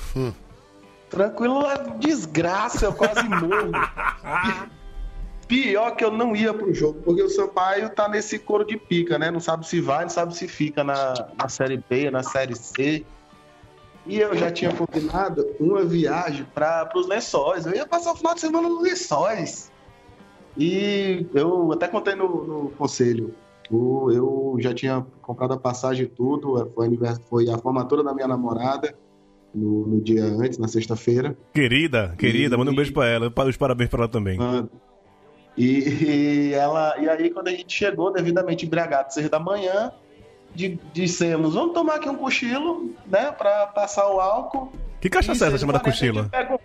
Tranquilo, 1.10 1.64
é 1.66 1.98
desgraça, 1.98 2.86
eu 2.86 2.92
quase 2.92 3.22
morro. 3.28 3.70
Pior 5.46 5.94
que 5.94 6.04
eu 6.04 6.10
não 6.10 6.34
ia 6.34 6.52
pro 6.52 6.74
jogo, 6.74 7.00
porque 7.04 7.22
o 7.22 7.28
Sampaio 7.28 7.88
tá 7.90 8.08
nesse 8.08 8.38
couro 8.38 8.64
de 8.64 8.76
pica, 8.76 9.18
né? 9.18 9.30
Não 9.30 9.38
sabe 9.38 9.66
se 9.66 9.80
vai, 9.80 10.02
não 10.02 10.08
sabe 10.08 10.36
se 10.36 10.48
fica 10.48 10.82
na, 10.82 11.28
na 11.38 11.48
Série 11.48 11.82
B, 11.88 12.10
na 12.10 12.22
Série 12.22 12.56
C. 12.56 13.06
E 14.06 14.18
eu 14.20 14.36
já 14.36 14.50
tinha 14.50 14.72
combinado 14.72 15.46
uma 15.58 15.84
viagem 15.84 16.46
para 16.54 16.88
os 16.94 17.08
lençóis. 17.08 17.66
Eu 17.66 17.74
ia 17.74 17.86
passar 17.86 18.12
o 18.12 18.16
final 18.16 18.34
de 18.34 18.40
semana 18.40 18.68
nos 18.68 18.82
lençóis. 18.82 19.70
E 20.56 21.26
eu 21.34 21.72
até 21.72 21.88
contei 21.88 22.14
no, 22.14 22.44
no 22.44 22.70
conselho. 22.70 23.34
O- 23.70 24.10
Eu 24.12 24.56
já 24.60 24.72
tinha 24.72 25.04
comprado 25.20 25.54
a 25.54 25.58
passagem 25.58 26.04
e 26.04 26.08
tudo. 26.08 26.70
Foi, 26.74 26.88
foi 27.28 27.50
a 27.50 27.58
formatura 27.58 28.02
da 28.04 28.14
minha 28.14 28.28
namorada 28.28 28.94
no, 29.54 29.86
no 29.86 30.00
dia 30.00 30.24
antes, 30.24 30.56
na 30.58 30.68
sexta-feira. 30.68 31.36
Querida, 31.52 32.14
querida, 32.16 32.54
E- 32.54 32.58
manda 32.58 32.70
um 32.70 32.74
beijo 32.76 32.92
pra 32.92 33.06
ela. 33.08 33.32
Os 33.48 33.56
parabéns 33.56 33.90
pra 33.90 34.00
ela 34.02 34.08
também. 34.08 34.38
Mano. 34.38 34.70
E, 35.56 36.50
e 36.50 36.52
ela, 36.54 36.94
e 37.00 37.08
aí, 37.08 37.30
quando 37.30 37.48
a 37.48 37.50
gente 37.50 37.72
chegou, 37.74 38.12
devidamente 38.12 38.66
embriagado, 38.66 39.12
seis 39.12 39.28
da 39.30 39.38
manhã, 39.40 39.90
di- 40.56 40.80
dissemos: 40.92 41.54
vamos 41.54 41.74
tomar 41.74 41.96
aqui 41.96 42.08
um 42.08 42.16
cochilo, 42.16 42.90
né, 43.06 43.30
pra 43.32 43.66
passar 43.68 44.08
o 44.08 44.20
álcool. 44.20 44.72
Que 45.00 45.08
cachaça 45.10 45.44
é 45.44 45.48
essa 45.48 45.58
chamada 45.58 45.78
cochila? 45.80 46.28
Pega... 46.30 46.58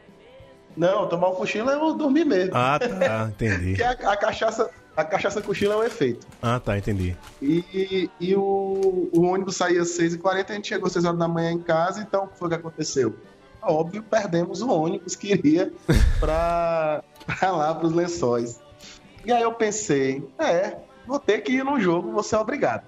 Não, 0.76 1.08
tomar 1.08 1.30
um 1.30 1.36
cochilo 1.36 1.70
é 1.70 1.76
eu 1.76 1.94
dormir 1.94 2.26
mesmo. 2.26 2.52
Ah, 2.56 2.80
tá, 2.80 3.28
entendi. 3.30 3.72
Porque 3.76 3.84
a, 3.84 3.92
a 4.14 4.18
cachaça, 4.18 4.70
a 4.96 5.04
cachaça 5.04 5.42
cochilo 5.42 5.74
é 5.74 5.76
o 5.76 5.84
efeito. 5.84 6.26
Ah, 6.42 6.60
tá, 6.60 6.78
entendi. 6.78 7.16
E, 7.42 8.10
e 8.20 8.36
o, 8.36 9.10
o 9.14 9.22
ônibus 9.24 9.58
saía 9.58 9.82
às 9.82 9.90
6h40, 9.90 10.50
a 10.50 10.54
gente 10.54 10.70
chegou 10.70 10.88
às 10.88 10.94
6 10.94 11.04
horas 11.06 11.20
da 11.20 11.28
manhã 11.28 11.52
em 11.52 11.60
casa, 11.60 12.02
então 12.02 12.24
o 12.24 12.28
que 12.30 12.38
foi 12.40 12.48
que 12.50 12.56
aconteceu? 12.56 13.14
Óbvio, 13.62 14.02
perdemos 14.02 14.62
o 14.62 14.70
ônibus 14.72 15.16
que 15.16 15.34
iria 15.34 15.72
pra, 16.22 17.04
pra 17.26 17.52
lá, 17.52 17.76
pros 17.76 17.92
lençóis. 17.92 18.60
E 19.26 19.32
aí 19.32 19.42
eu 19.44 19.52
pensei, 19.54 20.26
é, 20.40 20.78
vou 21.06 21.20
ter 21.20 21.40
que 21.42 21.52
ir 21.52 21.66
no 21.66 21.80
jogo, 21.80 22.12
vou 22.12 22.24
ser 22.24 22.38
obrigado. 22.38 22.84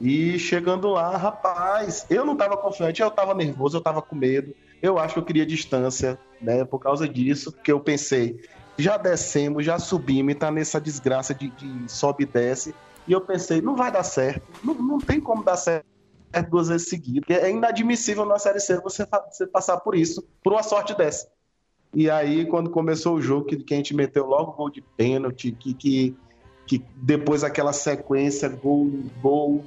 E 0.00 0.38
chegando 0.38 0.88
lá, 0.88 1.16
rapaz, 1.16 2.06
eu 2.10 2.24
não 2.24 2.36
tava 2.36 2.56
confiante, 2.56 3.00
eu 3.00 3.10
tava 3.10 3.34
nervoso, 3.34 3.76
eu 3.76 3.80
tava 3.80 4.02
com 4.02 4.14
medo. 4.14 4.54
Eu 4.82 4.98
acho 4.98 5.14
que 5.14 5.20
eu 5.20 5.24
queria 5.24 5.46
distância, 5.46 6.18
né? 6.40 6.64
Por 6.64 6.78
causa 6.78 7.08
disso, 7.08 7.50
porque 7.50 7.72
eu 7.72 7.80
pensei, 7.80 8.40
já 8.76 8.96
descemos, 8.98 9.64
já 9.64 9.78
subimos, 9.78 10.32
e 10.32 10.34
tá 10.34 10.50
nessa 10.50 10.80
desgraça 10.80 11.34
de, 11.34 11.48
de 11.48 11.90
sobe 11.90 12.24
e 12.24 12.26
desce. 12.26 12.74
E 13.08 13.12
eu 13.12 13.20
pensei, 13.20 13.62
não 13.62 13.74
vai 13.74 13.90
dar 13.90 14.02
certo. 14.02 14.42
Não, 14.62 14.74
não 14.74 14.98
tem 14.98 15.20
como 15.20 15.42
dar 15.42 15.56
certo 15.56 15.86
duas 16.50 16.68
vezes 16.68 16.88
seguidas. 16.88 17.24
É 17.30 17.50
inadmissível 17.50 18.26
na 18.26 18.38
Série 18.38 18.60
C 18.60 18.78
você, 18.80 19.06
você 19.30 19.46
passar 19.46 19.78
por 19.78 19.94
isso, 19.94 20.22
por 20.42 20.52
uma 20.52 20.62
sorte 20.62 20.94
dessa. 20.94 21.28
E 21.94 22.10
aí, 22.10 22.44
quando 22.44 22.68
começou 22.68 23.14
o 23.14 23.22
jogo, 23.22 23.46
que, 23.46 23.56
que 23.56 23.72
a 23.72 23.76
gente 23.78 23.94
meteu 23.94 24.26
logo 24.26 24.52
gol 24.52 24.68
de 24.68 24.82
pênalti, 24.82 25.52
que, 25.52 25.72
que, 25.72 26.16
que 26.66 26.84
depois 26.96 27.42
aquela 27.42 27.72
sequência, 27.72 28.48
gol, 28.48 28.90
gol 29.22 29.64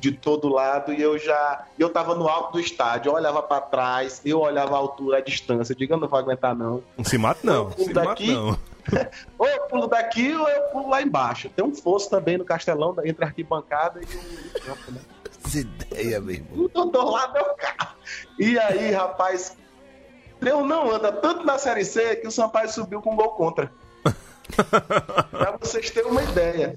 de 0.00 0.12
todo 0.12 0.48
lado, 0.48 0.92
e 0.92 1.02
eu 1.02 1.18
já. 1.18 1.64
Eu 1.78 1.90
tava 1.90 2.14
no 2.14 2.28
alto 2.28 2.52
do 2.52 2.60
estádio, 2.60 3.10
eu 3.10 3.14
olhava 3.14 3.42
para 3.42 3.60
trás, 3.60 4.20
eu 4.24 4.40
olhava 4.40 4.74
a 4.74 4.78
altura, 4.78 5.18
a 5.18 5.20
distância, 5.20 5.72
eu 5.72 5.76
digo, 5.76 5.94
eu 5.94 5.98
não 5.98 6.08
vou 6.08 6.18
aguentar, 6.18 6.54
não. 6.54 6.82
Não 6.96 7.04
se 7.04 7.18
mata, 7.18 7.40
não. 7.42 7.70
Se 7.72 7.92
mata, 7.92 8.08
daqui. 8.08 8.32
não. 8.32 8.58
Ou 9.38 9.46
eu 9.46 9.60
pulo 9.62 9.86
daqui 9.86 10.34
ou 10.34 10.48
eu 10.48 10.62
pulo 10.70 10.88
lá 10.88 11.02
embaixo. 11.02 11.50
Tem 11.50 11.62
um 11.62 11.74
fosso 11.74 12.08
também 12.08 12.38
no 12.38 12.44
Castelão, 12.44 12.94
entre 13.04 13.22
a 13.22 13.28
arquibancada 13.28 14.00
e 14.00 14.04
o 14.04 14.62
campo, 14.62 14.92
né? 14.92 15.00
Ideia, 15.54 16.20
meu 16.20 16.34
irmão. 16.34 16.70
O 16.74 16.84
do 16.86 17.10
lado 17.10 17.36
é 17.36 17.42
o 17.42 17.54
carro. 17.54 17.96
E 18.38 18.58
aí, 18.58 18.90
rapaz, 18.92 19.56
Deus 20.40 20.66
não 20.66 20.90
anda 20.90 21.12
tanto 21.12 21.44
na 21.44 21.58
Série 21.58 21.84
C 21.84 22.16
que 22.16 22.26
o 22.26 22.30
Sampaio 22.30 22.70
subiu 22.70 23.02
com 23.02 23.16
gol 23.16 23.30
contra. 23.30 23.70
pra 25.30 25.56
vocês 25.60 25.90
terem 25.90 26.10
uma 26.10 26.22
ideia. 26.22 26.76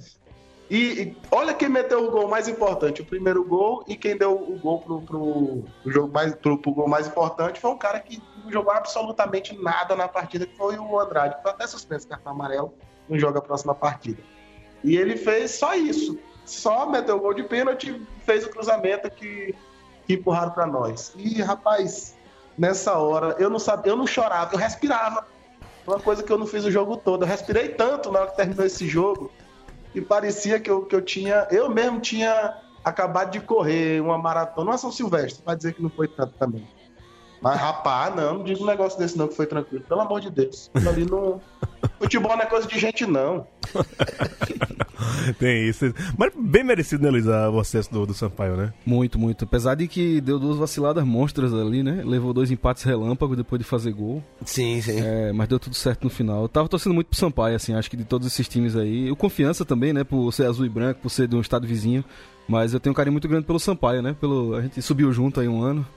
E, 0.72 1.02
e 1.02 1.18
olha 1.30 1.54
quem 1.54 1.68
meteu 1.68 2.08
o 2.08 2.10
gol 2.10 2.30
mais 2.30 2.48
importante, 2.48 3.02
o 3.02 3.06
primeiro 3.06 3.44
gol, 3.44 3.84
e 3.90 3.96
quem 3.98 4.16
deu 4.16 4.32
o 4.32 4.58
gol 4.58 4.80
pro, 4.80 5.02
pro, 5.02 5.64
pro 5.84 5.92
jogo 5.92 6.14
mais, 6.14 6.34
pro, 6.34 6.58
pro 6.58 6.72
gol 6.72 6.88
mais 6.88 7.08
importante 7.08 7.60
foi 7.60 7.72
um 7.72 7.78
cara 7.78 8.00
que 8.00 8.24
não 8.42 8.50
jogou 8.50 8.72
absolutamente 8.72 9.54
nada 9.62 9.98
na 9.98 10.08
partida, 10.08 10.46
que 10.46 10.56
foi 10.56 10.78
o 10.78 10.98
Andrade, 10.98 11.36
foi 11.42 11.52
até 11.52 11.68
suspenso 11.68 12.08
cartão 12.08 12.32
amarelo, 12.32 12.74
não 13.10 13.20
joga 13.20 13.40
a 13.40 13.42
próxima 13.42 13.76
partida. 13.76 14.24
E 14.82 14.96
ele 14.96 15.18
fez 15.18 15.52
só 15.52 15.76
isso. 15.76 16.18
Só 16.46 16.90
meteu 16.90 17.18
o 17.18 17.20
gol 17.20 17.34
de 17.34 17.44
pênalti, 17.44 18.02
fez 18.26 18.46
o 18.46 18.50
cruzamento 18.50 19.12
que, 19.12 19.54
que 20.08 20.14
empurraram 20.14 20.52
para 20.52 20.66
nós. 20.66 21.14
E, 21.18 21.42
rapaz, 21.42 22.16
nessa 22.58 22.98
hora, 22.98 23.36
eu 23.38 23.50
não 23.50 23.60
sabia, 23.60 23.92
eu 23.92 23.98
não 23.98 24.08
chorava, 24.08 24.56
eu 24.56 24.58
respirava. 24.58 25.28
Uma 25.86 26.00
coisa 26.00 26.24
que 26.24 26.32
eu 26.32 26.38
não 26.38 26.48
fiz 26.48 26.64
o 26.64 26.72
jogo 26.72 26.96
todo. 26.96 27.24
Eu 27.24 27.28
respirei 27.28 27.70
tanto 27.70 28.10
na 28.10 28.22
hora 28.22 28.30
que 28.30 28.38
terminou 28.38 28.66
esse 28.66 28.88
jogo 28.88 29.32
que 29.92 30.02
parecia 30.02 30.60
que 30.60 30.70
eu, 30.70 30.86
que 30.86 30.96
eu 30.96 31.02
tinha. 31.02 31.48
Eu 31.52 31.70
mesmo 31.70 32.00
tinha 32.00 32.58
acabado 32.84 33.32
de 33.32 33.40
correr 33.40 34.02
uma 34.02 34.18
maratona, 34.18 34.72
uma 34.72 34.78
São 34.78 34.92
Silvestre, 34.92 35.44
pra 35.44 35.56
dizer 35.56 35.74
que 35.74 35.82
não 35.82 35.90
foi 35.90 36.08
tanto 36.08 36.34
também. 36.38 36.68
Mas, 37.42 37.60
rapaz, 37.60 38.16
não, 38.16 38.36
não 38.36 38.44
diga 38.44 38.62
um 38.62 38.68
negócio 38.68 39.00
desse 39.00 39.18
não 39.18 39.28
que 39.28 39.36
foi 39.36 39.48
tranquilo. 39.48 39.84
Pelo 39.88 40.02
amor 40.02 40.22
de 40.22 40.30
Deus. 40.30 40.70
Ali 40.88 41.10
não. 41.10 41.42
Futebol 42.00 42.36
não 42.36 42.44
é 42.44 42.46
coisa 42.46 42.68
de 42.68 42.80
gente, 42.80 43.06
não. 43.06 43.48
Tem 45.40 45.68
isso. 45.68 45.94
Mas 46.18 46.32
bem 46.36 46.64
merecido, 46.64 47.04
né, 47.04 47.10
Luiz, 47.10 47.26
o 47.26 47.60
acesso 47.60 47.92
do, 47.92 48.06
do 48.06 48.14
Sampaio, 48.14 48.56
né? 48.56 48.74
Muito, 48.86 49.18
muito. 49.18 49.46
Apesar 49.46 49.76
de 49.76 49.88
que 49.88 50.22
deu 50.22 50.40
duas 50.40 50.58
vaciladas 50.58 51.04
monstras 51.04 51.54
ali, 51.54 51.84
né? 51.84 52.04
Levou 52.06 52.34
dois 52.34 52.52
empates 52.52 52.84
relâmpagos 52.84 53.38
depois 53.38 53.60
de 53.60 53.66
fazer 53.66 53.92
gol. 53.94 54.24
Sim, 54.46 54.82
sim. 54.82 55.00
É, 55.00 55.32
mas 55.32 55.48
deu 55.48 55.60
tudo 55.60 55.76
certo 55.76 56.04
no 56.04 56.10
final. 56.10 56.44
Eu 56.44 56.50
tava 56.50 56.68
torcendo 56.68 56.94
muito 56.94 57.08
pro 57.08 57.18
Sampaio, 57.18 57.56
assim, 57.56 57.74
acho 57.74 57.90
que 57.90 57.98
de 57.98 58.04
todos 58.04 58.28
esses 58.28 58.48
times 58.48 58.76
aí. 58.76 59.12
O 59.12 59.16
Confiança 59.16 59.66
também, 59.66 59.94
né? 59.94 60.04
Por 60.04 60.32
ser 60.32 60.46
azul 60.46 60.66
e 60.66 60.70
branco, 60.70 61.02
por 61.02 61.10
ser 61.10 61.28
de 61.28 61.36
um 61.36 61.42
estado 61.42 61.66
vizinho. 61.66 62.04
Mas 62.48 62.74
eu 62.74 62.80
tenho 62.80 62.92
um 62.92 62.96
carinho 62.96 63.14
muito 63.14 63.28
grande 63.28 63.46
pelo 63.46 63.60
Sampaio, 63.60 64.02
né? 64.02 64.16
Pelo, 64.20 64.56
a 64.56 64.62
gente 64.62 64.82
subiu 64.82 65.12
junto 65.14 65.40
aí 65.40 65.48
um 65.48 65.62
ano, 65.62 65.88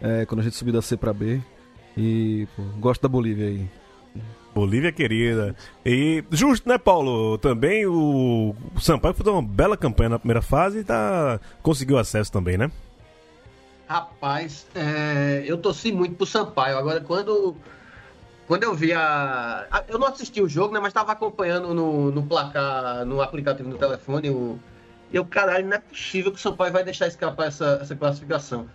é, 0.00 0.24
quando 0.24 0.40
a 0.40 0.44
gente 0.44 0.56
subiu 0.56 0.72
da 0.72 0.82
C 0.82 0.96
pra 0.96 1.12
B. 1.12 1.40
E, 1.96 2.46
pô, 2.54 2.62
gosto 2.78 3.02
da 3.02 3.08
Bolívia 3.08 3.46
aí. 3.46 3.68
Bolívia 4.56 4.90
querida. 4.90 5.54
E 5.84 6.24
justo, 6.30 6.66
né, 6.66 6.78
Paulo? 6.78 7.36
Também 7.36 7.84
o, 7.84 8.56
Sampaio 8.80 9.12
fez 9.12 9.28
uma 9.28 9.42
bela 9.42 9.76
campanha 9.76 10.08
na 10.08 10.18
primeira 10.18 10.40
fase 10.40 10.78
e 10.78 10.84
tá, 10.84 11.38
conseguiu 11.62 11.98
acesso 11.98 12.32
também, 12.32 12.56
né? 12.56 12.70
Rapaz, 13.86 14.66
é, 14.74 15.44
eu 15.46 15.58
torci 15.58 15.92
muito 15.92 16.14
pro 16.14 16.24
Sampaio. 16.24 16.78
Agora, 16.78 17.02
quando, 17.02 17.54
quando 18.46 18.62
eu 18.62 18.74
vi 18.74 18.94
a. 18.94 19.84
Eu 19.88 19.98
não 19.98 20.06
assisti 20.06 20.40
o 20.40 20.48
jogo, 20.48 20.72
né? 20.72 20.80
Mas 20.80 20.94
tava 20.94 21.12
acompanhando 21.12 21.74
no, 21.74 22.10
no 22.10 22.22
placar, 22.22 23.04
no 23.04 23.20
aplicativo 23.20 23.68
do 23.68 23.76
telefone. 23.76 24.30
O, 24.30 24.58
eu, 25.12 25.22
caralho, 25.26 25.66
não 25.66 25.76
é 25.76 25.80
possível 25.80 26.32
que 26.32 26.38
o 26.38 26.40
Sampaio 26.40 26.72
vai 26.72 26.82
deixar 26.82 27.06
escapar 27.06 27.48
essa, 27.48 27.78
essa 27.82 27.94
classificação. 27.94 28.66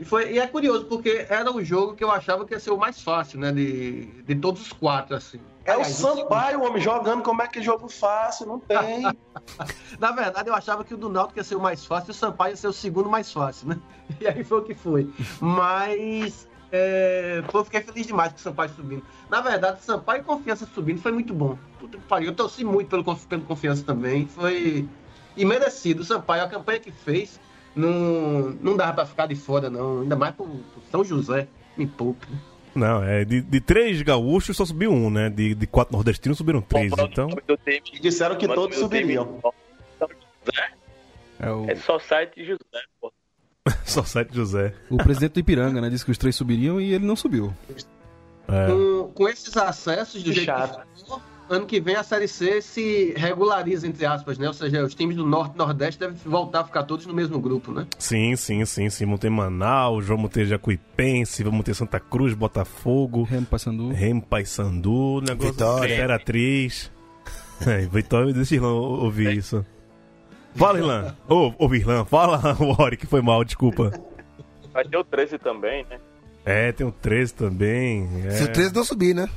E, 0.00 0.04
foi, 0.04 0.32
e 0.32 0.38
é 0.38 0.46
curioso, 0.46 0.86
porque 0.86 1.26
era 1.28 1.52
o 1.52 1.62
jogo 1.62 1.94
que 1.94 2.02
eu 2.02 2.10
achava 2.10 2.46
que 2.46 2.54
ia 2.54 2.58
ser 2.58 2.70
o 2.70 2.78
mais 2.78 3.02
fácil, 3.02 3.38
né? 3.38 3.52
De, 3.52 4.06
de 4.22 4.34
todos 4.34 4.62
os 4.62 4.72
quatro, 4.72 5.14
assim. 5.14 5.38
É 5.62 5.76
o 5.76 5.84
Sampaio, 5.84 6.62
homem, 6.62 6.80
jogando 6.80 7.22
como 7.22 7.42
é 7.42 7.46
que 7.46 7.58
é 7.58 7.62
jogo 7.62 7.86
fácil, 7.86 8.46
não 8.46 8.58
tem. 8.58 9.02
Na 10.00 10.10
verdade, 10.12 10.48
eu 10.48 10.54
achava 10.54 10.82
que 10.84 10.94
o 10.94 10.96
do 10.96 11.10
Náutico 11.10 11.38
ia 11.38 11.44
ser 11.44 11.56
o 11.56 11.60
mais 11.60 11.84
fácil 11.84 12.08
e 12.08 12.12
o 12.12 12.14
Sampaio 12.14 12.52
ia 12.52 12.56
ser 12.56 12.68
o 12.68 12.72
segundo 12.72 13.10
mais 13.10 13.30
fácil, 13.30 13.68
né? 13.68 13.78
E 14.18 14.26
aí 14.26 14.42
foi 14.42 14.60
o 14.60 14.62
que 14.62 14.74
foi. 14.74 15.12
Mas 15.38 16.48
é, 16.72 17.42
pô, 17.52 17.58
eu 17.58 17.64
fiquei 17.64 17.82
feliz 17.82 18.06
demais 18.06 18.32
com 18.32 18.38
o 18.38 18.40
Sampaio 18.40 18.70
subindo. 18.70 19.04
Na 19.28 19.42
verdade, 19.42 19.82
Sampaio 19.82 20.22
e 20.22 20.24
Confiança 20.24 20.66
subindo 20.74 21.02
foi 21.02 21.12
muito 21.12 21.34
bom. 21.34 21.58
Puta 21.78 21.98
que 21.98 22.04
pariu. 22.04 22.30
Eu 22.30 22.34
torci 22.34 22.64
muito 22.64 22.88
pelo, 22.88 23.04
pelo 23.04 23.42
Confiança 23.42 23.84
também. 23.84 24.26
Foi 24.26 24.88
imerecido. 25.36 26.00
O 26.00 26.04
Sampaio, 26.04 26.42
a 26.42 26.48
campanha 26.48 26.80
que 26.80 26.90
fez, 26.90 27.38
não, 27.74 28.50
não 28.60 28.76
dava 28.76 28.92
pra 28.94 29.06
ficar 29.06 29.26
de 29.26 29.34
fora, 29.34 29.70
não. 29.70 30.00
Ainda 30.02 30.16
mais 30.16 30.34
pro, 30.34 30.46
pro 30.46 30.82
São 30.90 31.04
José. 31.04 31.46
Me 31.76 31.86
poupe. 31.86 32.26
né? 32.30 32.38
Não, 32.74 33.02
é 33.02 33.24
de, 33.24 33.40
de 33.40 33.60
três 33.60 34.00
gaúchos 34.02 34.56
só 34.56 34.64
subiu 34.64 34.92
um, 34.92 35.10
né? 35.10 35.28
De, 35.28 35.54
de 35.54 35.66
quatro 35.66 35.92
nordestinos 35.94 36.38
subiram 36.38 36.60
três, 36.60 36.92
então. 36.92 37.28
E 37.92 38.00
disseram 38.00 38.36
que 38.36 38.46
todos 38.46 38.76
subiriam. 38.78 39.40
É 41.38 41.50
o, 41.50 41.68
É 41.70 41.74
só 41.76 41.98
site 41.98 42.44
José, 42.44 42.58
pô. 43.00 43.12
Só 43.84 44.02
sete 44.02 44.34
José. 44.34 44.74
o 44.88 44.96
presidente 44.96 45.32
do 45.34 45.40
Ipiranga, 45.40 45.80
né? 45.82 45.90
Disse 45.90 46.04
que 46.04 46.10
os 46.10 46.16
três 46.18 46.34
subiriam 46.34 46.80
e 46.80 46.94
ele 46.94 47.04
não 47.04 47.14
subiu. 47.14 47.52
É. 48.48 48.66
Com, 48.66 49.12
com 49.12 49.28
esses 49.28 49.54
acessos 49.56 50.22
do 50.22 50.32
jeito 50.32 50.46
chato. 50.46 50.80
que 50.94 51.00
ficou, 51.02 51.20
ano 51.50 51.66
que 51.66 51.80
vem 51.80 51.96
a 51.96 52.02
Série 52.02 52.28
C 52.28 52.62
se 52.62 53.12
regulariza, 53.16 53.86
entre 53.86 54.06
aspas, 54.06 54.38
né? 54.38 54.46
Ou 54.46 54.54
seja, 54.54 54.84
os 54.84 54.94
times 54.94 55.16
do 55.16 55.26
Norte 55.26 55.54
e 55.54 55.58
Nordeste 55.58 55.98
devem 56.00 56.16
voltar 56.24 56.60
a 56.60 56.64
ficar 56.64 56.84
todos 56.84 57.04
no 57.06 57.12
mesmo 57.12 57.38
grupo, 57.40 57.72
né? 57.72 57.86
Sim, 57.98 58.36
sim, 58.36 58.64
sim, 58.64 58.88
sim. 58.88 59.04
Vamos 59.04 59.20
ter 59.20 59.28
Manaus, 59.30 60.06
vamos 60.06 60.30
ter 60.30 60.46
Jacuipense, 60.46 61.42
vamos 61.42 61.64
ter 61.64 61.74
Santa 61.74 61.98
Cruz, 62.00 62.32
Botafogo, 62.34 63.24
Remo 63.24 63.46
Paysandu. 63.46 63.88
Remo 63.90 64.22
Paysandu, 64.22 65.20
negócio 65.20 65.52
Vitória. 65.52 65.94
Imperatriz. 65.94 66.90
É, 67.66 67.78
Vitória, 67.86 68.32
deixa 68.32 68.54
Irlan 68.54 68.72
ou- 68.72 69.04
ouvir 69.04 69.36
isso. 69.36 69.66
Fala, 70.54 70.78
Irlan. 70.78 71.14
Ô, 71.28 71.52
ô, 71.58 71.74
Irlan, 71.74 72.04
fala, 72.04 72.40
Ori, 72.78 72.96
que 72.96 73.06
foi 73.06 73.20
mal, 73.20 73.44
desculpa. 73.44 73.92
Vai 74.72 74.84
ter 74.84 74.96
o 74.96 75.04
13 75.04 75.38
também, 75.38 75.84
né? 75.90 75.98
É, 76.44 76.72
tem 76.72 76.86
o 76.86 76.92
13 76.92 77.34
também. 77.34 78.08
É. 78.24 78.30
Se 78.30 78.44
o 78.44 78.48
13 78.52 78.74
não 78.74 78.82
subir, 78.84 79.14
né? 79.14 79.28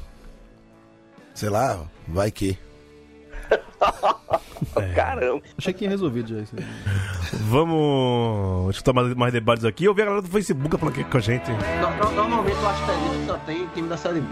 Sei 1.34 1.50
lá, 1.50 1.80
vai 2.08 2.30
que. 2.32 2.58
Caramba. 4.96 5.42
Achei 5.58 5.74
que 5.74 5.80
tinha 5.80 5.90
resolvido 5.90 6.30
já 6.30 6.42
isso. 6.42 6.56
aí. 6.58 6.64
Vamos 7.50 8.72
escutar 8.76 8.94
mais, 8.94 9.14
mais 9.16 9.34
debates 9.34 9.66
aqui. 9.66 9.86
Eu 9.86 9.94
vi 9.94 10.02
a 10.02 10.06
galera 10.06 10.22
do 10.22 10.30
Facebook 10.30 10.78
falando 10.78 10.94
aqui 10.94 11.04
com 11.04 11.18
a 11.18 11.22
gente. 11.22 11.50
No- 11.52 12.06
no- 12.06 12.12
Normalmente 12.16 12.58
o 12.58 12.68
asterisco 12.68 13.26
só 13.28 13.38
tem 13.40 13.68
time 13.74 13.88
da 13.90 13.98
Série 13.98 14.22
B. 14.22 14.28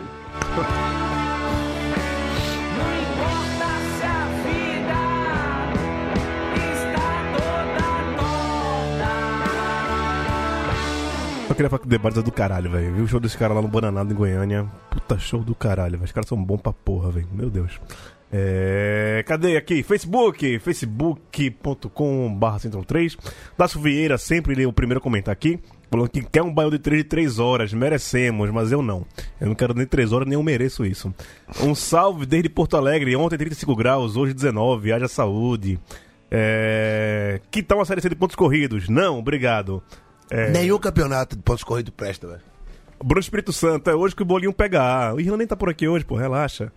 Eu 11.51 11.55
queria 11.55 11.69
falar 11.69 11.81
que 11.81 11.85
o 11.85 11.89
debate 11.89 12.17
é 12.17 12.21
do 12.21 12.31
caralho, 12.31 12.71
velho. 12.71 12.93
Viu 12.93 13.03
o 13.03 13.07
show 13.09 13.19
desse 13.19 13.37
cara 13.37 13.53
lá 13.53 13.61
no 13.61 13.67
Bananado 13.67 14.09
em 14.09 14.15
Goiânia? 14.15 14.65
Puta 14.89 15.19
show 15.19 15.43
do 15.43 15.53
caralho, 15.53 15.97
velho. 15.97 16.05
Os 16.05 16.11
caras 16.13 16.29
são 16.29 16.41
bons 16.41 16.61
pra 16.61 16.71
porra, 16.71 17.11
velho. 17.11 17.27
Meu 17.29 17.49
Deus. 17.49 17.77
É... 18.31 19.21
Cadê 19.27 19.57
aqui? 19.57 19.83
Facebook, 19.83 20.59
facebook.com.br 20.59 22.57
Central 22.57 22.85
3. 22.85 23.17
Dácio 23.57 23.81
Vieira 23.81 24.17
sempre 24.17 24.55
lê 24.55 24.65
o 24.65 24.71
primeiro 24.71 24.99
a 24.99 25.03
comentar 25.03 25.33
aqui. 25.33 25.59
Falando 25.89 26.07
que 26.07 26.23
quer 26.23 26.41
um 26.41 26.53
bairro 26.53 26.71
de 26.71 26.79
3 26.79 27.03
de 27.03 27.09
3 27.09 27.37
horas. 27.37 27.73
Merecemos, 27.73 28.49
mas 28.49 28.71
eu 28.71 28.81
não. 28.81 29.05
Eu 29.37 29.47
não 29.47 29.55
quero 29.55 29.73
nem 29.73 29.85
3 29.85 30.13
horas, 30.13 30.29
nem 30.29 30.35
eu 30.35 30.43
mereço 30.43 30.85
isso. 30.85 31.13
Um 31.61 31.75
salve 31.75 32.25
desde 32.25 32.47
Porto 32.47 32.77
Alegre. 32.77 33.13
Ontem 33.17 33.37
35 33.37 33.75
graus, 33.75 34.15
hoje 34.15 34.33
19. 34.33 34.93
Haja 34.93 35.09
saúde. 35.09 35.77
É... 36.31 37.41
Que 37.51 37.61
tal 37.61 37.79
uma 37.79 37.83
série 37.83 37.99
de 37.99 38.15
pontos 38.15 38.37
corridos? 38.37 38.87
Não, 38.87 39.19
obrigado. 39.19 39.83
É... 40.31 40.49
Nenhum 40.49 40.79
campeonato 40.79 41.35
de 41.35 41.43
pontos 41.43 41.63
corridos 41.63 41.93
presta, 41.95 42.25
velho. 42.27 42.41
Bruno 43.03 43.19
Espírito 43.19 43.51
Santo, 43.51 43.89
é 43.89 43.95
hoje 43.95 44.15
que 44.15 44.21
o 44.21 44.25
bolinho 44.25 44.53
pegar. 44.53 45.13
O 45.13 45.19
Irlanda 45.19 45.37
nem 45.39 45.47
tá 45.47 45.55
por 45.57 45.69
aqui 45.69 45.87
hoje, 45.87 46.05
pô, 46.05 46.15
relaxa. 46.15 46.71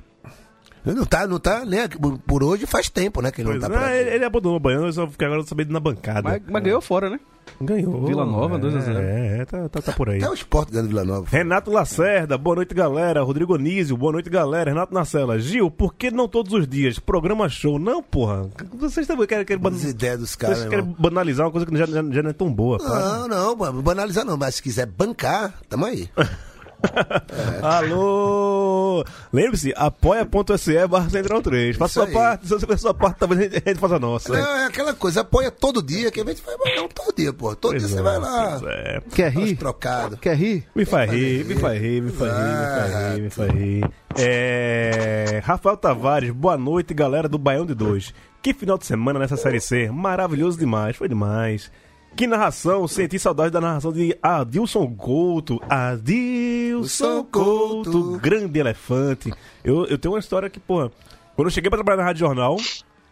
Não 0.85 1.07
tá, 1.07 1.27
não 1.27 1.39
tá, 1.39 1.65
né? 1.65 1.89
Por- 1.89 2.19
Por 2.19 2.43
hoje 2.45 2.67
faz 2.67 2.91
tempo, 2.91 3.23
né? 3.23 3.31
Que 3.31 3.41
ele 3.41 3.49
não 3.51 3.59
Pois 3.59 3.63
tá 3.73 3.75
é, 3.75 3.79
por 3.79 3.87
aqui. 3.89 3.97
ele, 3.99 4.11
ele 4.17 4.25
abandonou 4.25 4.57
o 4.57 4.61
Baiano, 4.61 4.87
eu 4.87 4.93
só 4.93 5.07
fiquei 5.09 5.27
agora 5.27 5.43
sabendo 5.45 5.73
na 5.73 5.81
bancada. 5.81 6.23
Mas, 6.23 6.43
mas 6.47 6.63
ganhou 6.63 6.81
fora, 6.83 7.09
né? 7.09 7.19
Ganhou. 7.61 8.05
Vila 8.07 8.25
Nova, 8.27 8.57
é, 8.57 8.59
2 8.59 8.77
a 8.77 8.81
0. 8.81 8.99
É, 8.99 9.39
é, 9.39 9.45
tá, 9.45 9.69
tá, 9.69 9.81
tá 9.83 9.93
por 9.93 10.09
aí. 10.11 10.19
Até 10.19 10.31
o 10.31 10.35
esporte 10.35 10.73
ganhando 10.73 10.89
Vila 10.89 11.05
Nova. 11.05 11.27
Renato 11.31 11.71
Lacerda, 11.71 12.37
boa 12.37 12.57
noite, 12.57 12.75
galera. 12.75 13.23
Rodrigo 13.23 13.55
Anísio, 13.55 13.97
boa 13.97 14.13
noite, 14.13 14.29
galera. 14.29 14.71
Renato 14.71 14.93
Nacela, 14.93 15.39
Gil, 15.39 15.71
por 15.71 15.95
que 15.95 16.11
não 16.11 16.27
todos 16.29 16.53
os 16.53 16.67
dias? 16.67 16.99
Programa 16.99 17.49
show. 17.49 17.79
Não, 17.79 18.03
porra. 18.03 18.49
Vocês 18.75 19.07
também 19.07 19.27
querem, 19.27 19.45
querem, 19.45 19.63
ban- 19.63 19.71
As 19.71 19.85
ideias 19.85 20.19
dos 20.19 20.35
caras, 20.37 20.59
vocês 20.59 20.71
querem 20.71 20.85
banalizar 20.99 21.47
uma 21.47 21.53
coisa 21.53 21.67
que 21.67 21.77
já, 21.77 21.87
já, 21.87 22.03
já 22.03 22.23
não 22.23 22.31
é 22.31 22.33
tão 22.33 22.53
boa. 22.53 22.79
para. 22.79 23.29
Não, 23.29 23.57
não, 23.57 23.83
banalizar 23.83 24.25
não, 24.25 24.37
mas 24.37 24.57
se 24.57 24.63
quiser 24.63 24.87
bancar, 24.87 25.55
tamo 25.69 25.85
aí. 25.87 26.09
Alô! 27.63 29.05
Lembre-se, 29.33 29.73
apoia.se 29.77 30.87
barra 30.87 31.09
Central 31.11 31.43
3. 31.43 31.77
Faça 31.77 31.95
sua 31.95 32.07
aí. 32.07 32.13
parte, 32.13 32.47
se 32.47 32.51
você 32.53 32.67
fizer 32.67 32.79
sua 32.79 32.95
parte, 32.95 33.19
talvez 33.19 33.41
a 33.41 33.45
gente, 33.45 33.57
a 33.57 33.69
gente 33.71 33.81
faça 33.81 33.97
a 33.97 33.99
nossa. 33.99 34.33
Não, 34.33 34.57
é 34.57 34.67
aquela 34.67 34.95
coisa, 34.95 35.21
apoia 35.23 35.51
todo 35.51 35.83
dia, 35.83 36.11
que 36.11 36.21
a 36.21 36.25
gente 36.25 36.43
vai 36.43 36.57
bancar 36.57 36.89
todo 36.95 37.15
dia, 37.17 37.33
pô. 37.33 37.55
Todo 37.57 37.73
Pois 37.73 37.83
dia 37.87 37.93
é, 37.93 37.97
você 37.97 38.03
vai 38.03 38.19
lá. 38.19 38.61
é. 38.67 39.01
Quer 39.15 39.33
rir? 39.33 39.57
trocados. 39.57 40.19
Quer 40.21 40.37
rir? 40.37 40.67
Me 40.75 40.85
faz 40.85 41.07
fazer 41.11 41.19
rir, 41.19 41.45
me 41.45 41.55
rir. 41.55 41.61
faz 41.61 41.81
rir, 41.81 42.03
me 42.03 42.13
faz 42.13 42.33
rir, 42.33 42.43
me 42.43 42.67
faz 42.67 43.15
rir, 43.15 43.23
me 43.23 43.31
faz 43.31 43.51
rir. 43.53 43.91
É... 44.17 45.41
Rafael 45.45 45.77
Tavares, 45.77 46.31
boa 46.31 46.57
noite, 46.57 46.95
galera 46.95 47.29
do 47.29 47.39
Baião 47.39 47.67
de 47.67 47.75
Dois. 47.75 48.15
Que 48.43 48.53
final 48.53 48.77
de 48.77 48.87
semana 48.87 49.19
nessa 49.19 49.37
Série 49.37 49.61
C. 49.61 49.91
Maravilhoso 49.91 50.59
demais, 50.59 50.97
foi 50.97 51.09
demais. 51.09 51.71
Que 52.17 52.29
narração, 52.29 52.87
senti 52.87 53.19
saudade 53.19 53.51
da 53.51 53.61
narração 53.61 53.93
de 53.93 54.17
Adilson 54.23 54.95
Couto. 54.95 55.61
Adilson 55.69 57.25
Couto, 57.25 58.19
grande 58.19 58.61
elefante. 58.61 59.33
Eu, 59.65 59.85
eu 59.87 59.99
tenho 59.99 60.15
uma 60.15 60.21
história 60.21 60.49
que, 60.49 60.61
porra, 60.61 60.93
quando 61.35 61.49
eu 61.49 61.51
cheguei 61.51 61.69
pra 61.69 61.77
trabalhar 61.77 61.97
na 61.97 62.05
Rádio 62.05 62.21
Jornal, 62.21 62.57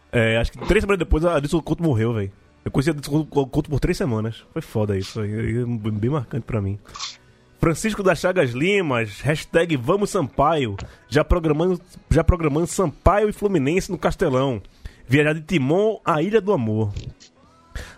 é, 0.09 0.37
acho 0.37 0.53
que 0.53 0.67
três 0.67 0.83
semanas 0.83 0.99
depois, 0.99 1.25
Adilson 1.25 1.59
Couto 1.59 1.83
morreu, 1.83 2.13
velho. 2.13 2.31
Eu 2.63 2.71
conheci 2.71 2.91
Adilson 2.91 3.25
Couto 3.25 3.69
por 3.69 3.79
três 3.81 3.97
semanas. 3.97 4.45
Foi 4.53 4.61
foda 4.61 4.97
isso, 4.97 5.19
aí, 5.19 5.65
bem 5.65 6.09
marcante 6.09 6.45
pra 6.45 6.61
mim. 6.61 6.79
Francisco 7.59 8.03
das 8.03 8.19
Chagas 8.19 8.51
Limas, 8.51 9.19
hashtag 9.19 9.75
Vamos 9.75 10.11
Sampaio, 10.11 10.77
já 11.09 11.25
programando, 11.25 11.79
já 12.09 12.23
programando 12.23 12.67
Sampaio 12.67 13.27
e 13.27 13.33
Fluminense 13.33 13.91
no 13.91 13.97
Castelão. 13.97 14.61
Viajar 15.05 15.33
de 15.33 15.41
Timon 15.41 15.99
à 16.05 16.21
Ilha 16.21 16.39
do 16.39 16.53
Amor. 16.53 16.93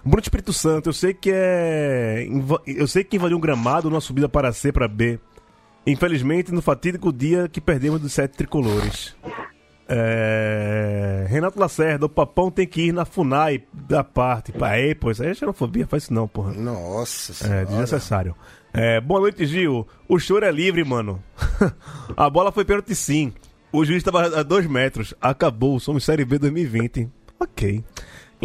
Bruno 0.03 0.21
Espírito 0.21 0.53
Santo, 0.53 0.89
eu 0.89 0.93
sei 0.93 1.13
que 1.13 1.31
é. 1.33 2.27
Eu 2.65 2.87
sei 2.87 3.03
que 3.03 3.15
invadiu 3.17 3.37
um 3.37 3.41
gramado 3.41 3.89
numa 3.89 4.01
subida 4.01 4.29
para 4.29 4.51
C 4.53 4.71
para 4.71 4.87
B. 4.87 5.19
Infelizmente, 5.87 6.51
no 6.51 6.61
fatídico 6.61 7.13
dia 7.13 7.47
que 7.47 7.61
perdemos 7.61 7.99
dos 8.01 8.11
sete 8.13 8.35
tricolores. 8.37 9.15
É... 9.87 11.25
Renato 11.29 11.59
Lacerda, 11.59 12.05
o 12.05 12.09
papão 12.09 12.49
tem 12.49 12.65
que 12.67 12.87
ir 12.87 12.91
na 12.91 13.05
FUNAI 13.05 13.63
da 13.71 14.03
parte. 14.03 14.51
Aí, 14.61 14.95
pô, 14.95 15.11
isso 15.11 15.21
aí 15.23 15.29
é 15.29 15.33
xenofobia, 15.33 15.85
faz 15.87 16.03
isso 16.03 16.13
não, 16.13 16.27
porra. 16.27 16.53
Nossa 16.53 17.31
É, 17.31 17.35
senhora. 17.35 17.65
desnecessário. 17.65 18.35
É, 18.73 18.99
boa 18.99 19.19
noite, 19.21 19.45
Gil. 19.45 19.87
O 20.09 20.19
choro 20.19 20.43
é 20.45 20.51
livre, 20.51 20.83
mano. 20.83 21.21
a 22.17 22.29
bola 22.29 22.51
foi 22.51 22.65
pênalti 22.65 22.93
sim. 22.95 23.31
O 23.71 23.85
juiz 23.85 23.97
estava 23.97 24.39
a 24.39 24.43
dois 24.43 24.65
metros. 24.67 25.13
Acabou. 25.21 25.79
Somos 25.79 26.03
Série 26.03 26.25
B 26.25 26.37
2020. 26.39 27.09
Ok. 27.39 27.83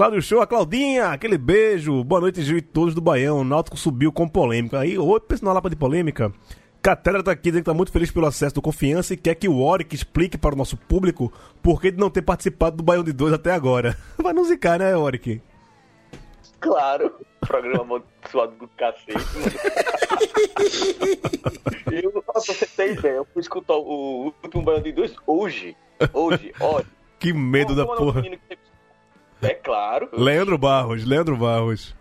Cláudio 0.00 0.22
Show, 0.22 0.40
a 0.40 0.46
Claudinha, 0.46 1.08
aquele 1.08 1.36
beijo. 1.36 2.02
Boa 2.02 2.22
noite, 2.22 2.40
Gil 2.40 2.56
e 2.56 2.62
todos 2.62 2.94
do 2.94 3.02
Baião. 3.02 3.40
O 3.40 3.44
Náutico 3.44 3.76
subiu 3.76 4.10
com 4.10 4.26
polêmica. 4.26 4.78
Aí, 4.78 4.96
oi, 4.96 5.20
pensa 5.20 5.44
na 5.44 5.52
lapa 5.52 5.68
de 5.68 5.76
polêmica. 5.76 6.32
Catedra 6.80 7.22
tá 7.22 7.32
aqui 7.32 7.50
dizendo 7.50 7.64
que 7.64 7.70
tá 7.70 7.74
muito 7.74 7.92
feliz 7.92 8.10
pelo 8.10 8.24
acesso 8.24 8.54
do 8.54 8.62
Confiança 8.62 9.12
e 9.12 9.16
quer 9.18 9.34
que 9.34 9.46
o 9.46 9.60
Oric 9.60 9.94
explique 9.94 10.38
para 10.38 10.54
o 10.54 10.56
nosso 10.56 10.74
público 10.74 11.30
por 11.62 11.82
que 11.82 11.90
de 11.90 11.98
não 11.98 12.08
ter 12.08 12.22
participado 12.22 12.78
do 12.78 12.82
Baião 12.82 13.04
de 13.04 13.12
Dois 13.12 13.34
até 13.34 13.52
agora. 13.52 13.94
Vai 14.16 14.32
não 14.32 14.42
zicar, 14.42 14.78
né, 14.78 14.96
Oric? 14.96 15.42
Claro. 16.60 17.12
Programa 17.40 17.82
amaldiçoado 17.82 18.56
do 18.56 18.68
cacete, 18.68 19.12
eu, 21.92 22.22
pra 22.22 22.40
você 22.40 22.66
ter 22.66 22.92
ideia, 22.92 23.16
eu 23.16 23.26
fui 23.34 23.42
escutar 23.42 23.74
o 23.74 24.32
último 24.42 24.62
banho 24.62 24.82
de 24.82 24.92
dois 24.92 25.14
hoje. 25.26 25.76
Hoje, 26.14 26.54
olha. 26.58 26.86
Que 27.18 27.34
medo 27.34 27.74
da 27.74 27.84
como 27.84 27.96
do 27.96 28.04
porra. 28.06 28.22
menino 28.22 28.40
que 28.48 28.56
É 29.42 29.54
claro. 29.54 30.08
Leandro 30.12 30.58
Barros, 30.58 31.04
Leandro 31.04 31.36
Barros. 31.36 31.94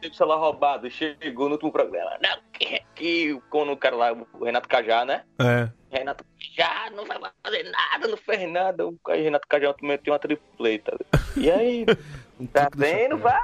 Teve 0.00 0.14
o 0.14 0.16
celular 0.16 0.38
roubado, 0.38 0.90
chegou 0.90 1.46
no 1.46 1.52
último 1.54 1.70
programa. 1.70 2.10
Não, 2.20 2.36
que, 2.52 2.82
que 2.92 3.40
quando 3.48 3.70
o 3.70 3.76
cara 3.76 3.94
lá, 3.94 4.12
o 4.12 4.44
Renato 4.44 4.68
Cajá, 4.68 5.04
né? 5.04 5.22
É. 5.38 5.68
Renato 5.96 6.24
Cajá 6.56 6.90
não 6.90 7.06
vai 7.06 7.18
fazer 7.44 7.62
nada, 7.70 8.08
não 8.08 8.16
fez 8.16 8.50
nada. 8.50 8.84
O 8.88 8.98
cara- 8.98 9.20
Renato 9.20 9.46
Cajá 9.46 9.72
meteu 9.80 10.12
uma 10.12 10.18
tripleta. 10.18 10.98
E 11.36 11.48
aí, 11.48 11.86
tá 12.52 12.68
vendo? 12.74 13.16
Vai 13.18 13.40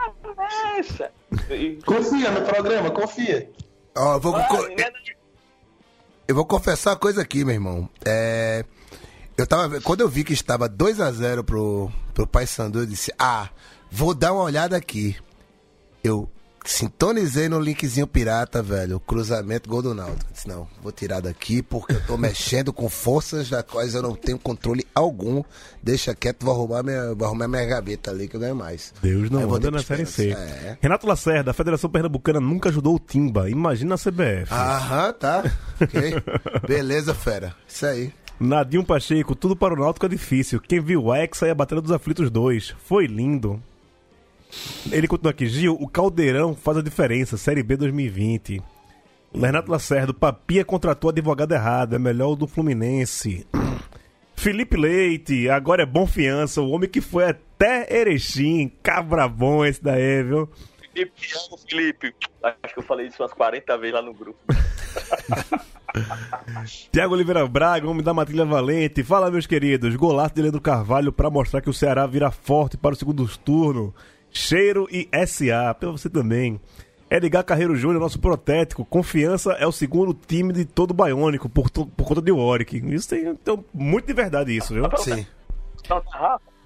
nessa. 0.76 1.12
E- 1.49 1.78
Confia 1.86 2.28
no 2.32 2.43
programa, 2.45 2.91
confia. 2.91 3.49
Ó, 3.97 4.14
eu 4.14 4.20
vou, 4.20 4.34
Ah, 4.34 4.45
co- 4.49 4.66
né? 4.68 4.91
eu 6.26 6.34
vou 6.34 6.45
confessar 6.45 6.91
uma 6.91 6.97
coisa 6.99 7.22
aqui, 7.22 7.45
meu 7.45 7.55
irmão. 7.55 7.89
É, 8.05 8.64
eu 9.39 9.47
tava, 9.47 9.80
quando 9.80 10.01
eu 10.01 10.09
vi 10.09 10.24
que 10.24 10.32
estava 10.32 10.68
2 10.68 11.01
a 11.01 11.12
0 11.12 11.45
pro, 11.45 11.89
pro 12.12 12.26
Paysandu, 12.26 12.80
eu 12.80 12.86
disse: 12.86 13.12
Ah, 13.16 13.49
vou 13.89 14.12
dar 14.12 14.32
uma 14.32 14.43
olhada 14.43 14.76
aqui. 14.76 15.16
Eu 16.03 16.28
sintonizei 16.64 17.49
no 17.49 17.61
linkzinho 17.61 18.07
pirata, 18.09 18.61
velho. 18.61 18.99
Cruzamento 18.99 19.70
gol 19.70 19.80
do 19.80 19.95
Náutico. 19.95 20.26
Eu 20.28 20.32
disse: 20.32 20.49
Não, 20.49 20.66
vou 20.82 20.91
tirar 20.91 21.20
daqui 21.20 21.62
porque 21.62 21.93
eu 21.93 22.05
tô 22.05 22.16
mexendo 22.18 22.72
com 22.72 22.89
forças 22.89 23.49
das 23.49 23.62
quais 23.62 23.95
eu 23.95 24.03
não 24.03 24.16
tenho 24.16 24.41
controle 24.41 24.84
algum. 24.93 25.45
Deixa 25.80 26.16
quieto, 26.16 26.45
vou 26.45 26.53
arrumar 26.53 26.82
minha, 26.82 27.14
vou 27.14 27.24
arrumar 27.24 27.47
minha 27.47 27.64
gaveta 27.64 28.11
ali 28.11 28.26
que 28.26 28.34
eu 28.34 28.41
ganho 28.41 28.57
mais. 28.57 28.93
Deus 29.01 29.30
não 29.30 29.39
Aí 29.39 29.45
eu 29.45 29.49
vou 29.49 29.59
anda 29.59 29.68
ter 29.68 29.76
na 29.76 29.82
Série 29.84 30.05
C. 30.05 30.30
É. 30.32 30.76
Renato 30.80 31.07
Lacerda, 31.07 31.53
a 31.53 31.55
Federação 31.55 31.89
Pernambucana 31.89 32.41
nunca 32.41 32.70
ajudou 32.70 32.97
o 32.97 32.99
Timba. 32.99 33.49
Imagina 33.49 33.95
a 33.95 33.99
CBF. 33.99 34.53
Aham, 34.53 35.12
tá. 35.12 35.45
Ok. 35.80 36.14
Beleza, 36.66 37.14
fera. 37.14 37.55
Isso 37.68 37.86
aí. 37.86 38.12
Nadinho 38.41 38.84
Pacheco, 38.84 39.34
tudo 39.34 39.57
para 39.57 39.74
o 39.74 39.76
Náutico 39.76 40.07
é 40.07 40.09
difícil. 40.09 40.61
Quem 40.61 40.80
viu 40.80 41.05
o 41.05 41.14
Hexa 41.14 41.49
e 41.49 41.51
a 41.51 41.55
Batalha 41.55 41.80
dos 41.80 41.91
Aflitos 41.91 42.30
2. 42.30 42.70
Foi 42.84 43.07
lindo. 43.07 43.61
Ele 44.91 45.09
continua 45.09 45.32
aqui. 45.32 45.47
Gil, 45.47 45.76
o 45.78 45.89
Caldeirão 45.89 46.55
faz 46.55 46.78
a 46.78 46.82
diferença. 46.82 47.36
Série 47.36 47.62
B 47.62 47.76
2020. 47.76 48.62
Renato 49.34 49.70
Lacerda, 49.70 50.14
Papia 50.14 50.64
contratou 50.64 51.11
advogado 51.11 51.53
errado. 51.53 51.97
É 51.97 51.99
melhor 51.99 52.30
o 52.30 52.36
do 52.36 52.47
Fluminense. 52.47 53.47
Felipe 54.39 54.76
Leite, 54.76 55.51
agora 55.51 55.82
é 55.82 55.86
bom 55.86 56.07
fiança, 56.07 56.62
o 56.62 56.70
homem 56.70 56.89
que 56.89 57.01
foi 57.01 57.24
até 57.24 57.93
Erechim, 57.93 58.70
cabra 58.84 59.26
bom 59.26 59.64
esse 59.64 59.82
daí, 59.82 60.22
viu? 60.22 60.49
Felipe, 60.95 61.12
Felipe. 61.68 62.14
Acho 62.41 62.72
que 62.72 62.78
eu 62.78 62.84
falei 62.84 63.09
isso 63.09 63.20
umas 63.20 63.32
40 63.32 63.76
vezes 63.78 63.95
lá 63.95 64.01
no 64.01 64.14
grupo. 64.14 64.39
Tiago 66.92 67.14
Oliveira 67.14 67.46
Braga, 67.46 67.88
homem 67.88 68.03
da 68.03 68.14
Matilha 68.14 68.44
Valente. 68.44 69.03
Fala, 69.03 69.30
meus 69.30 69.46
queridos. 69.46 69.94
Golaço 69.96 70.34
de 70.34 70.42
Leandro 70.42 70.61
Carvalho 70.61 71.12
pra 71.12 71.30
mostrar 71.30 71.61
que 71.61 71.70
o 71.70 71.74
Ceará 71.74 72.07
vira 72.07 72.30
forte 72.30 72.76
para 72.76 72.94
o 72.94 72.96
segundo 72.96 73.26
turno. 73.38 73.94
Cheiro 74.30 74.86
e 74.90 75.09
SA. 75.26 75.74
Pra 75.78 75.90
você 75.90 76.09
também. 76.09 76.61
Edgar 77.11 77.42
Carreiro 77.44 77.74
Júnior, 77.74 78.01
nosso 78.01 78.18
protético. 78.18 78.84
Confiança 78.84 79.53
é 79.53 79.66
o 79.66 79.72
segundo 79.72 80.12
time 80.12 80.53
de 80.53 80.64
todo 80.64 80.90
o 80.90 80.94
Baiônico 80.94 81.49
por, 81.49 81.70
por 81.70 82.07
conta 82.07 82.20
de 82.20 82.30
Warwick. 82.30 82.76
Isso 82.94 83.09
tem, 83.09 83.34
tem 83.34 83.64
muito 83.72 84.07
de 84.07 84.12
verdade, 84.12 84.55
isso, 84.55 84.74
viu? 84.74 84.84
Sim. 84.99 85.26
Tá 85.86 86.03
rápido. 86.11 86.57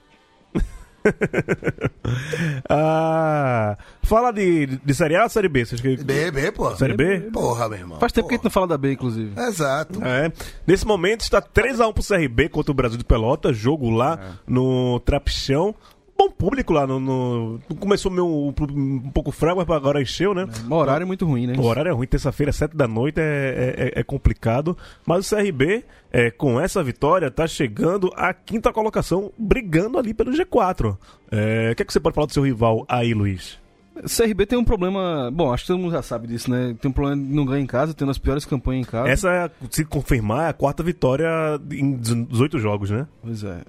ah, 2.68 3.76
fala 4.02 4.32
de, 4.32 4.66
de 4.66 4.94
Série 4.94 5.16
A 5.16 5.24
ou 5.24 5.28
Série 5.28 5.48
B? 5.48 5.64
Vocês 5.64 5.80
que... 5.80 5.96
B, 5.96 6.30
B, 6.30 6.52
pô. 6.52 6.74
Série 6.76 6.96
B? 6.96 7.20
Porra, 7.32 7.68
meu 7.68 7.78
irmão. 7.78 7.98
Faz 7.98 8.12
tempo 8.12 8.28
que 8.28 8.34
a 8.34 8.36
gente 8.36 8.44
não 8.44 8.50
fala 8.50 8.66
da 8.66 8.78
B, 8.78 8.92
inclusive. 8.92 9.32
Exato. 9.40 10.04
É. 10.04 10.32
Nesse 10.66 10.86
momento 10.86 11.22
está 11.22 11.40
3x1 11.40 11.92
pro 11.92 12.02
CRB 12.02 12.48
contra 12.48 12.72
o 12.72 12.74
Brasil 12.74 12.98
de 12.98 13.04
Pelotas, 13.04 13.56
jogo 13.56 13.90
lá 13.90 14.38
no 14.46 15.00
Trapichão. 15.00 15.74
Bom 16.16 16.30
público 16.30 16.72
lá 16.72 16.86
no. 16.86 17.00
no- 17.00 17.60
Começou 17.80 18.10
meio 18.10 18.26
um, 18.26 19.10
pouco 19.12 19.32
fraco, 19.32 19.56
mas 19.66 19.76
agora 19.76 20.00
encheu, 20.00 20.34
né? 20.34 20.46
O 20.70 20.74
horário 20.74 21.02
é 21.04 21.06
muito 21.06 21.26
ruim, 21.26 21.46
né? 21.46 21.54
O 21.58 21.62
horário 21.64 21.88
é 21.88 21.92
ruim, 21.92 22.06
terça-feira, 22.06 22.52
7 22.52 22.76
da 22.76 22.86
noite, 22.86 23.18
é, 23.20 23.92
é- 23.96 24.00
é 24.00 24.02
complicado. 24.04 24.76
Mas 25.06 25.26
o 25.26 25.36
CRB, 25.36 25.84
é, 26.12 26.30
com 26.30 26.60
essa 26.60 26.82
vitória, 26.82 27.30
tá 27.30 27.46
chegando 27.46 28.12
à 28.14 28.32
quinta 28.32 28.72
colocação, 28.72 29.32
brigando 29.36 29.98
ali 29.98 30.14
pelo 30.14 30.32
G4. 30.32 30.96
É, 31.30 31.70
o 31.72 31.76
que, 31.76 31.82
é 31.82 31.84
que 31.86 31.92
você 31.92 31.98
pode 32.00 32.14
falar 32.14 32.26
do 32.26 32.32
seu 32.32 32.44
rival 32.44 32.84
aí, 32.88 33.14
Luiz? 33.14 33.58
CRB 33.94 34.46
tem 34.46 34.58
um 34.58 34.64
problema. 34.64 35.30
Bom, 35.32 35.52
acho 35.52 35.64
que 35.64 35.68
todo 35.68 35.78
mundo 35.78 35.92
já 35.92 36.02
sabe 36.02 36.26
disso, 36.26 36.50
né? 36.50 36.74
Tem 36.80 36.90
um 36.90 36.94
problema 36.94 37.22
de 37.22 37.32
não 37.34 37.44
ganhar 37.44 37.60
em 37.60 37.66
casa, 37.66 37.92
tendo 37.92 38.10
as 38.10 38.18
piores 38.18 38.44
campanhas 38.44 38.86
em 38.86 38.90
casa. 38.90 39.08
Essa, 39.08 39.30
é, 39.30 39.50
se 39.70 39.84
confirmar, 39.84 40.46
é 40.46 40.48
a 40.48 40.52
quarta 40.52 40.82
vitória 40.82 41.28
em 41.70 41.94
18 41.96 42.58
jogos, 42.58 42.90
né? 42.90 43.06
Pois 43.22 43.44
é. 43.44 43.60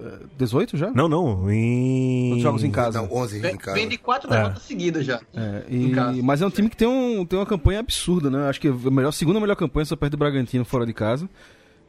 é, 0.00 0.04
é, 0.06 0.12
18 0.36 0.76
já? 0.76 0.90
Não, 0.90 1.08
não. 1.08 1.50
Em. 1.50 2.30
Quantos 2.30 2.42
jogos 2.42 2.64
em 2.64 2.70
casa? 2.70 3.00
Não, 3.00 3.12
11 3.12 3.38
Vem, 3.38 3.54
em 3.54 3.56
casa. 3.56 3.76
vem 3.76 3.88
de 3.88 3.96
quatro 3.98 4.32
É. 4.32 4.36
derrotas 4.36 4.62
seguidas 4.64 5.06
já. 5.06 5.20
É, 5.34 5.64
e- 5.68 6.22
mas 6.22 6.42
é 6.42 6.46
um 6.46 6.50
time 6.50 6.68
que 6.68 6.76
tem, 6.76 6.88
um, 6.88 7.24
tem 7.24 7.38
uma 7.38 7.46
campanha 7.46 7.80
absurda, 7.80 8.28
né? 8.30 8.48
Acho 8.48 8.60
que 8.60 8.68
é 8.68 8.70
a 8.70 8.90
melhor, 8.90 9.12
segunda 9.12 9.38
melhor 9.40 9.56
campanha 9.56 9.84
só 9.84 9.94
perto 9.96 10.12
do 10.12 10.18
Bragantino 10.18 10.64
fora 10.64 10.84
de 10.84 10.92
casa. 10.92 11.28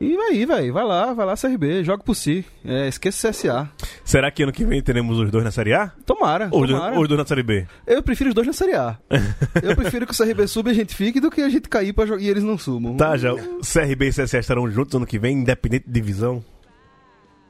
E 0.02 0.16
vai 0.16 0.28
aí, 0.30 0.45
velho. 0.45 0.72
Vai 0.74 0.86
lá, 0.86 1.14
vai 1.14 1.26
lá, 1.26 1.36
CRB, 1.36 1.84
joga 1.84 2.02
por 2.04 2.16
si. 2.16 2.45
É, 2.64 2.88
esqueça 2.88 3.28
o 3.28 3.32
CSA. 3.32 3.70
Será 4.06 4.32
que 4.32 4.43
ano 4.43 4.52
que 4.54 4.64
vem 4.64 4.82
teremos 4.82 5.20
os 5.20 5.30
dois 5.30 5.43
na 5.43 5.52
Série 5.52 5.74
A? 5.74 5.88
Tomara, 6.06 6.47
Ou 6.52 6.62
os 6.62 6.68
dois- 6.70 6.80
tomara. 6.80 6.95
ou 6.95 7.02
os 7.02 7.08
dois 7.10 7.20
na 7.20 7.26
Série 7.28 7.43
B? 7.43 7.68
Eu 7.86 8.02
prefiro 8.02 8.30
os 8.30 8.34
dois 8.36 8.47
na 8.47 8.54
Série 8.54 8.76
A. 8.76 8.97
Eu 9.62 9.76
prefiro 9.76 10.08
que 10.08 10.14
o 10.14 10.16
CRB 10.18 10.47
suba 10.47 10.70
e 10.70 10.72
a 10.72 10.76
gente 10.76 10.95
fique 10.95 11.20
do 11.20 11.30
que 11.30 11.41
a 11.41 11.50
gente 11.50 11.68
cair 11.68 11.91
pra 11.91 12.06
e 12.18 12.30
eles 12.30 12.43
não 12.43 12.58
subam. 12.58 12.95
Tá, 12.95 13.18
já. 13.18 13.34
o 13.34 13.60
CRB 13.62 14.08
e 14.08 14.14
CSA 14.14 14.39
estarão 14.39 14.72
juntos 14.72 14.95
ano 14.95 15.06
que 15.06 15.20
vem, 15.20 15.39
independente 15.39 15.86
de 15.86 15.91
divisão? 15.91 16.41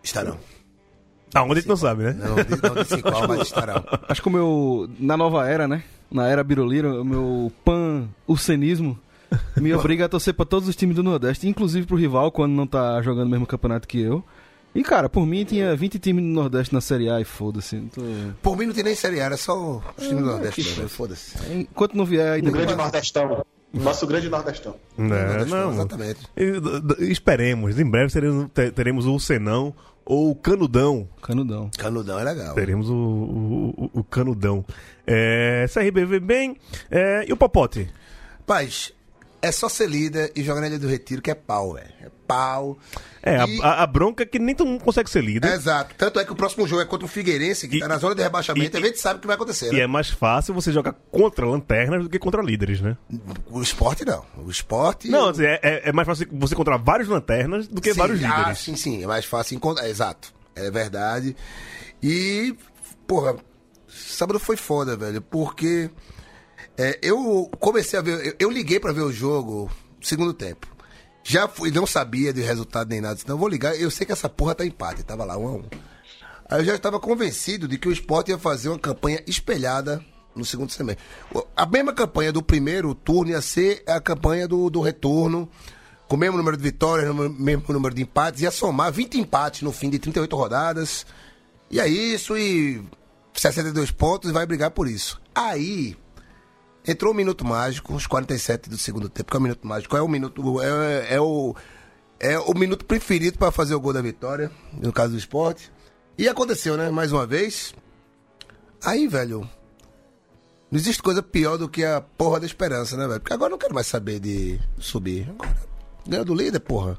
Estarão. 0.04 0.38
Aonde 1.36 1.52
a 1.54 1.56
gente 1.58 1.68
não 1.70 1.78
sabe, 1.78 2.02
né? 2.04 2.14
Não, 2.14 2.36
não 2.36 2.82
disse 2.84 3.00
qual, 3.04 3.28
mas 3.28 3.41
estarão. 3.41 3.84
Acho 4.08 4.22
que 4.24 4.28
o 4.28 4.32
meu. 4.32 4.89
Na 5.00 5.16
nova 5.16 5.47
era, 5.47 5.68
né? 5.68 5.84
Na 6.10 6.28
era 6.28 6.43
Birolira, 6.43 6.89
o 7.00 7.06
meu 7.06 7.52
pan-urcenismo 7.64 8.97
me 9.57 9.73
obriga 9.73 10.05
a 10.05 10.09
torcer 10.09 10.34
pra 10.34 10.45
todos 10.45 10.67
os 10.67 10.75
times 10.75 10.95
do 10.95 11.03
Nordeste, 11.03 11.47
inclusive 11.47 11.86
pro 11.86 11.95
rival 11.97 12.32
quando 12.32 12.53
não 12.53 12.65
tá 12.67 13.01
jogando 13.01 13.27
o 13.27 13.30
mesmo 13.32 13.45
campeonato 13.45 13.88
que 13.88 13.99
eu. 14.01 14.23
E, 14.73 14.84
cara, 14.84 15.09
por 15.09 15.25
mim 15.25 15.43
tinha 15.43 15.75
20 15.75 15.97
times 15.97 16.23
do 16.23 16.30
Nordeste 16.30 16.73
na 16.73 16.80
Série 16.82 17.09
A 17.09 17.19
e 17.19 17.25
foda-se. 17.25 17.77
tô- 17.93 18.01
Por 18.41 18.55
mim 18.55 18.67
não 18.67 18.73
tem 18.73 18.84
nem 18.84 18.93
Série 18.95 19.19
A, 19.19 19.25
era 19.25 19.38
só 19.38 19.82
os 19.97 20.07
times 20.07 20.23
do 20.23 20.30
Nordeste. 20.30 20.61
mesmo, 20.63 20.88
Foda-se. 20.89 21.36
Enquanto 21.51 21.95
não 21.95 22.05
vier 22.05 22.34
aí 22.34 22.41
O 22.41 22.51
grande 22.51 22.75
Nordestão. 22.75 23.43
Nosso 23.73 24.05
grande 24.07 24.30
Nordestão. 24.30 24.75
Não, 24.97 25.07
Nordeste, 25.07 25.49
não. 25.51 25.73
Exatamente. 25.73 26.19
E, 26.38 27.11
Esperemos. 27.11 27.80
Em 27.80 27.86
breve 27.86 28.11
teremos, 28.13 28.47
te- 28.53 28.71
teremos 28.71 29.05
o 29.07 29.19
Senão 29.19 29.73
ou 30.05 30.32
o 30.32 30.36
Canudão. 30.36 31.07
Canudão. 31.21 31.69
Canudão 31.77 32.19
é 32.19 32.23
legal. 32.23 32.53
Teremos 32.55 32.89
o, 32.89 32.93
o, 32.95 33.73
o- 33.95 33.99
o 33.99 34.03
Canudão. 34.03 34.63
É, 35.05 35.65
CRB 35.71 36.05
vem 36.05 36.19
bem. 36.19 36.57
É, 36.91 37.25
e 37.27 37.34
o 37.34 37.38
Popote? 37.38 37.89
Paz, 38.45 38.91
é 39.41 39.51
só 39.51 39.69
ser 39.69 39.87
líder 39.89 40.31
e 40.35 40.43
jogar 40.43 40.61
na 40.61 40.67
Ilha 40.67 40.79
do 40.79 40.87
Retiro 40.87 41.21
que 41.21 41.31
é 41.31 41.35
pau, 41.35 41.73
velho. 41.73 41.87
É 42.01 42.09
pau. 42.27 42.77
É, 43.23 43.37
a- 43.37 43.47
E- 43.47 43.61
a, 43.61 43.83
a 43.83 43.87
bronca 43.87 44.23
é 44.23 44.25
que 44.25 44.37
nem 44.39 44.53
todo 44.53 44.67
mundo 44.67 44.83
consegue 44.83 45.09
ser 45.09 45.23
líder. 45.23 45.51
Exato. 45.53 45.95
Tanto 45.97 46.19
é 46.19 46.25
que 46.25 46.31
o 46.31 46.35
próximo 46.35 46.67
jogo 46.67 46.81
é 46.81 46.85
contra 46.85 47.05
o 47.05 47.09
Figueirense, 47.09 47.67
que 47.67 47.77
E- 47.77 47.79
tá 47.79 47.87
na 47.87 47.97
zona 47.97 48.13
de 48.15 48.21
rebaixamento, 48.21 48.77
e- 48.77 48.81
a 48.83 48.85
gente 48.85 48.99
sabe 48.99 49.17
o 49.17 49.21
que 49.21 49.27
vai 49.27 49.35
acontecer, 49.35 49.69
E 49.73 49.77
né? 49.77 49.79
é 49.81 49.87
mais 49.87 50.09
fácil 50.09 50.53
você 50.53 50.71
jogar 50.71 50.93
contra 51.11 51.45
lanternas 51.45 52.03
do 52.03 52.09
que 52.09 52.19
contra 52.19 52.41
líderes, 52.41 52.81
né? 52.81 52.97
O 53.49 53.61
esporte 53.61 54.05
não. 54.05 54.23
O 54.45 54.49
esporte. 54.49 55.09
Não, 55.09 55.29
assim, 55.29 55.43
é, 55.45 55.59
é- 55.63 55.89
é 55.89 55.91
mais 55.91 56.05
fácil 56.07 56.27
você 56.31 56.53
encontrar 56.53 56.77
vários 56.77 57.07
lanternas 57.09 57.67
do 57.67 57.81
que 57.81 57.93
Sim, 57.93 57.99
vários 57.99 58.23
ah, 58.23 58.37
líderes. 58.37 58.59
sim, 58.59 58.75
sim. 58.75 59.03
É 59.03 59.07
mais 59.07 59.25
fácil 59.25 59.55
encontrar. 59.55 59.87
Exato. 59.89 60.31
É 60.55 60.69
verdade. 60.69 61.35
E, 62.03 62.55
porra, 63.07 63.35
sábado 63.87 64.39
foi 64.39 64.55
foda, 64.57 64.95
velho, 64.95 65.21
porque 65.21 65.89
é, 66.82 66.97
eu 67.01 67.51
comecei 67.59 67.99
a 67.99 68.01
ver. 68.01 68.38
Eu, 68.39 68.49
liguei 68.49 68.80
pra 68.80 68.93
ver 68.93 69.01
o 69.01 69.11
jogo 69.11 69.69
segundo 70.01 70.34
tempo. 70.34 70.65
Já 71.21 71.45
fui, 71.45 71.71
não 71.71 71.86
sabia 71.86 72.32
do 72.32 72.39
resultado 72.39 72.89
nem 72.89 73.01
nada. 73.01 73.15
Disse, 73.15 73.27
Não, 73.27 73.38
vou 73.38 73.49
ligar. 73.49 73.77
Eu 73.77 73.91
sei 73.91 74.05
que 74.05 74.13
essa 74.13 74.30
porra 74.30 74.55
tá 74.55 74.65
empate. 74.65 75.03
Tava 75.03 75.25
lá, 75.25 75.38
um 75.38 75.45
a 75.45 75.51
um. 75.51 75.63
Aí 76.49 76.61
eu 76.61 76.63
já 76.63 76.75
estava 76.75 76.97
convencido 76.97 77.67
de 77.67 77.77
que 77.77 77.89
o 77.89 77.91
esporte 77.91 78.32
ia 78.32 78.38
fazer 78.38 78.69
uma 78.69 78.80
campanha 78.80 79.21
espelhada 79.27 80.01
no 80.34 80.45
segundo 80.45 80.71
semestre. 80.71 81.03
A 81.53 81.65
mesma 81.65 81.91
campanha 81.91 82.32
do 82.32 82.41
primeiro 82.41 82.95
turno 82.95 83.32
ia 83.32 83.41
ser 83.41 83.84
a 83.86 83.99
campanha 83.99 84.47
do, 84.47 84.69
do 84.69 84.80
retorno, 84.80 85.49
com 86.07 86.15
o 86.15 86.19
mesmo 86.19 86.38
número 86.38 86.55
de 86.55 86.63
vitórias, 86.63 87.13
mesmo 87.13 87.65
número 87.67 87.93
de 87.93 88.03
empates, 88.03 88.41
ia 88.41 88.51
somar 88.51 88.89
20 88.89 89.19
empates 89.19 89.63
no 89.63 89.73
fim 89.73 89.89
de 89.89 89.99
38 89.99 90.34
rodadas. 90.34 91.05
E 91.69 91.77
é 91.77 91.88
isso, 91.89 92.38
e 92.38 92.82
62 93.34 93.91
pontos, 93.91 94.32
vai 94.32 94.45
brigar 94.45 94.71
por 94.71 94.88
isso. 94.88 95.21
Aí, 95.36 95.97
entrou 96.91 97.13
o 97.13 97.15
minuto 97.15 97.45
mágico, 97.45 97.93
os 97.93 98.07
47 98.07 98.69
do 98.69 98.77
segundo 98.77 99.09
tempo, 99.09 99.29
que 99.31 99.37
é 99.37 99.39
o 99.39 99.43
minuto 99.43 99.67
mágico. 99.67 99.95
É 99.97 100.01
o 100.01 100.07
minuto. 100.07 100.61
É, 100.61 101.15
é 101.15 101.21
o. 101.21 101.55
É 102.19 102.37
o 102.37 102.53
minuto 102.53 102.85
preferido 102.85 103.37
para 103.37 103.51
fazer 103.51 103.73
o 103.75 103.79
gol 103.79 103.93
da 103.93 104.01
vitória, 104.01 104.51
no 104.73 104.91
caso 104.91 105.13
do 105.13 105.17
esporte. 105.17 105.71
E 106.17 106.27
aconteceu, 106.27 106.75
né? 106.75 106.89
Mais 106.89 107.13
uma 107.13 107.25
vez. 107.25 107.73
Aí, 108.83 109.07
velho. 109.07 109.49
Não 110.71 110.77
existe 110.77 111.01
coisa 111.01 111.23
pior 111.23 111.57
do 111.57 111.67
que 111.69 111.83
a 111.83 111.99
porra 112.01 112.39
da 112.41 112.45
esperança, 112.45 112.95
né, 112.97 113.07
velho? 113.07 113.19
Porque 113.21 113.33
agora 113.33 113.49
eu 113.49 113.51
não 113.51 113.57
quero 113.57 113.73
mais 113.73 113.87
saber 113.87 114.19
de 114.19 114.59
subir. 114.77 115.27
Agora, 115.29 115.55
ganhou 116.05 116.25
do 116.25 116.35
líder, 116.35 116.59
porra. 116.59 116.97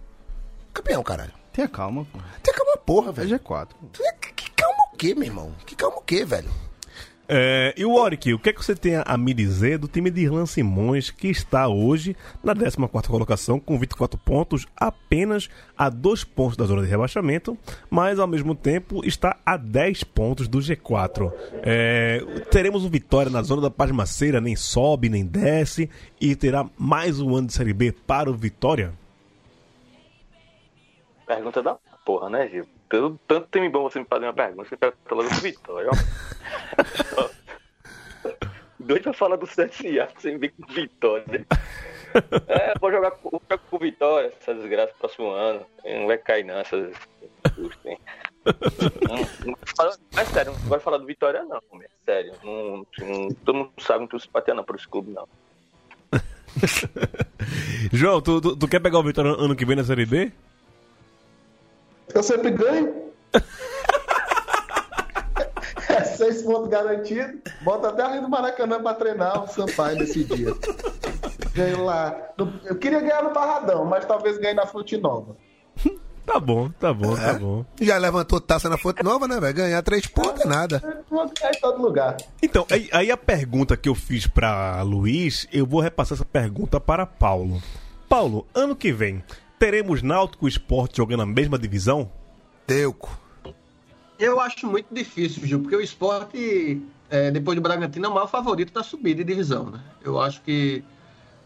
Campeão, 0.72 1.03
caralho. 1.03 1.32
Tenha 1.53 1.68
calma, 1.68 2.05
pô. 2.11 2.18
Tem 2.43 2.55
calma, 2.55 2.76
porra, 2.78 3.11
É 3.11 3.12
velho. 3.12 3.38
G4. 3.38 3.68
pô. 3.68 3.86
Que, 3.93 4.32
que 4.32 4.51
calma 4.53 4.78
o 4.93 4.97
quê, 4.97 5.14
meu 5.14 5.24
irmão? 5.24 5.55
Que 5.66 5.76
calma 5.76 5.99
o 5.99 6.03
quê, 6.03 6.24
velho? 6.24 6.51
É, 7.33 7.72
e 7.76 7.85
o 7.85 7.93
Warwick, 7.93 8.35
o 8.35 8.41
que 8.41 8.49
é 8.49 8.53
que 8.53 8.64
você 8.64 8.74
tem 8.74 8.97
a 8.97 9.16
me 9.16 9.33
dizer 9.33 9.78
do 9.78 9.87
time 9.87 10.11
de 10.11 10.22
Irlan 10.22 10.47
Simões, 10.47 11.11
que 11.11 11.28
está 11.28 11.68
hoje 11.68 12.16
na 12.43 12.57
14 12.57 12.76
colocação, 13.09 13.61
com 13.61 13.78
24 13.78 14.18
pontos, 14.18 14.66
apenas 14.76 15.49
a 15.78 15.89
2 15.89 16.24
pontos 16.24 16.57
da 16.57 16.64
zona 16.64 16.83
de 16.83 16.89
rebaixamento, 16.89 17.57
mas 17.89 18.18
ao 18.18 18.26
mesmo 18.26 18.53
tempo 18.53 19.07
está 19.07 19.37
a 19.47 19.57
10 19.57 20.03
pontos 20.03 20.49
do 20.49 20.59
G4. 20.59 21.33
É, 21.62 22.18
teremos 22.51 22.85
um 22.85 22.91
Vitória 22.91 23.31
na 23.31 23.43
zona 23.43 23.62
da 23.62 23.70
pasmaceira, 23.70 24.41
nem 24.41 24.57
sobe, 24.57 25.09
nem 25.09 25.24
desce, 25.24 25.89
e 26.20 26.35
terá 26.35 26.68
mais 26.76 27.20
um 27.20 27.37
ano 27.37 27.47
de 27.47 27.53
Série 27.53 27.72
B 27.72 27.93
para 27.93 28.28
o 28.28 28.35
Vitória? 28.35 28.93
Pergunta 31.28 31.62
da 31.62 31.76
porra, 32.05 32.28
né, 32.28 32.49
Gil? 32.49 32.66
Tanto, 32.91 33.18
tanto 33.26 33.49
time 33.53 33.68
bom 33.70 33.84
você 33.88 34.01
me 34.01 34.05
fazer 34.05 34.26
uma 34.26 34.32
pergunta, 34.34 34.68
você 34.68 34.76
pergunta 34.76 35.14
logo 35.14 35.28
do 35.28 35.34
Vitória, 35.36 35.91
ó. 35.91 37.30
Doido 38.80 39.03
pra 39.05 39.12
falar 39.12 39.36
do 39.36 39.47
CSA, 39.47 40.09
você 40.18 40.32
me 40.32 40.38
vem 40.38 40.51
com 40.51 40.66
Vitória. 40.72 41.47
É, 42.49 42.74
vou 42.80 42.91
jogar 42.91 43.12
com, 43.12 43.30
vou 43.30 43.41
jogar 43.49 43.59
com 43.59 43.78
Vitória, 43.78 44.32
essa 44.41 44.53
desgraça, 44.55 44.93
próximo 44.99 45.30
ano. 45.30 45.64
Não 45.84 46.07
vai 46.09 46.18
cair 46.18 46.45
não, 46.45 46.57
essas? 46.59 46.93
Não- 49.07 49.47
não 49.47 49.57
fala- 49.76 49.97
Mas 50.12 50.28
sério, 50.28 50.53
não 50.53 50.59
vai 50.68 50.80
falar 50.80 50.99
do 50.99 51.07
Vitória 51.07 51.45
não, 51.45 51.61
meu. 51.72 51.88
sério. 52.05 52.32
Não, 52.43 52.84
não- 52.99 53.28
todo 53.45 53.55
mundo 53.55 53.72
sabe 53.78 54.09
que 54.09 54.18
se 54.18 54.28
bater 54.30 54.55
não 54.55 54.64
por 54.64 54.74
esse 54.76 54.88
clube, 54.88 55.12
não. 55.12 55.28
João, 57.93 58.20
tu, 58.20 58.41
tu- 58.41 58.57
tu 58.57 58.66
quer 58.66 58.80
pegar 58.80 58.99
o 58.99 59.05
Vitória 59.05 59.30
ano 59.30 59.55
que 59.55 59.64
vem 59.64 59.76
na 59.76 59.84
Série 59.84 60.07
B? 60.07 60.32
Eu 62.15 62.23
sempre 62.23 62.51
ganho. 62.51 63.11
É 65.89 66.05
seis 66.05 66.43
pontos 66.43 66.69
garantidos. 66.69 67.41
Bota 67.63 67.89
até 67.89 68.03
a 68.03 68.21
do 68.21 68.29
Maracanã 68.29 68.81
pra 68.81 68.95
treinar 68.95 69.43
o 69.43 69.49
Sampaio 69.49 69.99
nesse 69.99 70.23
dia. 70.25 70.55
Ganho 71.53 71.85
lá. 71.85 72.17
Eu 72.65 72.77
queria 72.77 73.01
ganhar 73.01 73.23
no 73.25 73.33
Barradão, 73.33 73.85
mas 73.85 74.05
talvez 74.05 74.39
ganhe 74.39 74.55
na 74.55 74.67
Fonte 74.67 74.97
Nova. 74.97 75.37
Tá 76.25 76.39
bom, 76.39 76.71
tá 76.79 76.95
bom, 76.95 77.17
tá 77.17 77.31
É. 77.31 77.35
bom. 77.39 77.65
Já 77.81 77.99
levantou 77.99 78.41
taça 78.41 78.69
na 78.69 78.79
Fonte 78.79 79.03
Nova, 79.03 79.27
né, 79.27 79.41
velho? 79.41 79.55
Ganhar 79.55 79.83
três 79.83 80.07
pontos 80.07 80.45
é 80.45 80.49
nada. 80.49 81.03
Em 81.11 81.61
todo 81.61 81.83
lugar. 81.83 82.17
Então, 82.41 82.65
aí, 82.71 82.89
aí 82.93 83.11
a 83.11 83.17
pergunta 83.17 83.77
que 83.77 83.89
eu 83.89 83.95
fiz 83.97 84.29
pra 84.29 84.81
Luiz, 84.83 85.49
eu 85.53 85.67
vou 85.67 85.81
repassar 85.81 86.15
essa 86.17 86.25
pergunta 86.25 86.79
para 86.79 87.05
Paulo. 87.05 87.61
Paulo, 88.09 88.47
ano 88.55 88.77
que 88.77 88.93
vem, 88.93 89.25
teremos 89.61 90.01
Náutico 90.01 90.49
e 90.49 90.51
Sport 90.51 90.97
jogando 90.97 91.21
a 91.21 91.27
mesma 91.27 91.59
divisão? 91.59 92.11
Teuco. 92.67 93.21
Eu 94.19 94.41
acho 94.41 94.67
muito 94.67 94.93
difícil, 94.93 95.47
Gil, 95.47 95.61
porque 95.61 95.77
o 95.77 95.83
esporte, 95.83 96.83
é, 97.11 97.31
depois 97.31 97.57
do 97.57 97.61
Bragantino, 97.61 98.07
é 98.07 98.09
o 98.09 98.15
maior 98.15 98.27
favorito 98.27 98.73
da 98.73 98.83
subida 98.83 99.23
de 99.23 99.25
divisão. 99.25 99.67
Né? 99.67 99.81
Eu 100.03 100.19
acho 100.19 100.41
que 100.41 100.83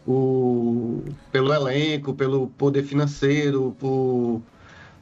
o, 0.06 1.02
pelo 1.32 1.52
elenco, 1.52 2.14
pelo 2.14 2.46
poder 2.50 2.84
financeiro, 2.84 3.74
por, 3.80 4.40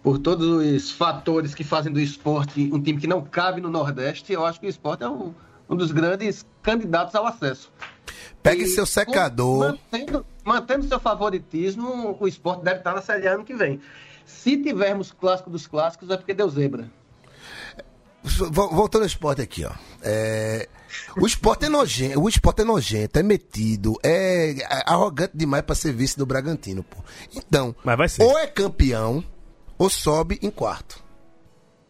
por 0.02 0.18
todos 0.18 0.46
os 0.46 0.90
fatores 0.90 1.54
que 1.54 1.64
fazem 1.64 1.92
do 1.92 2.00
esporte 2.00 2.70
um 2.72 2.80
time 2.80 2.98
que 2.98 3.06
não 3.06 3.20
cabe 3.20 3.60
no 3.60 3.68
Nordeste, 3.68 4.32
eu 4.32 4.42
acho 4.42 4.58
que 4.58 4.66
o 4.66 4.70
esporte 4.70 5.02
é 5.02 5.08
um, 5.08 5.34
um 5.68 5.76
dos 5.76 5.92
grandes 5.92 6.46
candidatos 6.62 7.14
ao 7.14 7.26
acesso. 7.26 7.70
Pegue 8.42 8.64
E 8.64 8.66
seu 8.68 8.84
secador. 8.86 9.78
Mantendo, 9.90 10.26
mantendo 10.44 10.88
seu 10.88 10.98
favoritismo, 11.00 12.16
o 12.20 12.26
esporte 12.28 12.64
deve 12.64 12.78
estar 12.78 12.92
na 12.94 13.00
Série 13.02 13.28
A 13.28 13.34
ano 13.34 13.44
que 13.44 13.54
vem. 13.54 13.80
Se 14.26 14.56
tivermos 14.56 15.12
clássico 15.12 15.50
dos 15.50 15.66
clássicos, 15.66 16.10
é 16.10 16.16
porque 16.16 16.34
deu 16.34 16.48
zebra. 16.48 16.90
Vol- 18.24 18.70
Voltando 18.70 19.02
ao 19.02 19.06
esporte 19.06 19.42
aqui, 19.42 19.64
ó. 19.64 19.72
É, 20.00 20.68
o 21.20 21.26
esporte 21.26 21.64
é 21.64 21.68
nojento, 21.68 22.20
o 22.20 22.28
esporte 22.28 22.62
é 22.62 22.64
nojento, 22.64 23.18
é 23.18 23.22
metido, 23.22 23.94
é 24.02 24.54
arrogante 24.86 25.32
demais 25.36 25.64
pra 25.64 25.74
ser 25.74 25.92
vice 25.92 26.16
do 26.16 26.24
Bragantino, 26.24 26.84
pô. 26.84 26.98
Então, 27.34 27.74
Mas 27.82 27.96
vai 27.98 28.08
ser. 28.08 28.22
ou 28.22 28.38
é 28.38 28.46
campeão, 28.46 29.24
ou 29.76 29.90
sobe 29.90 30.38
em 30.40 30.50
quarto. 30.50 31.01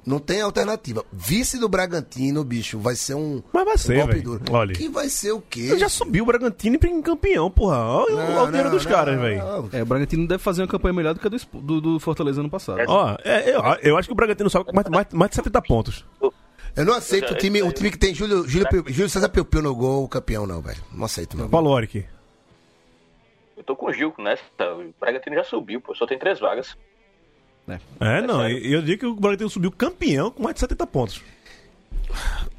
Não 0.05 0.19
tem 0.19 0.41
alternativa. 0.41 1.05
Vice 1.13 1.59
do 1.59 1.69
Bragantino, 1.69 2.43
bicho, 2.43 2.77
vai 2.79 2.97
ser 2.97 3.15
um, 3.15 3.41
Mas 3.53 3.65
vai 3.65 3.75
um 3.75 3.79
ser, 3.79 3.95
golpe 3.99 4.13
velho. 4.15 4.23
duro. 4.25 4.43
Olha. 4.51 4.75
Que 4.75 4.89
vai 4.89 5.09
ser 5.09 5.31
o 5.31 5.41
quê? 5.41 5.69
Eu 5.71 5.79
já 5.79 5.89
subiu 5.89 6.25
o 6.25 6.27
Bragantino 6.27 6.77
em 6.85 7.01
campeão, 7.03 7.49
porra. 7.51 7.77
Olha 7.79 8.15
o- 8.15 8.19
olha 8.19 8.43
o 8.43 8.47
dinheiro 8.49 8.71
dos 8.71 8.85
caras, 8.85 9.19
velho. 9.21 9.41
É, 9.73 9.83
o 9.83 9.87
Bragantino 9.87 10.27
deve 10.27 10.43
fazer 10.43 10.63
uma 10.63 10.69
campanha 10.69 10.93
melhor 10.93 11.15
do 11.15 11.21
que 11.21 11.27
a 11.29 11.31
do, 11.31 11.39
do, 11.61 11.81
do 11.81 12.01
Fortaleza 12.01 12.41
ano 12.41 12.51
passado. 12.51 12.81
Ó, 12.89 13.17
é, 13.25 13.55
eu, 13.55 13.63
eu 13.83 13.97
acho 13.97 14.09
que 14.09 14.13
o 14.13 14.17
Bragantino 14.17 14.51
sobe 14.51 14.65
com 14.67 14.75
mais, 14.75 14.89
mais, 14.89 15.07
mais 15.13 15.31
de 15.31 15.37
70 15.37 15.63
pontos. 15.63 16.05
Eu 16.75 16.85
não 16.85 16.95
aceito 16.95 17.33
o 17.33 17.37
time, 17.37 17.63
o 17.63 17.71
time 17.71 17.91
que 17.91 17.99
tem 17.99 18.13
Júlio, 18.15 18.49
Júlio, 18.49 18.67
Júlio 18.89 19.09
César 19.09 19.29
Piu 19.29 19.45
Piu 19.45 19.63
no 19.63 19.75
gol, 19.75 20.09
campeão, 20.09 20.47
não, 20.47 20.61
velho. 20.63 20.83
Não 20.93 21.05
aceito, 21.05 21.37
não. 21.37 21.49
Paulo 21.49 21.71
Oric. 21.71 22.05
Eu 23.57 23.63
tô 23.63 23.77
com 23.77 23.87
o 23.87 23.93
Gil 23.93 24.13
nessa. 24.19 24.43
O 24.75 24.93
Bragantino 24.99 25.37
já 25.37 25.45
subiu, 25.45 25.81
pô. 25.81 25.95
Só 25.95 26.07
tem 26.07 26.19
três 26.19 26.41
vagas. 26.41 26.77
É, 28.01 28.23
não, 28.23 28.49
eu 28.49 28.59
eu 28.59 28.83
digo 28.83 29.01
que 29.01 29.07
o 29.07 29.15
Bragantino 29.15 29.51
subiu 29.51 29.71
campeão 29.71 30.31
com 30.31 30.43
mais 30.43 30.55
de 30.55 30.61
70 30.61 30.87
pontos. 30.87 31.23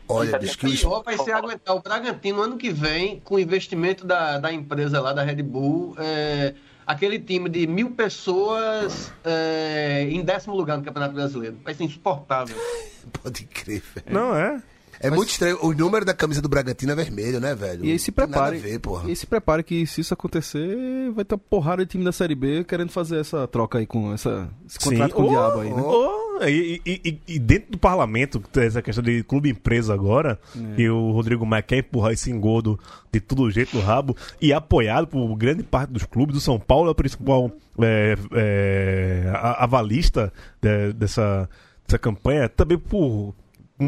Olha, 0.08 0.36
O 0.36 0.40
bicho, 0.40 0.58
que 0.58 0.68
o 0.68 0.72
pior 0.72 1.04
vai 1.04 1.18
ser 1.18 1.32
aguentar 1.32 1.76
o 1.76 1.82
Bragantino 1.82 2.42
ano 2.42 2.58
que 2.58 2.70
vem, 2.70 3.20
com 3.22 3.36
o 3.36 3.40
investimento 3.40 4.06
da, 4.06 4.38
da 4.38 4.52
empresa 4.52 5.00
lá, 5.00 5.14
da 5.14 5.24
Red 5.24 5.42
Bull, 5.42 5.96
é, 5.98 6.54
aquele 6.86 7.20
time 7.20 7.50
de 7.50 7.66
mil 7.66 7.92
pessoas 7.92 9.12
é, 9.24 10.08
em 10.10 10.22
décimo 10.22 10.56
lugar 10.56 10.78
no 10.78 10.84
Campeonato 10.84 11.14
Brasileiro. 11.14 11.58
Vai 11.64 11.74
ser 11.74 11.86
insuportável. 11.86 12.56
pode 13.24 13.46
crer, 13.46 13.82
velho. 13.96 14.14
Não, 14.14 14.36
é. 14.36 14.62
É 15.04 15.10
muito 15.12 15.30
estranho. 15.30 15.58
O 15.62 15.74
número 15.74 16.06
da 16.06 16.14
camisa 16.14 16.42
do 16.42 16.48
Bragantino 16.50 16.92
é 16.94 16.96
vermelho, 16.96 17.40
né, 17.40 17.54
velho? 17.54 17.84
E 17.86 17.92
aí 17.92 18.00
se 18.00 18.12
prepare. 18.12 18.58
ver, 18.58 18.80
porra. 18.80 19.06
E 19.06 19.10
aí 19.10 19.16
se 19.16 19.28
prepare 19.28 19.62
que 19.64 19.86
se 19.86 20.02
isso 20.02 20.14
acontecer, 20.14 21.12
vai 21.14 21.26
ter 21.26 21.36
uma 21.36 21.40
porrada 21.50 21.84
de 21.86 21.92
time 21.92 22.04
da 22.06 22.12
Série 22.12 22.36
B 22.36 22.64
querendo 22.64 22.90
fazer 22.92 23.20
essa 23.20 23.46
troca 23.48 23.78
aí 23.80 23.86
com 23.86 24.14
essa, 24.14 24.50
esse 24.68 24.80
contrato 24.80 25.14
com 25.14 25.24
o 25.24 25.26
Ô, 25.26 25.30
diabo 25.30 25.60
aí, 25.60 25.70
né? 25.74 25.82
ô, 25.82 26.24
e, 26.48 26.82
e- 26.86 27.20
e- 27.28 27.40
dentro 27.40 27.74
do 27.74 27.78
parlamento, 27.78 28.40
que 28.40 28.50
tem 28.50 28.64
essa 28.64 28.82
questão 28.82 29.04
de 29.04 29.24
clube 29.24 29.50
empresa 29.50 29.94
agora, 29.94 30.40
É. 30.78 30.82
e 30.82 30.90
o 30.90 31.12
Rodrigo 31.12 31.46
Maia 31.46 31.62
quer 31.62 31.78
empurrar 31.80 32.12
esse 32.14 32.32
engodo 32.32 32.80
de 33.12 33.20
todo 33.20 33.50
jeito 33.52 33.76
no 33.78 33.84
rabo, 33.84 34.16
e 34.42 34.52
apoiado 34.54 35.08
por 35.08 35.36
grande 35.36 35.64
parte 35.64 35.92
dos 35.92 36.04
clubes, 36.06 36.34
do 36.36 36.42
São 36.42 36.60
Paulo 36.60 36.88
é 36.88 36.92
o 36.92 36.96
principal 36.96 37.52
é, 37.82 38.16
é, 38.34 39.32
avalista 39.58 40.32
de- 40.62 40.94
dessa, 40.94 41.50
dessa 41.88 41.98
campanha, 42.00 42.48
também 42.50 42.78
por 42.78 43.34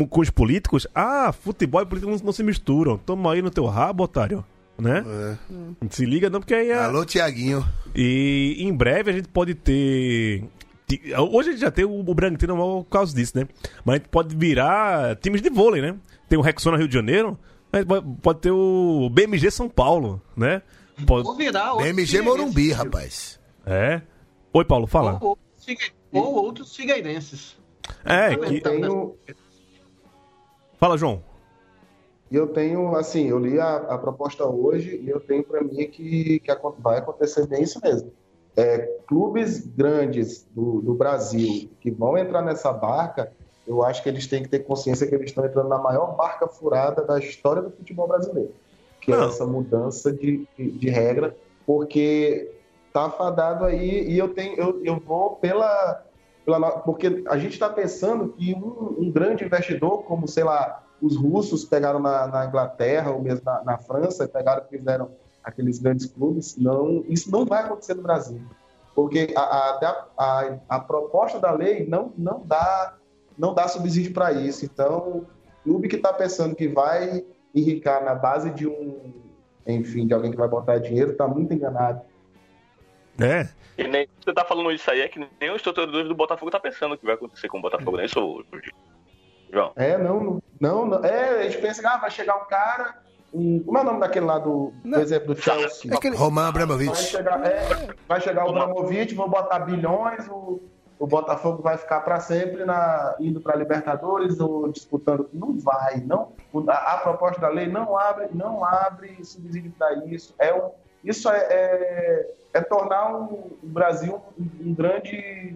com 0.08 0.22
os 0.22 0.30
políticos. 0.30 0.88
Ah, 0.94 1.32
futebol 1.32 1.82
e 1.82 1.86
política 1.86 2.12
não, 2.12 2.20
não 2.20 2.32
se 2.34 2.44
misturam. 2.44 2.98
Toma 2.98 3.34
aí 3.34 3.42
no 3.42 3.50
teu 3.52 3.66
rabo, 3.66 4.04
otário. 4.04 4.44
Né? 4.78 5.06
Se 5.90 6.06
liga 6.06 6.30
não, 6.30 6.42
porque 6.42 6.54
aí 6.54 6.70
é... 6.70 6.78
Alô, 6.78 7.06
Tiaguinho. 7.06 7.66
E 7.96 8.58
em 8.60 8.74
breve 8.74 9.10
a 9.12 9.14
gente 9.14 9.30
pode 9.30 9.54
ter. 9.56 10.44
Hoje 11.32 11.50
a 11.50 11.52
gente 11.54 11.62
já 11.62 11.72
tem 11.72 11.86
o 11.86 12.00
o 12.00 12.14
Bragantino 12.14 12.56
normal 12.56 12.84
por 12.84 12.90
causa 12.90 13.16
disso, 13.16 13.38
né? 13.38 13.48
Mas 13.86 13.96
a 13.96 13.98
gente 14.00 14.10
pode 14.10 14.36
virar 14.36 15.16
times 15.16 15.42
de 15.42 15.50
vôlei, 15.50 15.82
né? 15.82 15.96
Tem 16.28 16.38
o 16.38 16.42
Rexona 16.42 16.78
Rio 16.78 16.88
de 16.88 16.94
Janeiro, 16.94 17.40
gente 17.74 17.88
pode, 18.22 18.40
ter 18.40 18.52
o 18.52 19.10
BMG 19.10 19.50
São 19.50 19.70
Paulo, 19.70 20.22
né? 20.36 20.62
Pode... 21.06 21.28
Ou 21.28 21.36
virar 21.36 21.74
outros 21.74 21.92
BMG 21.92 22.22
Morumbi, 22.22 22.72
rapaz. 22.72 23.40
É. 23.66 24.02
Oi, 24.54 24.66
Paulo, 24.66 24.88
fala. 24.88 25.18
Ou, 25.22 25.30
outros 25.30 25.66
figue- 25.66 25.92
ou 26.12 26.36
outros 26.36 26.76
figueirenses. 26.76 27.58
É, 28.04 28.34
Eu 28.34 28.40
que... 28.42 28.62
tenho, 28.62 29.16
Fala, 30.78 30.98
João. 30.98 31.22
E 32.30 32.36
eu 32.36 32.48
tenho, 32.48 32.96
assim, 32.96 33.28
eu 33.30 33.40
li 33.40 33.60
a, 33.60 33.76
a 33.76 33.98
proposta 33.98 34.46
hoje 34.46 35.00
e 35.04 35.10
eu 35.10 35.20
tenho 35.20 35.44
para 35.44 35.64
mim 35.64 35.88
que, 35.88 36.40
que 36.40 36.52
vai 36.80 36.98
acontecer 36.98 37.46
bem 37.48 37.64
isso 37.64 37.80
mesmo. 37.84 38.12
É, 38.58 38.78
clubes 39.08 39.60
grandes 39.60 40.48
do, 40.52 40.82
do 40.82 40.94
Brasil 40.94 41.70
que 41.80 41.92
vão 41.92 42.18
entrar 42.18 42.42
nessa 42.42 42.72
barca, 42.72 43.32
eu 43.68 43.84
acho 43.84 44.02
que 44.02 44.10
eles 44.10 44.28
têm 44.28 44.44
que 44.44 44.50
ter 44.50 44.60
consciência 44.60 45.06
que 45.06 45.14
eles 45.14 45.30
estão 45.30 45.46
entrando 45.46 45.70
na 45.70 45.78
maior 45.78 46.16
barca 46.16 46.48
furada 46.48 47.04
da 47.04 47.20
história 47.20 47.62
do 47.62 47.72
futebol 47.72 48.08
brasileiro, 48.08 48.54
que 49.02 49.12
é 49.12 49.18
Não. 49.18 49.28
essa 49.28 49.46
mudança 49.46 50.12
de, 50.12 50.48
de, 50.58 50.72
de 50.72 50.90
regra, 50.90 51.36
porque 51.66 52.52
tá 52.94 53.10
fadado 53.10 53.66
aí 53.66 54.10
e 54.10 54.18
eu 54.18 54.30
tenho, 54.30 54.56
eu, 54.56 54.82
eu 54.86 55.00
vou 55.00 55.32
pela, 55.36 56.04
porque 56.84 57.24
a 57.28 57.38
gente 57.38 57.54
está 57.54 57.70
pensando 57.70 58.30
que 58.30 58.54
um, 58.54 58.96
um 59.00 59.12
grande 59.12 59.44
investidor, 59.44 60.04
como 60.04 60.28
sei 60.28 60.44
lá 60.44 60.84
os 61.02 61.18
russos 61.18 61.66
pegaram 61.66 62.00
na, 62.00 62.28
na 62.28 62.46
Inglaterra 62.46 63.12
ou 63.12 63.22
mesmo 63.22 63.42
na, 63.46 63.64
na 63.64 63.78
França, 63.78 64.28
pegaram 64.28 64.64
e 64.66 64.78
fizeram 64.78 65.12
aqueles 65.44 65.80
grandes 65.80 66.06
clubes. 66.06 66.56
Não, 66.58 67.04
isso 67.08 67.32
não 67.32 67.46
vai 67.46 67.64
acontecer 67.64 67.96
no 67.96 68.04
Brasil, 68.04 68.42
porque 68.94 69.34
a, 69.36 69.42
a, 69.42 70.08
a, 70.18 70.58
a 70.70 70.80
proposta 70.80 71.40
da 71.40 71.52
lei 71.52 71.88
não, 71.88 72.14
não 72.18 72.42
dá 72.46 72.96
não 73.38 73.54
dá 73.54 73.68
subsídio 73.68 74.14
para 74.14 74.32
isso. 74.32 74.66
Então, 74.66 75.26
clube 75.64 75.88
que 75.88 75.98
está 75.98 76.14
pensando 76.14 76.56
que 76.56 76.68
vai 76.68 77.26
enricar 77.54 78.04
na 78.04 78.16
base 78.16 78.50
de 78.52 78.68
um, 78.68 79.14
enfim, 79.68 80.08
de 80.08 80.14
alguém 80.14 80.32
que 80.32 80.38
vai 80.38 80.48
botar 80.48 80.78
dinheiro, 80.78 81.12
está 81.12 81.28
muito 81.28 81.54
enganado. 81.54 82.02
É. 83.20 83.48
E 83.78 83.88
nem 83.88 84.08
você 84.24 84.34
tá 84.34 84.46
falando 84.46 84.72
isso 84.72 84.90
aí, 84.90 85.02
é 85.02 85.08
que 85.08 85.20
nem 85.40 85.52
os 85.52 85.62
torcedores 85.62 86.08
do 86.08 86.16
Botafogo 86.16 86.50
tá 86.52 86.60
pensando 86.60 86.98
que 86.98 87.06
vai 87.06 87.16
acontecer 87.16 87.48
com 87.50 87.60
o 87.60 87.62
Botafogo, 87.62 87.94
não 87.94 88.00
é 88.00 88.06
isso? 88.06 88.46
João? 89.52 89.72
É, 89.76 89.98
não, 89.98 90.42
não, 90.60 90.86
não. 90.86 91.06
É, 91.06 91.42
a 91.42 91.44
gente 91.44 91.58
pensa 91.60 91.82
que 91.82 91.88
ah, 91.88 91.98
vai 91.98 92.10
chegar 92.12 92.36
um 92.38 92.46
cara. 92.46 92.96
Um, 93.34 93.62
como 93.64 93.78
é 93.78 93.82
o 93.82 93.84
nome 93.84 94.00
daquele 94.00 94.26
lá 94.26 94.40
do, 94.40 94.72
do 94.84 95.00
exemplo 95.00 95.36
do 95.36 95.42
Chelsea? 95.42 95.92
Roman 96.16 96.42
Vai 96.44 96.50
Abramovich. 96.64 96.96
chegar, 97.04 97.46
é, 97.46 97.88
vai 98.08 98.22
chegar 98.22 98.46
o 98.46 98.50
Abramovich, 98.50 99.14
vou 99.14 99.28
botar 99.30 99.60
bilhões, 99.60 100.26
o, 100.30 100.62
o 100.98 101.06
Botafogo 101.06 101.62
vai 101.62 101.78
ficar 101.78 102.00
para 102.02 102.20
sempre 102.22 102.64
na, 102.64 103.16
indo 103.20 103.42
para 103.42 103.56
Libertadores 103.58 104.40
ou 104.40 104.72
disputando. 104.72 105.30
Não 105.34 105.60
vai, 105.60 105.98
não. 105.98 106.32
O- 106.54 106.64
A, 106.70 106.94
a 106.94 106.98
proposta 107.00 107.42
da 107.42 107.50
lei 107.50 107.68
não 107.68 107.98
abre, 107.98 108.30
não 108.34 108.64
abre 108.64 109.18
subsídio 109.26 109.74
para 109.78 109.94
isso. 110.06 110.34
É 110.40 110.54
um, 110.54 110.72
isso 111.06 111.30
é, 111.30 111.38
é, 111.38 112.28
é 112.56 112.62
tornar 112.62 113.14
o, 113.16 113.58
o 113.64 113.68
Brasil 113.68 114.20
um, 114.38 114.70
um 114.70 114.74
grande 114.74 115.56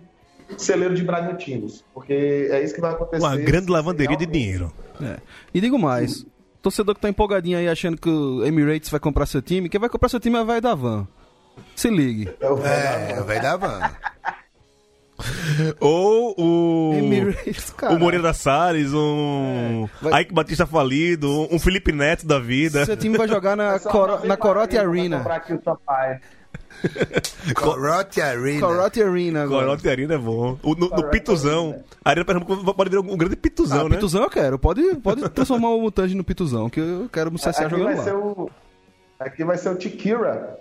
celeiro 0.58 0.96
de 0.96 1.04
Bragantinos, 1.04 1.84
porque 1.94 2.48
é 2.52 2.64
isso 2.64 2.74
que 2.74 2.82
vai 2.82 2.92
acontecer. 2.92 3.24
Uma 3.24 3.36
grande 3.38 3.72
lavanderia 3.72 4.16
de 4.18 4.26
realmente- 4.26 4.40
dinheiro. 4.40 4.74
É. 5.02 5.18
E 5.54 5.62
digo 5.62 5.78
mais, 5.80 6.26
torcedor 6.62 6.96
que 6.96 7.02
tá 7.02 7.10
empolgadinho 7.10 7.58
aí 7.58 7.68
achando 7.70 7.98
que 7.98 8.10
o 8.10 8.46
Emirates 8.46 8.90
vai 8.90 9.00
comprar 9.00 9.26
seu 9.26 9.42
time, 9.42 9.70
quem 9.70 9.80
vai 9.80 9.90
comprar 9.90 10.10
seu 10.10 10.20
time 10.20 10.38
é 10.38 10.40
a 10.40 10.44
vai 10.44 10.60
da 10.62 10.76
van. 10.76 11.08
Se 11.76 11.90
ligue. 11.90 12.30
É 12.40 12.50
o 12.50 12.58
É, 12.66 13.22
vai 13.22 13.42
dar 13.42 13.58
van. 13.58 13.80
Ou 15.80 16.34
o. 16.38 16.94
Emirates. 16.96 17.74
O 17.90 17.98
Moreira 18.00 18.34
Salles, 18.34 18.92
um. 18.94 19.88
vai- 20.02 20.22
Ike 20.24 20.34
Batista 20.34 20.66
Falido, 20.66 21.48
um 21.52 21.60
Felipe 21.60 21.92
Neto 21.92 22.26
da 22.26 22.40
vida. 22.40 22.86
Seu 22.86 22.98
time 22.98 23.18
vai 23.18 23.28
jogar 23.28 23.56
na, 23.56 23.76
É 23.76 23.80
Coro- 23.80 24.26
na 24.26 24.38
Corote 24.38 24.78
Arena. 24.78 25.18
comprar 25.18 25.36
aqui 25.36 25.54
o 25.54 25.62
Sampaio. 25.64 26.20
Corote 27.56 28.22
Arena. 28.22 28.60
Corote 28.66 29.02
Arena 29.04 29.44
agora. 29.44 29.66
Corote 29.66 29.90
Arena 29.90 30.14
é 30.14 30.18
bom. 30.18 30.58
O- 30.64 30.76
no, 30.76 30.90
no 30.90 31.10
Pituzão. 31.10 31.84
A 32.04 32.10
Arena 32.12 32.26
Pernambuco 32.26 32.74
pode 32.74 32.90
virar 32.90 33.02
um 33.02 33.18
grande 33.18 33.36
Pituzão, 33.36 33.82
Ah, 33.82 33.90
né? 33.90 33.96
Pituzão 33.96 34.24
eu 34.24 34.30
quero. 34.30 34.58
Pode, 34.58 34.96
pode 34.96 35.28
transformar 35.30 35.70
o 35.70 35.82
Mutange 35.82 36.16
no 36.16 36.24
Pituzão, 36.24 36.70
que 36.70 36.80
eu 36.80 37.10
quero 37.12 37.30
o 37.30 37.36
CSA 37.36 37.50
Aqui 37.50 37.62
vai 37.62 37.70
jogando 37.70 38.04
ser 38.04 38.14
o 38.16 38.50
Aqui 39.20 39.44
vai 39.44 39.58
ser 39.58 39.70
o 39.70 39.76
Tikira. 39.76 40.58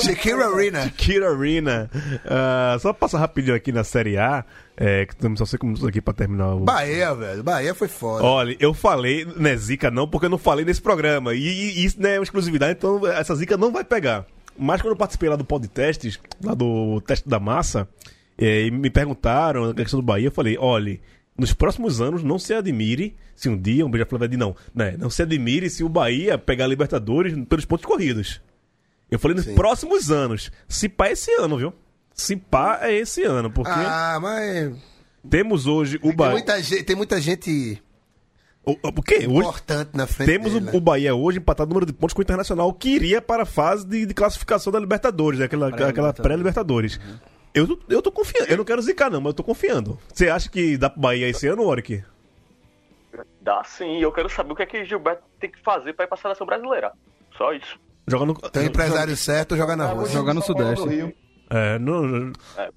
Shakira 0.00 0.46
Arena. 0.52 0.92
Kira 0.96 1.30
Arena. 1.30 1.88
Ah, 2.26 2.76
só 2.80 2.92
passar 2.92 3.20
rapidinho 3.20 3.54
aqui 3.54 3.70
na 3.70 3.84
Série 3.84 4.18
A, 4.18 4.44
é, 4.76 5.06
que 5.06 5.14
temos 5.14 5.38
só 5.38 5.46
5 5.46 5.64
minutos 5.64 5.86
aqui 5.86 6.00
pra 6.00 6.12
terminar 6.12 6.54
o. 6.56 6.60
Bahia, 6.60 7.14
velho. 7.14 7.44
Bahia 7.44 7.72
foi 7.72 7.86
foda. 7.86 8.24
Olha, 8.24 8.56
eu 8.58 8.74
falei, 8.74 9.24
não 9.24 9.48
é 9.48 9.56
zica 9.56 9.92
não, 9.92 10.08
porque 10.08 10.26
eu 10.26 10.30
não 10.30 10.38
falei 10.38 10.64
nesse 10.64 10.82
programa. 10.82 11.34
E, 11.34 11.38
e 11.38 11.84
isso 11.84 12.02
não 12.02 12.10
é 12.10 12.18
uma 12.18 12.24
exclusividade, 12.24 12.72
então 12.72 13.06
essa 13.06 13.36
zica 13.36 13.56
não 13.56 13.70
vai 13.70 13.84
pegar. 13.84 14.26
Mas 14.58 14.82
quando 14.82 14.94
eu 14.94 14.98
participei 14.98 15.28
lá 15.28 15.36
do 15.36 15.44
podcast, 15.44 16.20
lá 16.42 16.52
do 16.52 17.00
teste 17.02 17.28
da 17.28 17.38
massa, 17.38 17.88
é, 18.36 18.62
e 18.62 18.72
me 18.72 18.90
perguntaram 18.90 19.70
a 19.70 19.74
questão 19.74 20.00
do 20.00 20.04
Bahia, 20.04 20.26
eu 20.26 20.32
falei, 20.32 20.58
olha, 20.58 20.98
nos 21.36 21.52
próximos 21.52 22.00
anos 22.00 22.22
não 22.22 22.38
se 22.38 22.52
admire 22.54 23.16
se 23.34 23.48
um 23.48 23.56
dia 23.60 23.84
um 23.86 23.90
beija-flor 23.90 24.18
vai 24.18 24.28
dizer 24.28 24.38
não, 24.38 24.54
né? 24.74 24.96
Não 24.98 25.08
se 25.10 25.22
admire 25.22 25.68
se 25.70 25.82
o 25.82 25.88
Bahia 25.88 26.36
pegar 26.38 26.64
a 26.64 26.68
Libertadores 26.68 27.34
pelos 27.48 27.64
pontos 27.64 27.84
corridos. 27.86 28.40
Eu 29.10 29.18
falei 29.18 29.36
nos 29.36 29.44
Sim. 29.46 29.54
próximos 29.54 30.10
anos. 30.10 30.50
Se 30.68 30.88
pá 30.88 31.08
é 31.08 31.12
esse 31.12 31.30
ano, 31.40 31.56
viu? 31.58 31.72
Se 32.14 32.36
pá 32.36 32.78
é 32.82 32.94
esse 32.94 33.22
ano, 33.24 33.50
porque 33.50 33.70
Ah, 33.74 34.18
mas. 34.20 34.74
temos 35.28 35.66
hoje 35.66 35.96
o 35.98 36.08
Tem 36.08 36.16
Bahia. 36.16 36.32
muita, 36.32 36.62
gente, 36.62 36.82
tem 36.84 36.96
muita 36.96 37.20
gente 37.20 37.82
O, 38.64 38.72
o 38.82 39.02
quê? 39.02 39.26
Hoje, 39.28 39.40
importante 39.40 39.90
na 39.94 40.06
frente. 40.06 40.28
Temos 40.30 40.52
dele, 40.52 40.64
o, 40.64 40.66
né? 40.66 40.72
o 40.74 40.80
Bahia 40.80 41.14
hoje 41.14 41.38
empatado 41.38 41.68
no 41.68 41.74
número 41.74 41.86
de 41.86 41.92
pontos 41.92 42.14
com 42.14 42.20
o 42.20 42.22
Internacional, 42.22 42.72
que 42.72 42.90
iria 42.90 43.20
para 43.20 43.42
a 43.42 43.46
fase 43.46 43.86
de, 43.86 44.06
de 44.06 44.14
classificação 44.14 44.72
da 44.72 44.78
Libertadores, 44.78 45.40
né? 45.40 45.46
aquela, 45.46 45.68
aquela 45.68 46.12
Pré-Libertadores. 46.12 46.96
pré-Libertadores. 46.98 47.00
Eu, 47.54 47.66
tô- 47.66 47.78
eu 47.88 48.00
tô 48.02 48.10
confiando, 48.10 48.50
eu 48.50 48.56
não 48.56 48.64
quero 48.64 48.80
zicar 48.82 49.10
não, 49.10 49.20
mas 49.20 49.30
eu 49.30 49.34
tô 49.34 49.44
confiando. 49.44 49.98
Você 50.12 50.28
acha 50.30 50.48
que 50.48 50.76
dá 50.78 50.88
pro 50.88 51.00
Bahia 51.00 51.28
esse 51.28 51.46
ano, 51.46 51.64
Oric? 51.64 52.02
Dá 53.40 53.62
sim, 53.64 53.98
eu 54.00 54.10
quero 54.12 54.28
saber 54.28 54.52
o 54.52 54.56
que 54.56 54.62
é 54.62 54.66
que 54.66 54.84
Gilberto 54.84 55.22
tem 55.38 55.50
que 55.50 55.60
fazer 55.62 55.92
pra 55.92 56.04
ir 56.04 56.08
pra 56.08 56.16
seleção 56.16 56.46
brasileira. 56.46 56.92
Só 57.36 57.52
isso. 57.52 57.78
Joga 58.08 58.24
no... 58.26 58.34
Tem 58.34 58.66
empresário 58.66 59.16
certo, 59.16 59.56
joga 59.56 59.76
na 59.76 59.86
rua. 59.86 60.08
Jogar 60.08 60.32
no 60.34 60.42
Sudeste. 60.42 60.88
Rio. 60.88 61.12
É, 61.50 61.78
não... 61.78 62.32
É. 62.56 62.70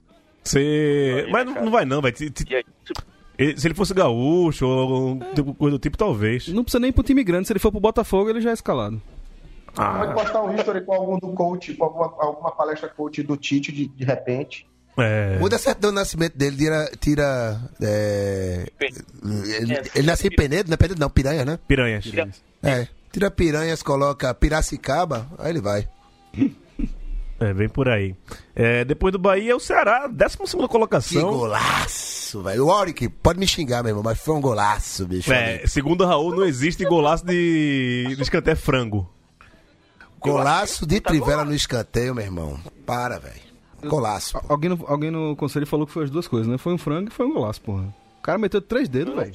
Você... 0.43 1.25
Mas 1.31 1.45
não, 1.45 1.65
não 1.65 1.71
vai 1.71 1.85
não, 1.85 2.01
vai. 2.01 2.13
Se, 2.15 2.31
se 3.57 3.67
ele 3.67 3.73
fosse 3.73 3.93
gaúcho 3.93 4.67
ou 4.67 5.19
tipo- 5.33 5.53
coisa 5.55 5.77
do 5.77 5.81
tipo, 5.81 5.97
talvez. 5.97 6.47
Não 6.49 6.63
precisa 6.63 6.79
nem 6.79 6.89
ir 6.89 6.93
pro 6.93 7.03
time 7.03 7.23
grande. 7.23 7.47
Se 7.47 7.53
ele 7.53 7.59
for 7.59 7.71
pro 7.71 7.79
Botafogo, 7.79 8.29
ele 8.29 8.41
já 8.41 8.51
é 8.51 8.53
escalado. 8.53 9.01
Pode 9.75 10.11
Ah, 10.11 10.13
postar 10.13 10.41
um 10.43 10.55
history 10.55 10.81
com 10.85 10.93
algum 10.93 11.19
do 11.19 11.27
coach, 11.33 11.73
com 11.75 11.83
alguma, 11.85 12.05
alguma 12.19 12.51
palestra 12.51 12.87
coach 12.89 13.21
do 13.23 13.35
Tite 13.37 13.71
de, 13.71 13.87
de 13.87 14.05
repente. 14.05 14.67
é... 14.97 15.37
Muda 15.39 15.57
certo 15.57 15.79
do 15.81 15.91
nascimento 15.91 16.37
dele, 16.37 16.55
tira. 16.55 16.91
tira 16.99 17.59
é, 17.81 18.65
ele, 18.79 19.73
É, 19.73 19.83
ele 19.95 20.07
nasceu 20.07 20.29
em 20.31 20.35
Penedo, 20.35 20.69
não 20.69 20.73
é 20.75 20.77
Penedo, 20.77 20.99
não, 20.99 21.09
Piranha, 21.09 21.43
né? 21.45 21.59
Piranhas. 21.67 22.05
É. 22.63 22.87
Tira 23.11 23.29
Piranhas, 23.29 23.83
coloca 23.83 24.33
Piracicaba, 24.33 25.27
aí 25.37 25.51
ele 25.51 25.61
vai. 25.61 25.87
É, 27.39 27.53
vem 27.53 27.67
por 27.67 27.89
aí. 27.89 28.15
É, 28.55 28.85
depois 28.85 29.11
do 29.11 29.19
Bahia, 29.19 29.55
o 29.55 29.59
Ceará, 29.59 30.07
12 30.07 30.37
segunda 30.45 30.67
Que 30.67 30.71
colocação. 30.71 31.31
golaço, 31.31 32.41
velho. 32.41 32.65
O 32.65 32.69
Oric, 32.69 33.09
pode 33.09 33.37
me 33.39 33.45
xingar, 33.45 33.83
meu 33.83 33.89
irmão, 33.91 34.03
mas 34.03 34.17
foi 34.19 34.33
um 34.35 34.41
golaço, 34.41 35.05
bicho. 35.05 35.31
É, 35.33 35.67
segundo 35.67 36.01
o 36.05 36.07
Raul, 36.07 36.33
não 36.33 36.45
existe 36.45 36.85
golaço 36.85 37.25
de, 37.25 38.13
de 38.15 38.21
escanteio 38.21 38.55
frango. 38.55 39.09
Golaço 40.31 40.85
de 40.85 40.99
trivela 40.99 41.45
no 41.45 41.53
escanteio, 41.53 42.15
meu 42.15 42.23
irmão. 42.23 42.59
Para, 42.85 43.19
velho. 43.19 43.45
Golaço. 43.85 44.33
pô. 44.39 44.45
Alguém 44.49 44.69
no, 44.69 44.85
alguém 44.87 45.11
no 45.11 45.35
conselho 45.35 45.67
falou 45.67 45.85
que 45.85 45.93
foi 45.93 46.05
as 46.05 46.09
duas 46.09 46.27
coisas, 46.27 46.47
né? 46.47 46.57
Foi 46.57 46.73
um 46.73 46.77
frango 46.77 47.09
e 47.09 47.13
foi 47.13 47.25
um 47.25 47.33
golaço, 47.33 47.61
porra. 47.61 47.93
O 48.19 48.21
cara 48.21 48.37
meteu 48.37 48.61
três 48.61 48.89
dedos, 48.89 49.15
velho. 49.15 49.33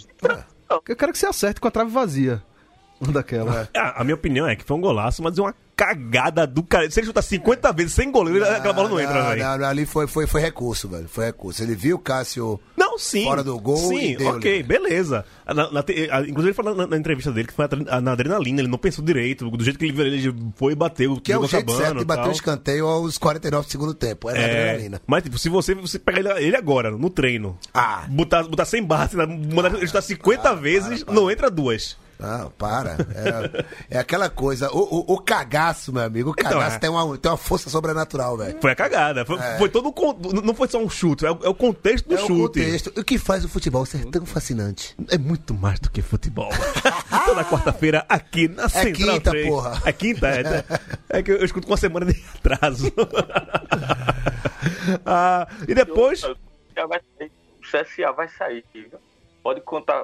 Eu 0.68 0.97
quero 0.97 1.12
que 1.12 1.18
você 1.18 1.26
acerte 1.26 1.61
com 1.61 1.68
a 1.68 1.70
trave 1.70 1.91
vazia. 1.91 2.43
Uma 3.01 3.12
daquela. 3.12 3.68
Ah, 3.74 4.03
a 4.03 4.05
minha 4.05 4.14
opinião 4.14 4.47
é 4.47 4.55
que 4.55 4.64
foi 4.64 4.76
um 4.76 4.80
golaço, 4.80 5.22
mas 5.22 5.38
é 5.38 5.41
uma 5.43 5.55
cagada 5.74 6.47
do 6.47 6.62
cara. 6.62 6.91
Se 6.91 7.01
ele 7.01 7.07
chutar 7.07 7.22
50 7.22 7.72
vezes 7.72 7.95
sem 7.95 8.11
goleiro, 8.11 8.45
aquela 8.45 8.74
bola 8.74 8.88
não 8.91 9.01
entra, 9.01 9.22
velho. 9.30 9.43
Não, 9.43 9.59
não, 9.59 9.66
ali 9.66 9.86
foi, 9.86 10.07
foi, 10.07 10.26
foi 10.26 10.41
recurso, 10.43 10.86
velho. 10.88 11.09
Foi 11.09 11.24
recurso. 11.24 11.62
Ele 11.62 11.74
viu 11.74 11.97
o 11.97 11.99
Cássio. 11.99 12.61
Não, 12.91 12.99
sim. 12.99 13.24
Fora 13.24 13.45
do 13.45 13.59
gol 13.59 13.76
Sim, 13.76 14.16
ok, 14.26 14.62
beleza. 14.62 15.24
Na- 15.47 15.70
na 15.70 15.82
te- 15.82 16.09
a- 16.11 16.20
inclusive, 16.22 16.49
ele 16.49 16.55
falou 16.55 16.74
na, 16.74 16.86
na 16.86 16.97
entrevista 16.97 17.30
dele 17.30 17.47
que 17.49 17.55
foi 17.55 17.66
na, 17.86 18.01
na 18.01 18.12
adrenalina, 18.12 18.61
ele 18.61 18.68
não 18.68 18.78
pensou 18.78 19.05
direito. 19.05 19.49
Do 19.51 19.62
jeito 19.62 19.78
que 19.78 19.86
ele, 19.86 20.03
ele 20.03 20.34
foi 20.57 20.72
e 20.72 20.76
bateu, 20.76 21.20
Que 21.20 21.32
é 21.32 21.38
o 21.38 21.47
jeito 21.47 21.57
acabando 21.70 21.78
certo 21.78 21.99
de 21.99 22.05
bater 22.05 22.20
tal. 22.22 22.30
o 22.30 22.32
escanteio 22.34 22.86
aos 22.86 23.16
49 23.18 23.66
do 23.66 23.70
segundo 23.70 23.95
tempo. 23.95 24.28
É 24.28 24.34
na 24.34 24.38
É, 24.41 24.45
adrenalina. 24.70 25.03
mas 25.07 25.22
tipo, 25.22 25.38
se 25.38 25.49
você, 25.49 25.74
você 25.74 25.99
pegar 25.99 26.20
ele, 26.20 26.47
ele 26.49 26.57
agora, 26.57 26.91
no 26.91 27.09
treino, 27.11 27.57
Ah. 27.72 28.07
botar, 28.09 28.43
botar 28.45 28.64
sem 28.64 28.82
barra, 28.82 29.09
mandar 29.26 29.74
ele 29.74 29.86
chutar 29.86 30.03
50 30.03 30.55
vezes, 30.57 31.05
não 31.07 31.30
entra 31.30 31.51
duas. 31.51 31.97
Não, 32.21 32.51
para. 32.51 32.97
É, 33.91 33.97
é 33.97 33.99
aquela 33.99 34.29
coisa. 34.29 34.71
O, 34.71 34.79
o, 34.79 35.14
o 35.14 35.18
cagaço, 35.18 35.93
meu 35.93 36.03
amigo. 36.03 36.31
O 36.31 36.35
Então, 36.39 36.53
cagaço 36.53 36.77
é. 36.77 36.79
tem, 36.79 36.91
uma, 36.91 37.16
tem 37.16 37.31
uma 37.31 37.39
força 37.39 37.71
sobrenatural, 37.71 38.37
velho. 38.37 38.59
Foi 38.61 38.73
a 38.73 38.75
cagada. 38.77 39.25
Foi, 39.25 39.39
É. 39.39 39.57
foi 39.59 39.68
todo 39.68 39.89
o 39.89 40.43
Não 40.43 40.55
foi 40.55 40.68
só 40.68 40.79
um 40.79 40.89
chute, 40.91 41.25
é 41.25 41.31
o, 41.31 41.39
é 41.43 41.49
o 41.49 41.55
contexto 41.55 42.09
do 42.09 42.14
É 42.16 42.18
o 42.23 42.27
chute. 42.27 42.61
contexto. 42.61 42.93
O 43.01 43.05
que 43.05 43.18
faz 43.18 43.45
o 43.45 43.49
futebol 43.49 43.87
ser 43.87 44.05
tão 44.07 44.27
fascinante? 44.27 44.95
É 45.09 45.16
muito 45.18 45.55
mais 45.55 45.81
do 45.81 45.91
que 45.91 46.03
futebol. 46.03 46.51
Toda 47.27 47.45
quarta-feira 47.45 48.05
aqui 48.09 48.49
na 48.49 48.68
Central 48.68 49.14
quinta, 49.16 49.31
3. 49.31 49.49
porra. 49.49 49.83
É 49.85 49.93
quinta, 49.93 50.27
é. 50.29 50.43
né? 50.43 50.64
É 51.09 51.23
que 51.23 51.33
eu, 51.33 51.37
eu 51.39 51.45
escuto 51.45 51.66
com 51.66 51.73
uma 51.73 51.77
semana 51.79 52.07
de 52.07 52.23
atraso. 52.37 52.93
Ah, 55.05 55.47
e 55.66 55.75
depois. 55.75 56.23
O 56.23 56.35
CSA 56.75 56.87
vai 56.87 57.01
sair. 57.18 57.33
O 57.59 57.61
CSA 57.62 58.12
vai 58.12 58.29
sair, 58.29 58.64
viu? 58.75 58.91
Pode 59.43 59.61
contar. 59.62 60.03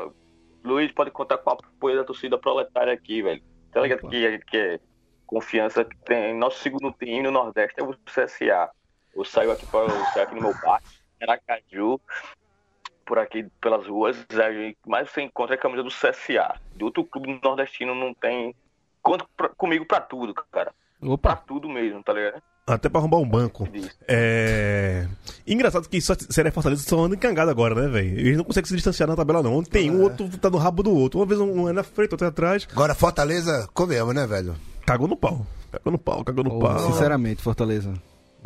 Luiz, 0.66 0.90
pode 0.92 1.10
contar 1.10 1.38
com 1.38 1.50
o 1.50 1.52
apoio 1.52 1.96
da 1.96 2.04
torcida 2.04 2.36
proletária 2.36 2.92
aqui, 2.92 3.22
velho. 3.22 3.42
Tá 3.72 3.80
ligado 3.80 4.08
que 4.08 4.26
a 4.26 4.30
gente 4.30 4.44
quer 4.46 4.80
confiança 5.26 5.84
que 5.84 5.96
tem. 5.98 6.34
Nosso 6.34 6.58
segundo 6.58 6.92
time 6.92 7.22
no 7.22 7.30
Nordeste 7.30 7.80
é 7.80 7.84
o 7.84 7.94
CSA. 8.04 8.70
Eu 9.14 9.24
saio 9.24 9.50
aqui, 9.50 9.64
pra, 9.66 9.80
eu 9.80 10.04
saio 10.12 10.26
aqui 10.26 10.34
no 10.34 10.42
meu 10.42 10.54
bairro, 10.62 10.82
Aracaju, 11.22 12.00
por 13.04 13.18
aqui 13.18 13.48
pelas 13.60 13.86
ruas, 13.86 14.26
a 14.30 14.52
gente- 14.52 14.78
mas 14.86 15.10
você 15.10 15.22
encontra 15.22 15.54
a 15.54 15.58
camisa 15.58 15.82
do 15.82 15.90
CSA. 15.90 16.60
De 16.74 16.84
outro 16.84 17.04
clube 17.04 17.40
nordestino 17.42 17.94
não 17.94 18.12
tem. 18.12 18.54
Conta 19.02 19.24
pra- 19.36 19.48
comigo 19.50 19.86
pra 19.86 20.00
tudo, 20.00 20.34
cara. 20.34 20.74
Pra 21.00 21.08
Opa! 21.10 21.36
tudo 21.36 21.68
mesmo, 21.68 22.02
tá 22.02 22.12
ligado? 22.12 22.42
Até 22.66 22.88
pra 22.88 22.98
arrombar 23.00 23.20
um 23.20 23.28
banco. 23.28 23.68
É. 24.08 25.06
Engraçado 25.46 25.88
que 25.88 26.00
só 26.00 26.14
Ceará 26.28 26.48
e 26.48 26.52
Fortaleza 26.52 26.82
estão 26.82 26.98
andando 26.98 27.14
encangado 27.14 27.48
agora, 27.48 27.74
né, 27.76 27.88
velho? 27.88 28.18
Eles 28.18 28.36
não 28.36 28.44
conseguem 28.44 28.68
se 28.68 28.74
distanciar 28.74 29.08
na 29.08 29.14
tabela, 29.14 29.40
não. 29.40 29.54
Onde 29.54 29.70
tem 29.70 29.88
um, 29.88 30.02
outro 30.02 30.28
tá 30.36 30.50
no 30.50 30.58
rabo 30.58 30.82
do 30.82 30.92
outro. 30.92 31.20
Uma 31.20 31.26
vez 31.26 31.40
um 31.40 31.68
é 31.68 31.72
na 31.72 31.84
frente, 31.84 32.10
outro 32.12 32.26
é 32.26 32.28
atrás. 32.28 32.66
Agora, 32.72 32.92
Fortaleza, 32.92 33.68
comemos, 33.72 34.12
né, 34.12 34.26
velho? 34.26 34.56
Cagou 34.84 35.06
no 35.06 35.16
pau. 35.16 35.46
Cagou 35.70 35.92
no 35.92 35.98
pau, 35.98 36.24
cagou 36.24 36.42
no 36.42 36.56
Ô, 36.56 36.58
pau. 36.58 36.90
sinceramente, 36.90 37.40
Fortaleza. 37.40 37.92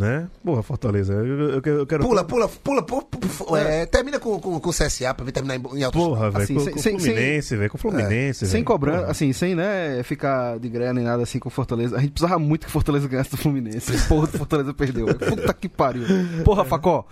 Né? 0.01 0.27
Porra, 0.43 0.63
Fortaleza. 0.63 1.13
Eu, 1.13 1.27
eu, 1.27 1.63
eu 1.63 1.87
quero. 1.87 2.03
Pula, 2.05 2.25
pula, 2.25 2.49
pula, 2.49 2.83
pula. 2.83 3.03
pula, 3.05 3.61
é, 3.61 3.85
termina 3.85 4.19
com, 4.19 4.41
com, 4.41 4.59
com 4.59 4.71
o 4.71 4.73
CSA 4.73 5.13
pra 5.15 5.25
vir 5.27 5.33
terminar 5.33 5.57
em, 5.57 5.79
em 5.79 5.85
altos 5.85 6.01
Porra, 6.03 6.31
velho. 6.31 6.43
Assim, 6.45 6.55
com, 6.55 6.61
sem- 6.61 6.73
com 6.73 6.79
sem- 6.81 6.99
Fluminense, 6.99 7.57
velho. 7.57 7.71
Com 7.71 7.77
Fluminense, 7.79 8.39
Sem 8.47 8.51
velho. 8.53 8.65
cobrar, 8.65 8.99
Porra. 9.01 9.11
assim, 9.11 9.33
sem, 9.35 9.55
né, 9.55 10.03
ficar 10.03 10.59
de 10.59 10.69
greia 10.71 10.95
nem 10.95 11.05
nada 11.05 11.23
assim 11.23 11.39
com 11.39 11.49
o 11.49 11.53
Fortaleza. 11.53 11.97
A 11.97 12.01
gente 12.01 12.13
precisava 12.13 12.39
muito 12.39 12.63
que 12.63 12.69
o 12.69 12.73
Fortaleza 12.73 13.07
ganhasse 13.07 13.31
do 13.31 13.37
Fluminense. 13.37 13.93
Porra, 14.09 14.27
do 14.27 14.39
Fortaleza 14.39 14.73
perdeu. 14.73 15.07
Puta 15.15 15.53
que 15.53 15.69
pariu. 15.69 16.05
Porra, 16.45 16.65
Facó. 16.65 17.07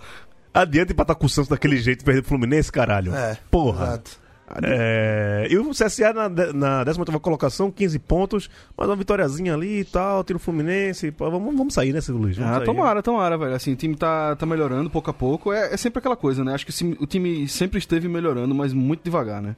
Adianta 0.51 0.91
empatar 0.91 1.15
com 1.15 1.27
o 1.27 1.29
Santos 1.29 1.47
daquele 1.49 1.77
jeito 1.77 2.01
e 2.01 2.03
perder 2.03 2.21
pro 2.23 2.29
Fluminense, 2.29 2.71
caralho. 2.71 3.13
É, 3.13 3.37
Porra. 3.51 3.85
exato. 3.85 4.11
É, 4.63 5.47
e 5.49 5.57
o 5.57 5.69
CSA 5.71 6.11
na, 6.13 6.29
na 6.53 6.83
18 6.83 7.19
colocação, 7.19 7.69
15 7.71 7.99
pontos, 7.99 8.49
mais 8.77 8.89
uma 8.89 8.95
vitóriazinha 8.95 9.53
ali 9.53 9.81
e 9.81 9.85
tal, 9.85 10.23
tira 10.23 10.37
o 10.37 10.39
Fluminense. 10.39 11.11
pô, 11.11 11.29
vamos, 11.29 11.55
vamos 11.55 11.73
sair, 11.73 11.93
né, 11.93 12.01
Silvio 12.01 12.23
Luiz? 12.23 12.37
Vamos 12.37 12.51
Ah, 12.51 12.55
sair. 12.57 12.65
tomara, 12.65 13.03
tomara, 13.03 13.37
velho. 13.37 13.53
Assim, 13.53 13.73
o 13.73 13.75
time 13.75 13.95
tá, 13.95 14.35
tá 14.35 14.45
melhorando 14.45 14.89
pouco 14.89 15.09
a 15.09 15.13
pouco. 15.13 15.53
É, 15.53 15.73
é 15.73 15.77
sempre 15.77 15.99
aquela 15.99 16.15
coisa, 16.15 16.43
né? 16.43 16.53
Acho 16.53 16.65
que 16.65 16.95
o 16.99 17.05
time 17.05 17.47
sempre 17.47 17.77
esteve 17.77 18.07
melhorando, 18.07 18.55
mas 18.55 18.73
muito 18.73 19.03
devagar, 19.03 19.41
né? 19.41 19.55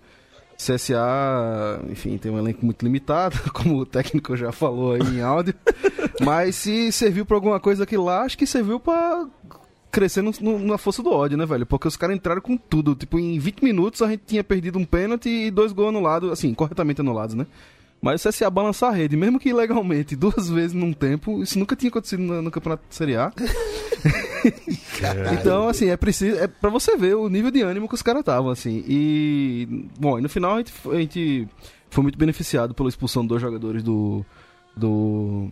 CSA, 0.57 1.81
enfim, 1.89 2.17
tem 2.17 2.31
um 2.31 2.37
elenco 2.37 2.63
muito 2.63 2.83
limitado, 2.83 3.35
como 3.51 3.77
o 3.79 3.85
técnico 3.85 4.35
já 4.37 4.51
falou 4.51 4.93
aí 4.93 5.01
em 5.17 5.21
áudio. 5.21 5.55
mas 6.23 6.55
se 6.55 6.91
serviu 6.91 7.25
pra 7.25 7.35
alguma 7.37 7.59
coisa 7.59 7.83
aqui 7.83 7.97
lá, 7.97 8.21
acho 8.21 8.37
que 8.37 8.45
serviu 8.45 8.79
pra 8.79 9.25
crescer 9.91 10.21
no- 10.21 10.31
no- 10.41 10.59
na 10.59 10.77
força 10.77 11.03
do 11.03 11.11
ódio, 11.11 11.37
né, 11.37 11.45
velho? 11.45 11.65
Porque 11.65 11.87
os 11.87 11.95
caras 11.97 12.15
entraram 12.15 12.41
com 12.41 12.55
tudo. 12.57 12.95
Tipo, 12.95 13.19
em 13.19 13.37
20 13.37 13.61
minutos 13.63 14.01
a 14.01 14.07
gente 14.09 14.23
tinha 14.25 14.43
perdido 14.43 14.79
um 14.79 14.85
pênalti 14.85 15.29
e 15.29 15.51
dois 15.51 15.71
gols 15.71 15.89
anulados, 15.89 16.31
assim, 16.31 16.53
corretamente 16.53 17.01
anulados, 17.01 17.35
né? 17.35 17.45
Mas 18.01 18.25
o 18.25 18.29
CSA 18.29 18.49
balançar 18.49 18.89
a 18.91 18.95
rede, 18.95 19.15
mesmo 19.15 19.39
que 19.39 19.49
ilegalmente, 19.49 20.15
duas 20.15 20.49
vezes 20.49 20.73
num 20.73 20.91
tempo, 20.91 21.43
isso 21.43 21.59
nunca 21.59 21.75
tinha 21.75 21.89
acontecido 21.89 22.23
no, 22.23 22.41
no 22.41 22.49
Campeonato 22.49 22.83
de 22.89 22.95
Série 22.95 23.15
A. 23.15 23.31
então, 25.39 25.67
assim, 25.67 25.89
é 25.89 25.97
preciso. 25.97 26.37
É 26.39 26.47
pra 26.47 26.69
você 26.69 26.95
ver 26.97 27.15
o 27.15 27.29
nível 27.29 27.51
de 27.51 27.61
ânimo 27.61 27.87
que 27.87 27.93
os 27.93 28.01
caras 28.01 28.21
estavam, 28.21 28.49
assim. 28.49 28.83
E. 28.87 29.85
Bom, 29.99 30.17
e 30.17 30.21
no 30.21 30.29
final 30.29 30.55
a 30.55 30.57
gente, 30.57 30.73
a 30.89 30.95
gente 30.95 31.47
foi 31.89 32.01
muito 32.03 32.17
beneficiado 32.17 32.73
pela 32.73 32.89
expulsão 32.89 33.21
de 33.23 33.29
dois 33.29 33.41
jogadores 33.41 33.83
do. 33.83 34.25
do. 34.75 35.51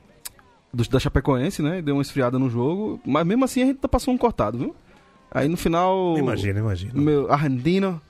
Do- 0.73 0.87
da 0.89 0.99
Chapecoense, 0.99 1.61
né? 1.61 1.81
Deu 1.81 1.95
uma 1.95 2.01
esfriada 2.01 2.37
no 2.39 2.49
jogo. 2.49 2.99
Mas 3.05 3.25
mesmo 3.25 3.45
assim 3.45 3.63
a 3.63 3.65
gente 3.65 3.77
tá 3.79 3.87
passando 3.87 4.15
um 4.15 4.17
cortado, 4.17 4.57
viu? 4.57 4.75
Aí 5.31 5.47
no 5.47 5.57
final. 5.57 6.17
Imagina, 6.17 6.59
imagina. 6.59 6.93
Meu 6.95 7.31
Argentino 7.31 8.01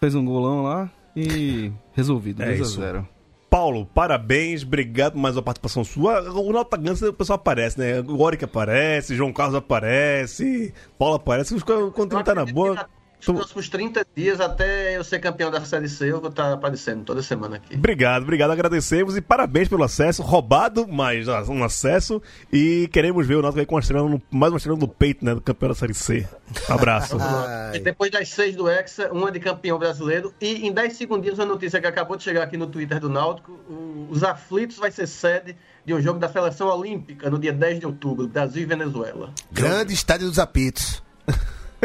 fez 0.00 0.14
um 0.14 0.24
golão 0.24 0.62
lá 0.64 0.90
e 1.16 1.70
resolvido, 1.94 2.42
É 2.42 2.46
2 2.46 2.60
a 2.60 2.62
isso. 2.62 2.80
0 2.80 3.08
Paulo, 3.48 3.86
parabéns, 3.86 4.64
obrigado 4.64 5.12
por 5.12 5.20
mais 5.20 5.36
uma 5.36 5.42
participação 5.42 5.84
sua. 5.84 6.28
O 6.32 6.52
Nota 6.52 6.76
Ganso, 6.76 7.08
o 7.08 7.12
pessoal 7.12 7.36
aparece, 7.36 7.78
né? 7.78 8.00
O 8.00 8.20
Oric 8.20 8.44
aparece, 8.44 9.14
João 9.14 9.32
Carlos 9.32 9.54
aparece, 9.54 10.74
Paulo 10.98 11.14
aparece, 11.14 11.54
quando 11.94 12.20
tá 12.24 12.34
na 12.34 12.44
boa. 12.44 12.88
Os 13.32 13.38
próximos 13.38 13.68
30 13.68 14.06
dias 14.14 14.40
até 14.40 14.96
eu 14.96 15.04
ser 15.04 15.18
campeão 15.18 15.50
da 15.50 15.60
Série 15.64 15.88
C, 15.88 16.10
eu 16.12 16.20
vou 16.20 16.30
estar 16.30 16.52
aparecendo 16.52 17.04
toda 17.04 17.22
semana 17.22 17.56
aqui. 17.56 17.74
Obrigado, 17.76 18.22
obrigado, 18.22 18.50
agradecemos 18.50 19.16
e 19.16 19.20
parabéns 19.20 19.68
pelo 19.68 19.82
acesso. 19.82 20.22
Roubado, 20.22 20.86
mas 20.88 21.26
um 21.48 21.62
acesso. 21.64 22.20
E 22.52 22.88
queremos 22.92 23.26
ver 23.26 23.36
o 23.36 23.42
Náutico 23.42 23.60
aí 23.60 23.66
com 23.66 23.74
uma 23.74 23.80
estrela 23.80 24.08
no- 24.08 24.22
mais 24.30 24.52
uma 24.52 24.58
estrela 24.58 24.78
no 24.78 24.88
peito, 24.88 25.24
né? 25.24 25.34
Do 25.34 25.40
campeão 25.40 25.68
da 25.70 25.74
Série 25.74 25.94
C. 25.94 26.26
Abraço. 26.68 27.16
E 27.74 27.78
Depois 27.80 28.10
das 28.10 28.28
seis 28.28 28.54
do 28.54 28.68
Hexa, 28.68 29.10
uma 29.12 29.32
de 29.32 29.40
campeão 29.40 29.78
brasileiro. 29.78 30.32
E 30.40 30.66
em 30.66 30.72
10 30.72 30.92
segundinhos, 30.96 31.38
uma 31.38 31.46
notícia 31.46 31.80
que 31.80 31.86
acabou 31.86 32.16
de 32.16 32.22
chegar 32.22 32.42
aqui 32.44 32.56
no 32.56 32.66
Twitter 32.68 33.00
do 33.00 33.08
Náutico: 33.08 33.52
o- 33.68 34.06
os 34.10 34.22
Aflitos 34.22 34.76
vai 34.76 34.90
ser 34.92 35.06
sede 35.08 35.56
de 35.84 35.92
um 35.92 36.00
jogo 36.00 36.18
da 36.20 36.28
Seleção 36.28 36.68
Olímpica 36.68 37.28
no 37.28 37.38
dia 37.38 37.52
10 37.52 37.80
de 37.80 37.86
outubro, 37.86 38.28
Brasil 38.28 38.62
e 38.62 38.66
Venezuela. 38.66 39.32
Grande 39.50 39.92
estádio 39.92 40.28
dos 40.28 40.38
apitos. 40.38 41.02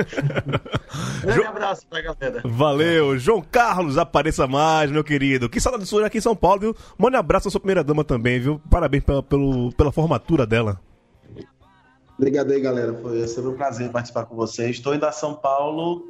Grande 1.22 1.46
abraço 1.46 1.88
pra 1.88 2.02
galera. 2.02 2.42
Valeu, 2.46 3.18
João 3.18 3.42
Carlos, 3.42 3.98
apareça 3.98 4.48
mais, 4.48 4.92
meu 4.92 5.04
querido. 5.04 5.50
Que 5.50 5.60
saudade 5.60 5.86
sua 5.86 6.06
aqui 6.06 6.18
em 6.18 6.22
São 6.22 6.36
Paulo, 6.36 6.60
viu? 6.60 6.76
Mande 6.98 7.16
um 7.16 7.20
abraço 7.20 7.48
à 7.48 7.52
sua 7.52 7.60
primeira 7.60 7.84
dama 7.84 8.04
também, 8.04 8.40
viu? 8.40 8.62
Parabéns 8.70 9.04
pela, 9.04 9.24
pelo, 9.24 9.72
pela 9.74 9.92
formatura 9.92 10.46
dela. 10.46 10.80
Obrigado 12.18 12.52
aí, 12.52 12.60
galera. 12.60 12.94
Foi 12.94 13.28
sempre 13.28 13.50
um 13.50 13.56
prazer 13.56 13.90
participar 13.92 14.26
com 14.26 14.36
vocês. 14.36 14.72
Estou 14.72 14.94
indo 14.94 15.06
a 15.06 15.12
São 15.12 15.34
Paulo, 15.34 16.06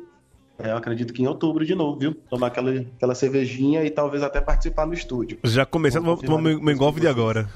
é, 0.62 0.72
eu 0.72 0.78
acredito 0.78 1.14
que 1.14 1.24
em 1.24 1.28
outubro 1.28 1.66
de 1.66 1.74
novo, 1.74 1.98
viu? 1.98 2.14
Tomar 2.30 2.48
aquela, 2.48 2.72
aquela 2.98 3.16
cervejinha 3.16 3.86
e 3.86 3.90
talvez 3.90 4.22
até 4.22 4.42
participar 4.42 4.86
no 4.86 4.94
estúdio. 4.94 5.40
Já 5.46 5.66
comecei 5.66 6.02
a 6.02 6.04
tomar 6.04 6.42
meu, 6.42 6.62
meu 6.62 6.76
engolfe 6.76 7.00
de 7.00 7.08
agora. 7.08 7.48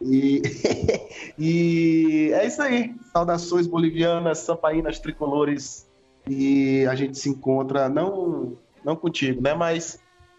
E, 0.00 0.42
e 1.38 2.30
é 2.34 2.46
isso 2.46 2.62
aí. 2.62 2.94
Saudações 3.12 3.66
bolivianas, 3.66 4.38
sampaínas, 4.38 4.98
tricolores. 4.98 5.88
E 6.28 6.84
a 6.86 6.94
gente 6.94 7.18
se 7.18 7.28
encontra, 7.28 7.88
não, 7.88 8.56
não 8.84 8.96
contigo, 8.96 9.40
né? 9.40 9.54
Mas 9.54 9.98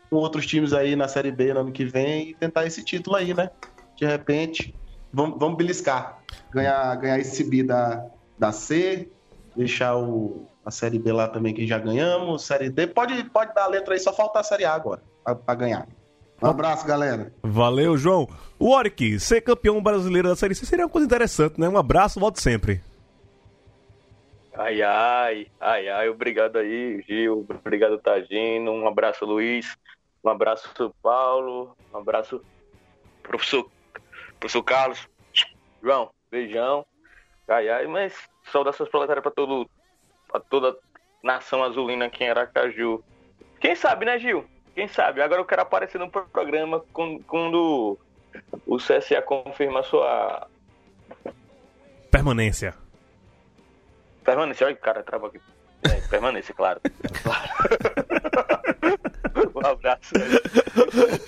com 0.09 0.17
outros 0.17 0.45
times 0.45 0.73
aí 0.73 0.95
na 0.95 1.07
Série 1.07 1.31
B 1.31 1.53
no 1.53 1.61
ano 1.61 1.71
que 1.71 1.85
vem 1.85 2.29
e 2.29 2.33
tentar 2.35 2.65
esse 2.65 2.83
título 2.83 3.15
aí, 3.15 3.33
né? 3.33 3.49
De 3.95 4.05
repente, 4.05 4.75
vamos, 5.11 5.39
vamos 5.39 5.57
beliscar. 5.57 6.21
Ganhar, 6.51 6.95
ganhar 6.95 7.19
esse 7.19 7.43
bi 7.43 7.63
da, 7.63 8.05
da 8.37 8.51
C, 8.51 9.09
deixar 9.55 9.97
o, 9.97 10.45
a 10.65 10.71
Série 10.71 10.99
B 10.99 11.11
lá 11.11 11.27
também 11.27 11.53
que 11.53 11.65
já 11.65 11.79
ganhamos, 11.79 12.45
Série 12.45 12.69
D. 12.69 12.87
Pode, 12.87 13.23
pode 13.29 13.53
dar 13.53 13.63
a 13.63 13.67
letra 13.67 13.93
aí, 13.93 13.99
só 13.99 14.13
falta 14.13 14.39
a 14.39 14.43
Série 14.43 14.65
A 14.65 14.73
agora 14.73 15.01
pra 15.45 15.55
ganhar. 15.55 15.87
Um 16.41 16.47
abraço, 16.47 16.85
galera. 16.85 17.33
Valeu, 17.41 17.97
João. 17.97 18.27
O 18.59 18.71
Oric, 18.71 19.19
ser 19.19 19.41
campeão 19.41 19.81
brasileiro 19.81 20.27
da 20.27 20.35
Série 20.35 20.55
C 20.55 20.65
seria 20.65 20.85
uma 20.85 20.91
coisa 20.91 21.05
interessante, 21.05 21.59
né? 21.59 21.67
Um 21.67 21.77
abraço, 21.77 22.19
volto 22.19 22.39
sempre. 22.39 22.81
Ai, 24.57 24.81
ai, 24.81 25.47
ai, 25.59 25.87
ai, 25.87 26.09
obrigado 26.09 26.57
aí, 26.57 27.03
Gil, 27.07 27.45
obrigado, 27.47 27.99
Tagino, 27.99 28.71
um 28.71 28.87
abraço, 28.87 29.23
Luiz, 29.23 29.77
um 30.23 30.29
abraço, 30.29 30.67
Paulo, 30.99 31.77
um 31.93 31.97
abraço, 31.99 32.41
professor, 33.21 33.69
professor 34.39 34.63
Carlos, 34.63 35.07
João, 35.83 36.09
beijão, 36.31 36.83
ai, 37.47 37.69
ai, 37.69 37.85
mas 37.85 38.15
saudações 38.51 38.89
proletárias 38.89 39.21
pra 39.21 39.31
todo, 39.31 39.69
pra 40.27 40.39
toda 40.39 40.75
nação 41.23 41.63
azulina 41.63 42.05
aqui 42.05 42.23
em 42.23 42.29
Aracaju. 42.29 43.03
Quem 43.59 43.75
sabe, 43.75 44.05
né, 44.05 44.17
Gil? 44.17 44.43
Quem 44.77 44.87
sabe? 44.87 45.21
Agora 45.23 45.41
eu 45.41 45.45
quero 45.45 45.63
aparecer 45.63 45.97
no 45.97 46.07
programa 46.07 46.83
quando, 46.93 47.97
o 48.67 48.77
CSA 48.77 49.23
confirma 49.23 49.79
a 49.79 49.83
sua 49.83 50.47
Permanência. 52.11 52.75
Permanência, 54.23 54.67
olha 54.67 54.75
o 54.75 54.77
cara 54.77 55.01
trava 55.01 55.29
aqui. 55.29 55.41
É, 55.81 55.95
permanência, 56.09 56.53
claro. 56.53 56.79
um 59.55 59.65
abraço. 59.65 60.13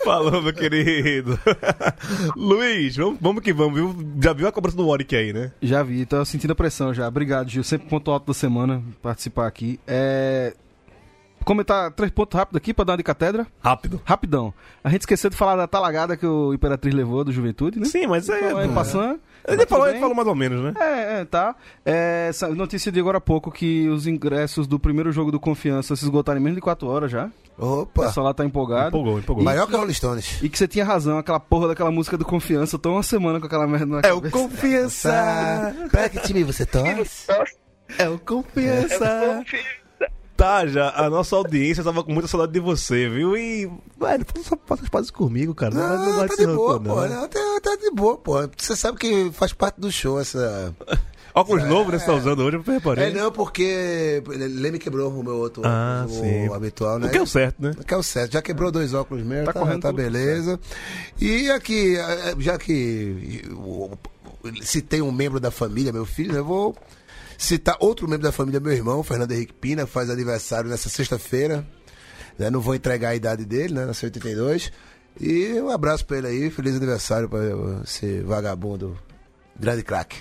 Falou, 0.05 0.43
meu 0.43 0.53
querido. 0.53 1.39
Luiz, 2.35 2.97
vamos, 2.97 3.17
vamos 3.19 3.43
que 3.43 3.51
vamos, 3.51 3.73
viu? 3.73 3.95
Já 4.21 4.31
viu 4.31 4.47
a 4.47 4.51
cobrança 4.51 4.77
do 4.77 4.87
Oric 4.87 5.15
aí, 5.15 5.33
né? 5.33 5.51
Já 5.59 5.81
vi, 5.81 6.05
tô 6.05 6.23
sentindo 6.23 6.51
a 6.51 6.55
pressão 6.55 6.93
já. 6.93 7.07
Obrigado, 7.07 7.49
Gil. 7.49 7.63
Sempre 7.63 7.89
ponto 7.89 8.11
alto 8.11 8.27
da 8.27 8.33
semana 8.35 8.83
participar 9.01 9.47
aqui. 9.47 9.79
É. 9.87 10.53
Comentar 11.49 11.89
três 11.93 12.11
pontos 12.11 12.37
rápidos 12.37 12.57
aqui 12.57 12.75
pra 12.75 12.85
dar 12.85 12.91
uma 12.91 12.97
de 12.97 13.03
catedra. 13.03 13.47
Rápido. 13.59 13.99
Rapidão. 14.05 14.53
A 14.83 14.89
gente 14.91 15.01
esqueceu 15.01 15.31
de 15.31 15.35
falar 15.35 15.55
da 15.55 15.65
talagada 15.67 16.15
que 16.15 16.23
o 16.23 16.53
Imperatriz 16.53 16.93
levou 16.93 17.23
do 17.23 17.31
Juventude, 17.31 17.79
né? 17.79 17.85
Sim, 17.87 18.05
mas 18.05 18.29
é. 18.29 18.37
Então, 18.37 18.57
aí 18.59 18.69
passando. 18.69 19.19
Ele 19.47 19.65
falou, 19.65 19.89
ele 19.89 19.99
falou 19.99 20.13
mais 20.13 20.27
ou 20.27 20.35
menos, 20.35 20.61
né? 20.61 20.73
É, 20.79 21.21
é, 21.21 21.25
tá. 21.25 21.55
É, 21.83 22.29
notícia 22.55 22.91
de 22.91 22.99
agora 22.99 23.17
há 23.17 23.21
pouco 23.21 23.51
que 23.51 23.89
os 23.89 24.05
ingressos 24.05 24.67
do 24.67 24.77
primeiro 24.79 25.11
jogo 25.11 25.31
do 25.31 25.39
Confiança 25.39 25.95
se 25.95 26.03
esgotaram 26.03 26.39
em 26.39 26.43
menos 26.43 26.55
de 26.57 26.61
4 26.61 26.87
horas 26.87 27.09
já. 27.09 27.31
O 27.57 27.79
Opa. 27.81 28.03
pessoal 28.03 28.27
lá 28.27 28.33
tá 28.35 28.45
empolgado. 28.45 28.89
Empolgou, 28.89 29.17
empolgou. 29.17 29.41
E- 29.41 29.45
Maior 29.45 29.65
que 29.65 29.73
a 29.73 29.79
Rolling 29.79 29.93
Stones. 29.93 30.39
E 30.43 30.49
que 30.49 30.55
você 30.57 30.67
tinha 30.67 30.85
razão, 30.85 31.17
aquela 31.17 31.39
porra 31.39 31.69
daquela 31.69 31.89
música 31.89 32.15
do 32.15 32.25
Confiança. 32.25 32.75
Eu 32.75 32.79
tô 32.79 32.91
uma 32.91 33.01
semana 33.01 33.39
com 33.39 33.47
aquela 33.47 33.65
merda 33.65 33.87
na 33.87 34.01
É 34.07 34.13
o. 34.13 34.21
Confiança. 34.29 35.75
Pra 35.89 36.09
que 36.09 36.19
time 36.19 36.43
você 36.43 36.63
torce? 36.63 37.25
É 37.97 38.07
o 38.07 38.19
Confiança. 38.19 38.99
Tá, 38.99 39.43
já, 40.67 40.89
a 40.95 41.09
nossa 41.09 41.35
audiência 41.35 41.83
tava 41.83 42.03
com 42.03 42.11
muita 42.13 42.27
saudade 42.27 42.51
de 42.53 42.59
você, 42.59 43.07
viu? 43.09 43.35
E, 43.37 43.65
velho, 43.99 44.25
faça 44.65 44.83
as 44.83 44.89
pazes 44.89 45.11
comigo, 45.11 45.53
cara. 45.53 45.73
Não, 45.75 45.87
não, 45.99 46.05
Não, 46.11 46.15
vai 46.17 46.27
tá 46.27 46.35
de 46.35 46.45
boa, 46.47 46.79
pô. 46.79 47.05
não. 47.05 47.27
Tá, 47.27 47.39
tá 47.61 47.75
de 47.75 47.91
boa, 47.91 48.17
pô. 48.17 48.49
Você 48.57 48.75
sabe 48.75 48.97
que 48.97 49.31
faz 49.33 49.53
parte 49.53 49.79
do 49.79 49.91
show 49.91 50.19
essa. 50.19 50.73
Óculos 51.35 51.63
novo, 51.65 51.91
né? 51.91 51.99
Você 51.99 52.05
tá 52.07 52.13
usando 52.15 52.39
hoje, 52.39 52.57
eu 52.57 52.63
reparei. 52.73 53.05
É, 53.05 53.11
não, 53.11 53.31
porque 53.31 54.21
ele 54.31 54.71
me 54.71 54.79
quebrou 54.79 55.11
o 55.11 55.23
meu 55.23 55.35
outro 55.35 55.61
Ah, 55.63 56.01
óculos, 56.03 56.19
sim. 56.21 56.47
o 56.49 56.53
habitual, 56.55 56.97
né? 56.97 57.07
O 57.07 57.11
que 57.11 57.17
é 57.17 57.21
o 57.21 57.27
certo, 57.27 57.55
né? 57.61 57.71
O 57.79 57.83
que 57.83 57.93
é 57.93 57.97
o 57.97 58.01
certo. 58.03 58.33
Já 58.33 58.41
quebrou 58.41 58.71
dois 58.71 58.93
óculos 58.95 59.23
mesmo, 59.23 59.45
Tá 59.45 59.53
tá, 59.53 59.59
correndo 59.59 59.81
tá 59.81 59.91
beleza. 59.93 60.59
E 61.21 61.49
aqui, 61.51 61.95
eh, 61.97 62.35
já 62.39 62.57
que 62.57 63.43
o- 63.53 63.91
citei 64.63 65.01
um 65.03 65.11
membro 65.11 65.39
da 65.39 65.51
família, 65.51 65.93
meu 65.93 66.05
filho, 66.05 66.35
eu 66.35 66.43
vou 66.43 66.75
citar 67.39 67.77
outro 67.79 68.07
membro 68.07 68.23
da 68.23 68.31
família, 68.31 68.59
meu 68.59 68.73
irmão, 68.73 69.01
Fernando 69.01 69.31
Henrique 69.31 69.53
Pina, 69.53 69.85
que 69.85 69.91
faz 69.91 70.09
aniversário 70.09 70.69
nessa 70.69 70.89
sexta-feira. 70.89 71.65
né? 72.37 72.49
Não 72.49 72.59
vou 72.59 72.75
entregar 72.75 73.09
a 73.09 73.15
idade 73.15 73.45
dele, 73.45 73.73
né? 73.73 73.85
Nasceu 73.85 74.07
em 74.07 74.11
82. 74.11 74.71
E 75.19 75.53
um 75.61 75.69
abraço 75.69 76.05
pra 76.05 76.17
ele 76.17 76.27
aí, 76.27 76.49
feliz 76.49 76.75
aniversário 76.75 77.27
pra 77.29 77.39
esse 77.83 78.19
vagabundo, 78.21 78.97
grande 79.57 79.83
craque. 79.83 80.17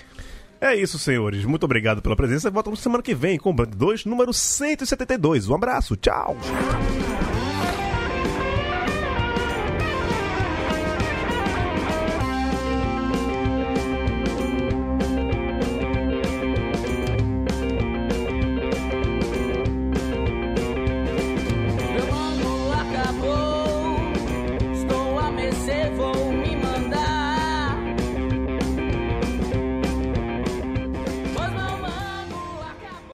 É 0.61 0.75
isso, 0.75 0.97
senhores. 0.97 1.45
Muito 1.45 1.63
obrigado 1.63 2.01
pela 2.01 2.15
presença. 2.15 2.49
Voltamos 2.49 2.79
semana 2.79 3.03
que 3.03 3.13
vem 3.15 3.37
com 3.37 3.49
o 3.49 3.53
Band 3.53 3.67
2, 3.75 4.05
número 4.05 4.33
172. 4.33 5.47
Um 5.47 5.55
abraço, 5.55 5.95
tchau. 5.95 6.35